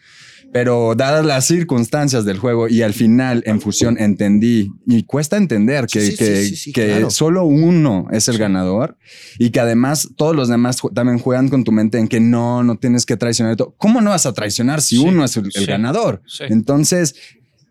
[0.53, 5.85] Pero dadas las circunstancias del juego y al final en fusión entendí, y cuesta entender
[5.87, 7.09] que, Sí, sí, que, sí, que claro.
[7.09, 8.97] solo uno es el ganador
[9.39, 12.75] y que además todos los demás también juegan con tu mente en que no, no
[12.77, 13.55] tienes que traicionar.
[13.55, 13.73] todo.
[13.77, 16.21] ¿Cómo no vas a traicionar si uno es el, el ganador?
[16.49, 17.15] Entonces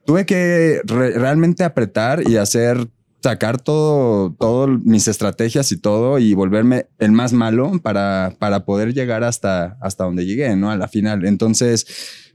[0.06, 2.88] tuve que re- realmente apretar y hacer
[3.22, 8.94] sacar todo, todo mis estrategias y todo y volverme el más malo para, para poder
[8.94, 10.70] llegar hasta, hasta donde llegué, ¿no?
[10.70, 11.26] A la final.
[11.26, 11.86] Entonces,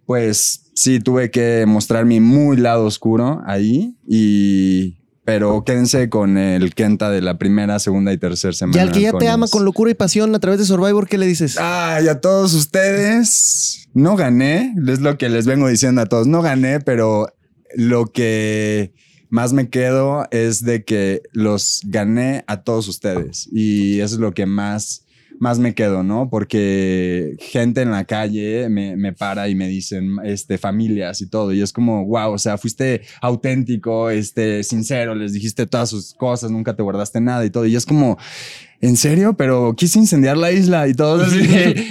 [0.06, 4.98] pues sí, tuve que mostrar mi muy lado oscuro ahí y...
[5.28, 8.84] Pero quédense con el Kenta de la primera, segunda y tercera Y semana.
[8.84, 11.26] al que ya te ama con locura y pasión a través de Survivor, ¿qué le
[11.26, 11.58] dices?
[11.58, 16.44] Ay, a todos ustedes, no gané, es lo que les vengo diciendo a todos, no
[16.44, 17.26] gané, pero
[17.76, 18.94] lo que
[19.30, 24.32] más me quedo es de que los gané a todos ustedes y eso es lo
[24.36, 25.05] que más
[25.40, 26.30] más me quedo, ¿no?
[26.30, 31.54] Porque gente en la calle me, me, para y me dicen, este, familias y todo.
[31.54, 36.52] Y es como, wow, o sea, fuiste auténtico, este, sincero, les dijiste todas sus cosas,
[36.52, 37.66] nunca te guardaste nada y todo.
[37.66, 38.18] Y es como,
[38.82, 39.36] ¿en serio?
[39.38, 41.24] Pero quise incendiar la isla y todo.
[41.26, 41.38] Así,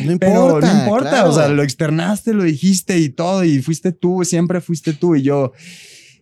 [0.05, 0.19] No importa.
[0.19, 1.31] pero no importa, claro.
[1.31, 3.45] o sea, lo externaste, lo dijiste y todo.
[3.45, 5.17] Y fuiste tú, siempre fuiste tú.
[5.17, 5.53] Y yo...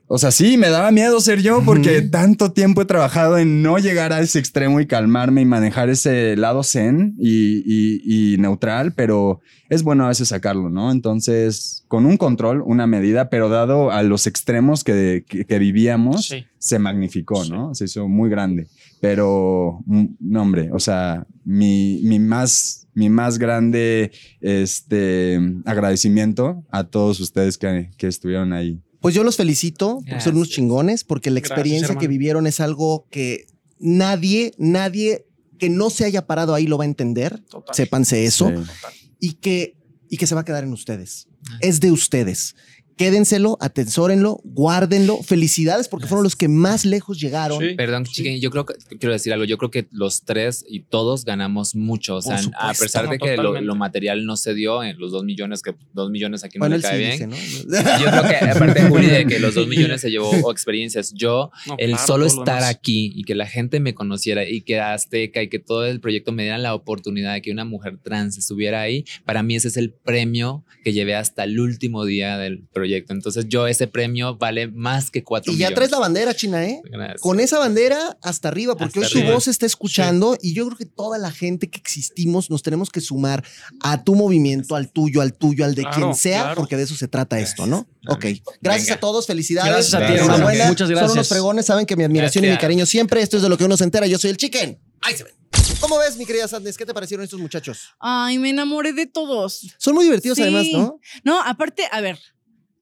[0.09, 3.79] O sea, sí, me daba miedo ser yo porque tanto tiempo he trabajado en no
[3.79, 8.93] llegar a ese extremo y calmarme y manejar ese lado zen y, y- y neutral,
[8.93, 9.41] pero
[9.71, 10.93] es bueno a veces sacarlo, ¿no?
[10.93, 16.27] Entonces, con un control, una medida, pero dado a los extremos que, que- que vivíamos,
[16.29, 16.45] Sí.
[16.59, 17.51] se magnificó, Sí.
[17.53, 17.75] ¿no?
[17.75, 18.67] Se hizo muy grande.
[19.01, 24.11] Pero, mm, no, hombre, o sea, mi, mi más, mi más grande
[24.43, 28.79] este, agradecimiento a todos ustedes que, que estuvieron ahí.
[29.03, 32.61] Pues yo los felicito porque son unos chingones, porque la Gracias, experiencia que vivieron es
[32.61, 33.47] algo que
[33.79, 35.27] nadie, nadie
[35.59, 37.41] que no se haya parado ahí lo va a entender.
[37.51, 37.75] Total.
[37.75, 38.49] Sépanse eso.
[38.49, 38.73] Sí.
[39.21, 39.77] Y que,
[40.09, 41.29] y que se va a quedar en ustedes.
[41.49, 41.59] Ah.
[41.61, 42.55] Es de ustedes.
[43.03, 45.19] Quédenselo, atesórenlo, guárdenlo.
[45.25, 47.61] Felicidades porque fueron los que más lejos llegaron.
[47.61, 47.75] Sí.
[47.75, 48.13] Perdón, Sí.
[48.13, 49.45] chiquen, yo creo que quiero decir algo.
[49.45, 52.17] Yo creo que los tres y todos ganamos mucho.
[52.17, 52.85] O sea, a supuesto.
[52.85, 56.11] pesar de que lo, lo material no se dio en los dos millones, que dos
[56.11, 57.31] millones aquí no Bueno, le él sí cae dice, bien.
[57.67, 57.99] ¿no?
[57.99, 61.13] Yo creo que, aparte, Juli, de que los dos millones se llevó o experiencias.
[61.13, 64.79] Yo, No, el claro, solo estar aquí y que la gente me conociera y que
[64.79, 68.39] Azteca y que todo el proyecto me dieran la oportunidad de que una mujer trans
[68.39, 72.61] estuviera ahí, para mí ese es el premio que llevé hasta el último día del
[72.73, 72.92] proyecto.
[72.97, 75.75] Entonces, yo ese premio vale más que cuatro Y ya millones.
[75.77, 76.81] traes la bandera, China, ¿eh?
[76.85, 77.21] Gracias.
[77.21, 80.67] Con esa bandera hasta arriba, porque Hasta hoy su voz se está escuchando y yo
[80.67, 83.45] creo que toda la gente que existimos nos tenemos que sumar
[83.81, 86.57] a tu movimiento, al tuyo, al tuyo, al de Claro, quien sea, claro.
[86.57, 87.87] porque de eso se trata esto, ¿no?
[88.09, 88.27] Ok.
[88.61, 88.95] Gracias Venga.
[88.95, 89.71] a todos, felicidades.
[89.73, 90.67] Gracias a ti, Enhorabuena.
[90.67, 91.13] Muchas Son gracias.
[91.13, 93.65] unos fregones, saben que mi admiración y mi cariño siempre, esto es de lo que
[93.65, 94.07] uno se entera.
[94.07, 94.79] Yo soy el chicken.
[95.03, 95.33] Ahí se ven.
[95.81, 96.77] ¿Cómo ves, mi querida Sandnes?
[96.77, 97.91] ¿Qué te parecieron estos muchachos?
[98.01, 99.75] Ay, me enamoré de todos.
[99.79, 100.43] Son muy divertidos Sí.
[100.43, 100.99] además, ¿no?
[101.25, 102.19] No, aparte, a ver,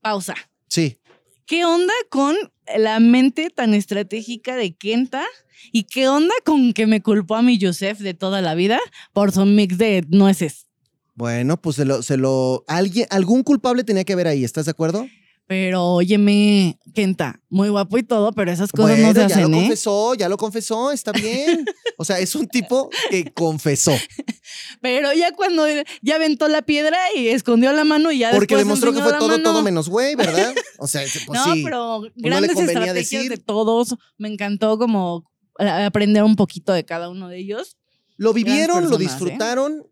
[0.01, 0.35] pausa.
[0.69, 0.99] Sí.
[1.47, 2.37] ¿Qué onda con
[2.79, 5.25] la mente tan estratégica de Kenta?
[5.73, 8.79] ¿Y qué onda con que me culpó a mi Joseph de toda la vida
[9.13, 10.67] por su mix de nueces?
[11.15, 12.65] Bueno, pues se lo, se lo.
[12.67, 15.07] Alguien, algún culpable tenía que ver ahí, ¿estás de acuerdo?
[15.51, 19.51] Pero óyeme, Kenta, muy guapo y todo, pero esas cosas bueno, no se ya hacen,
[19.51, 19.61] lo ¿eh?
[19.63, 21.65] confesó, ya lo confesó, está bien.
[21.99, 23.91] O sea, es un tipo que confesó.
[24.81, 25.65] Pero ya cuando
[26.03, 29.19] ya aventó la piedra y escondió la mano y ya Porque después demostró que fue
[29.19, 29.43] todo, mano.
[29.43, 30.55] todo menos güey, ¿verdad?
[30.79, 31.65] O sea, pues no, sí.
[31.65, 33.31] pero le grandes convenía estrategias decir.
[33.37, 33.97] de todos.
[34.19, 35.29] Me encantó como
[35.59, 37.77] eh, aprender un poquito de cada uno de ellos.
[38.17, 39.01] Lo vivieron, lo ¿eh?
[39.01, 39.85] disfrutaron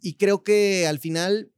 [0.00, 1.50] y creo que al final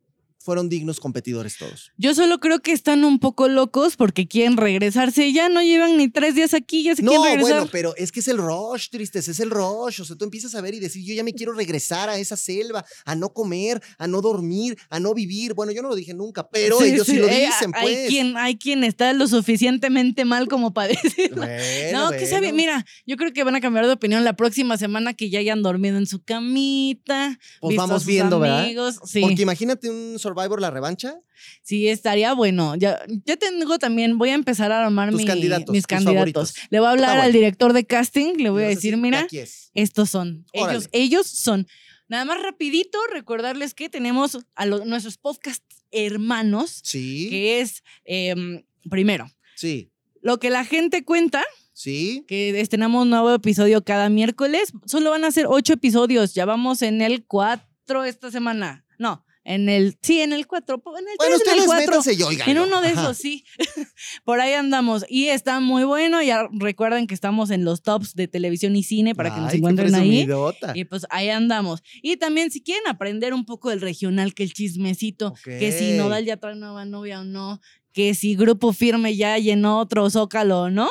[0.48, 1.92] fueron dignos competidores todos.
[1.98, 5.30] Yo solo creo que están un poco locos porque quieren regresarse.
[5.30, 7.56] Ya no llevan ni tres días aquí, ya se No, quieren regresar.
[7.56, 10.00] bueno, pero es que es el rush, tristes, es el rush.
[10.00, 12.34] O sea, tú empiezas a ver y decir, yo ya me quiero regresar a esa
[12.34, 15.52] selva, a no comer, a no dormir, a no vivir.
[15.52, 18.08] Bueno, yo no lo dije nunca, pero ellos sí, lo eh, dicen, hay pues.
[18.08, 21.42] Quien, hay quien está lo suficientemente mal como para decirlo.
[21.42, 22.56] Bueno, no, que sabe, bueno.
[22.56, 25.62] mira, yo creo que van a cambiar de opinión la próxima semana que ya hayan
[25.62, 27.38] dormido en su camita.
[27.60, 28.64] Pues vamos viendo, ¿verdad?
[28.64, 28.98] amigos.
[29.04, 31.20] Sí, Porque imagínate un Survivor la revancha.
[31.62, 32.74] sí, estaría bueno.
[32.76, 36.14] Ya, ya tengo también, voy a empezar a armar Tus mi- candidatos, mis tus candidatos.
[36.14, 36.54] favoritos.
[36.70, 39.70] Le voy a hablar al director de casting, le voy a decir, mira, es.
[39.74, 40.46] estos son.
[40.54, 40.72] Órale.
[40.78, 41.66] Ellos, ellos son.
[42.08, 48.62] Nada más rapidito, recordarles que tenemos a los- nuestros podcast hermanos, Sí, que es, em,
[48.90, 49.90] primero, sí,
[50.22, 52.24] lo que la gente cuenta, sí.
[52.26, 54.72] que estrenamos un nuevo episodio cada miércoles.
[54.86, 56.34] Solo van a ser ocho episodios.
[56.34, 58.84] Ya vamos en el cuatro esta semana.
[58.98, 60.82] No, en el, sí, en el cuatro.
[60.98, 61.86] En el Bueno, tres, en el ustedes cuatro.
[61.86, 62.52] métanse y óiganlo.
[62.52, 63.00] En uno de Ajá.
[63.00, 63.46] esos, sí.
[64.24, 65.06] Por ahí andamos.
[65.08, 66.22] Y está muy bueno.
[66.22, 69.94] Ya recuerden que estamos en los tops de televisión y cine para que nos encuentren
[69.94, 70.28] ahí.
[70.74, 71.82] Y pues ahí andamos.
[72.02, 75.96] Y también si quieren aprender un poco del regional, que el chismecito, que si.
[75.96, 77.60] Nodal ya trae nueva novia o no,
[77.92, 80.90] que si Grupo Firme ya llenó otro zócalo o no,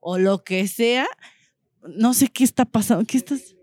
[0.00, 1.06] o lo que sea,
[1.96, 3.04] no sé qué está pasando.
[3.06, 3.54] ¿Qué estás?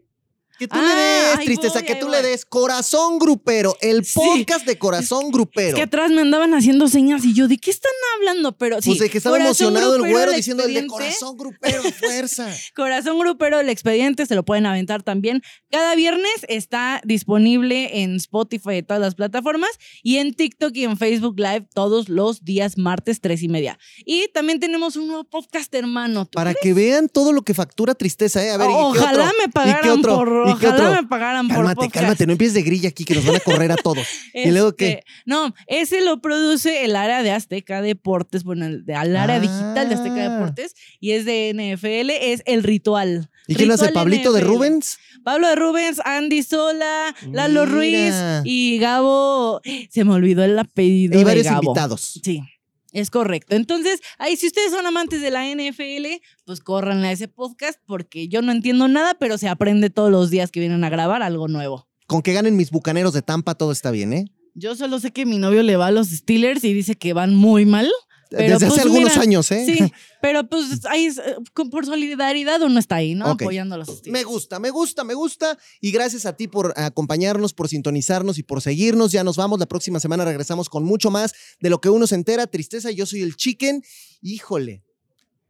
[0.60, 2.16] Que tú Ah, le des, ahí tristeza, voy, que tú voy.
[2.18, 4.20] le des corazón grupero, el Sí.
[4.20, 5.70] podcast de corazón grupero.
[5.70, 8.58] Es que atrás me andaban haciendo señas y yo, ¿de qué están hablando?
[8.58, 8.90] Pero sí.
[8.90, 12.54] pues de que estaba emocionado el güero el diciendo el de corazón grupero, fuerza.
[12.76, 15.42] Corazón Grupero, el expediente, se lo pueden aventar también.
[15.72, 19.70] Cada viernes está disponible en Spotify y todas las plataformas
[20.04, 23.80] y en TikTok y en Facebook Live todos los días martes, tres y media.
[24.06, 26.26] Y también tenemos un nuevo podcast, hermano.
[26.26, 26.64] ¿Tú Para crees?
[26.64, 28.52] que vean todo lo que factura tristeza, ¿eh?
[28.52, 29.38] A ver, ¿y qué Ojalá otro?
[29.38, 30.16] me ¿Y qué pagaran otro?
[30.16, 30.49] por ¿Y qué otro?
[30.54, 31.94] Ojalá me pagaran por Cálmate, podcast.
[31.96, 34.06] cálmate, no empieces de grilla aquí que nos van a correr a todos.
[34.34, 34.88] ¿Y luego qué?
[34.90, 39.36] Este, No, ese lo produce el área de Azteca Deportes, bueno, el, de- al área
[39.38, 39.40] Ah.
[39.40, 43.30] digital de Azteca Deportes, y es de NFL, es El Ritual.
[43.48, 43.90] ¿Y quién lo hace?
[43.92, 44.42] ¿Pablito de.
[44.42, 45.00] Rubens?
[45.24, 47.76] Pablo de Rubens, Andy Sola, Lalo Mira.
[47.76, 48.14] Ruiz
[48.46, 49.60] y Gabo.
[49.90, 51.16] Se me olvidó el apellido.
[51.16, 51.64] Y de varios Gabo.
[51.64, 52.20] invitados.
[52.24, 52.42] Sí.
[52.92, 53.56] Es correcto.
[53.56, 58.28] Entonces, ahí si ustedes son amantes de la NFL, pues córranle a ese podcast porque
[58.28, 61.48] yo no entiendo nada, pero se aprende todos los días que vienen a grabar algo
[61.48, 61.88] nuevo.
[62.08, 64.26] Con que ganen mis bucaneros de Tampa, todo está bien, ¿eh?
[64.56, 67.36] Yo solo sé que mi novio le va a los Steelers y dice que van
[67.36, 67.90] muy mal.
[68.30, 69.66] Pero, Desde hace pues, algunos mira, años, ¿eh?
[69.66, 71.36] Sí, pero pues ahí es, eh,
[71.72, 73.32] por solidaridad uno está ahí, ¿no?
[73.32, 73.42] Ok.
[73.42, 74.06] Apoyando a los.
[74.06, 75.58] Me gusta, me gusta, me gusta.
[75.82, 79.12] Y gracias a ti por acompañarnos, por sintonizarnos y por seguirnos.
[79.12, 79.60] Ya nos vamos.
[79.60, 82.46] La próxima semana regresamos con mucho más de lo que uno se entera.
[82.46, 83.84] Tristeza, yo soy el chicken.
[84.22, 84.84] Híjole.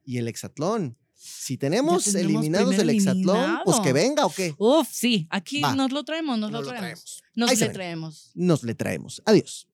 [0.05, 0.97] Y el hexatlón
[1.49, 3.63] si tenemos, eliminados el hexatlón, pues, eliminado.
[3.65, 4.53] pues que venga o qué.
[4.59, 7.23] Uf, sí, aquí nos lo traemos, nos, lo, traemos.
[7.23, 7.23] Traemos.
[7.33, 8.31] Nos le traemos.
[8.35, 9.21] Nos le traemos.
[9.25, 9.67] Adiós.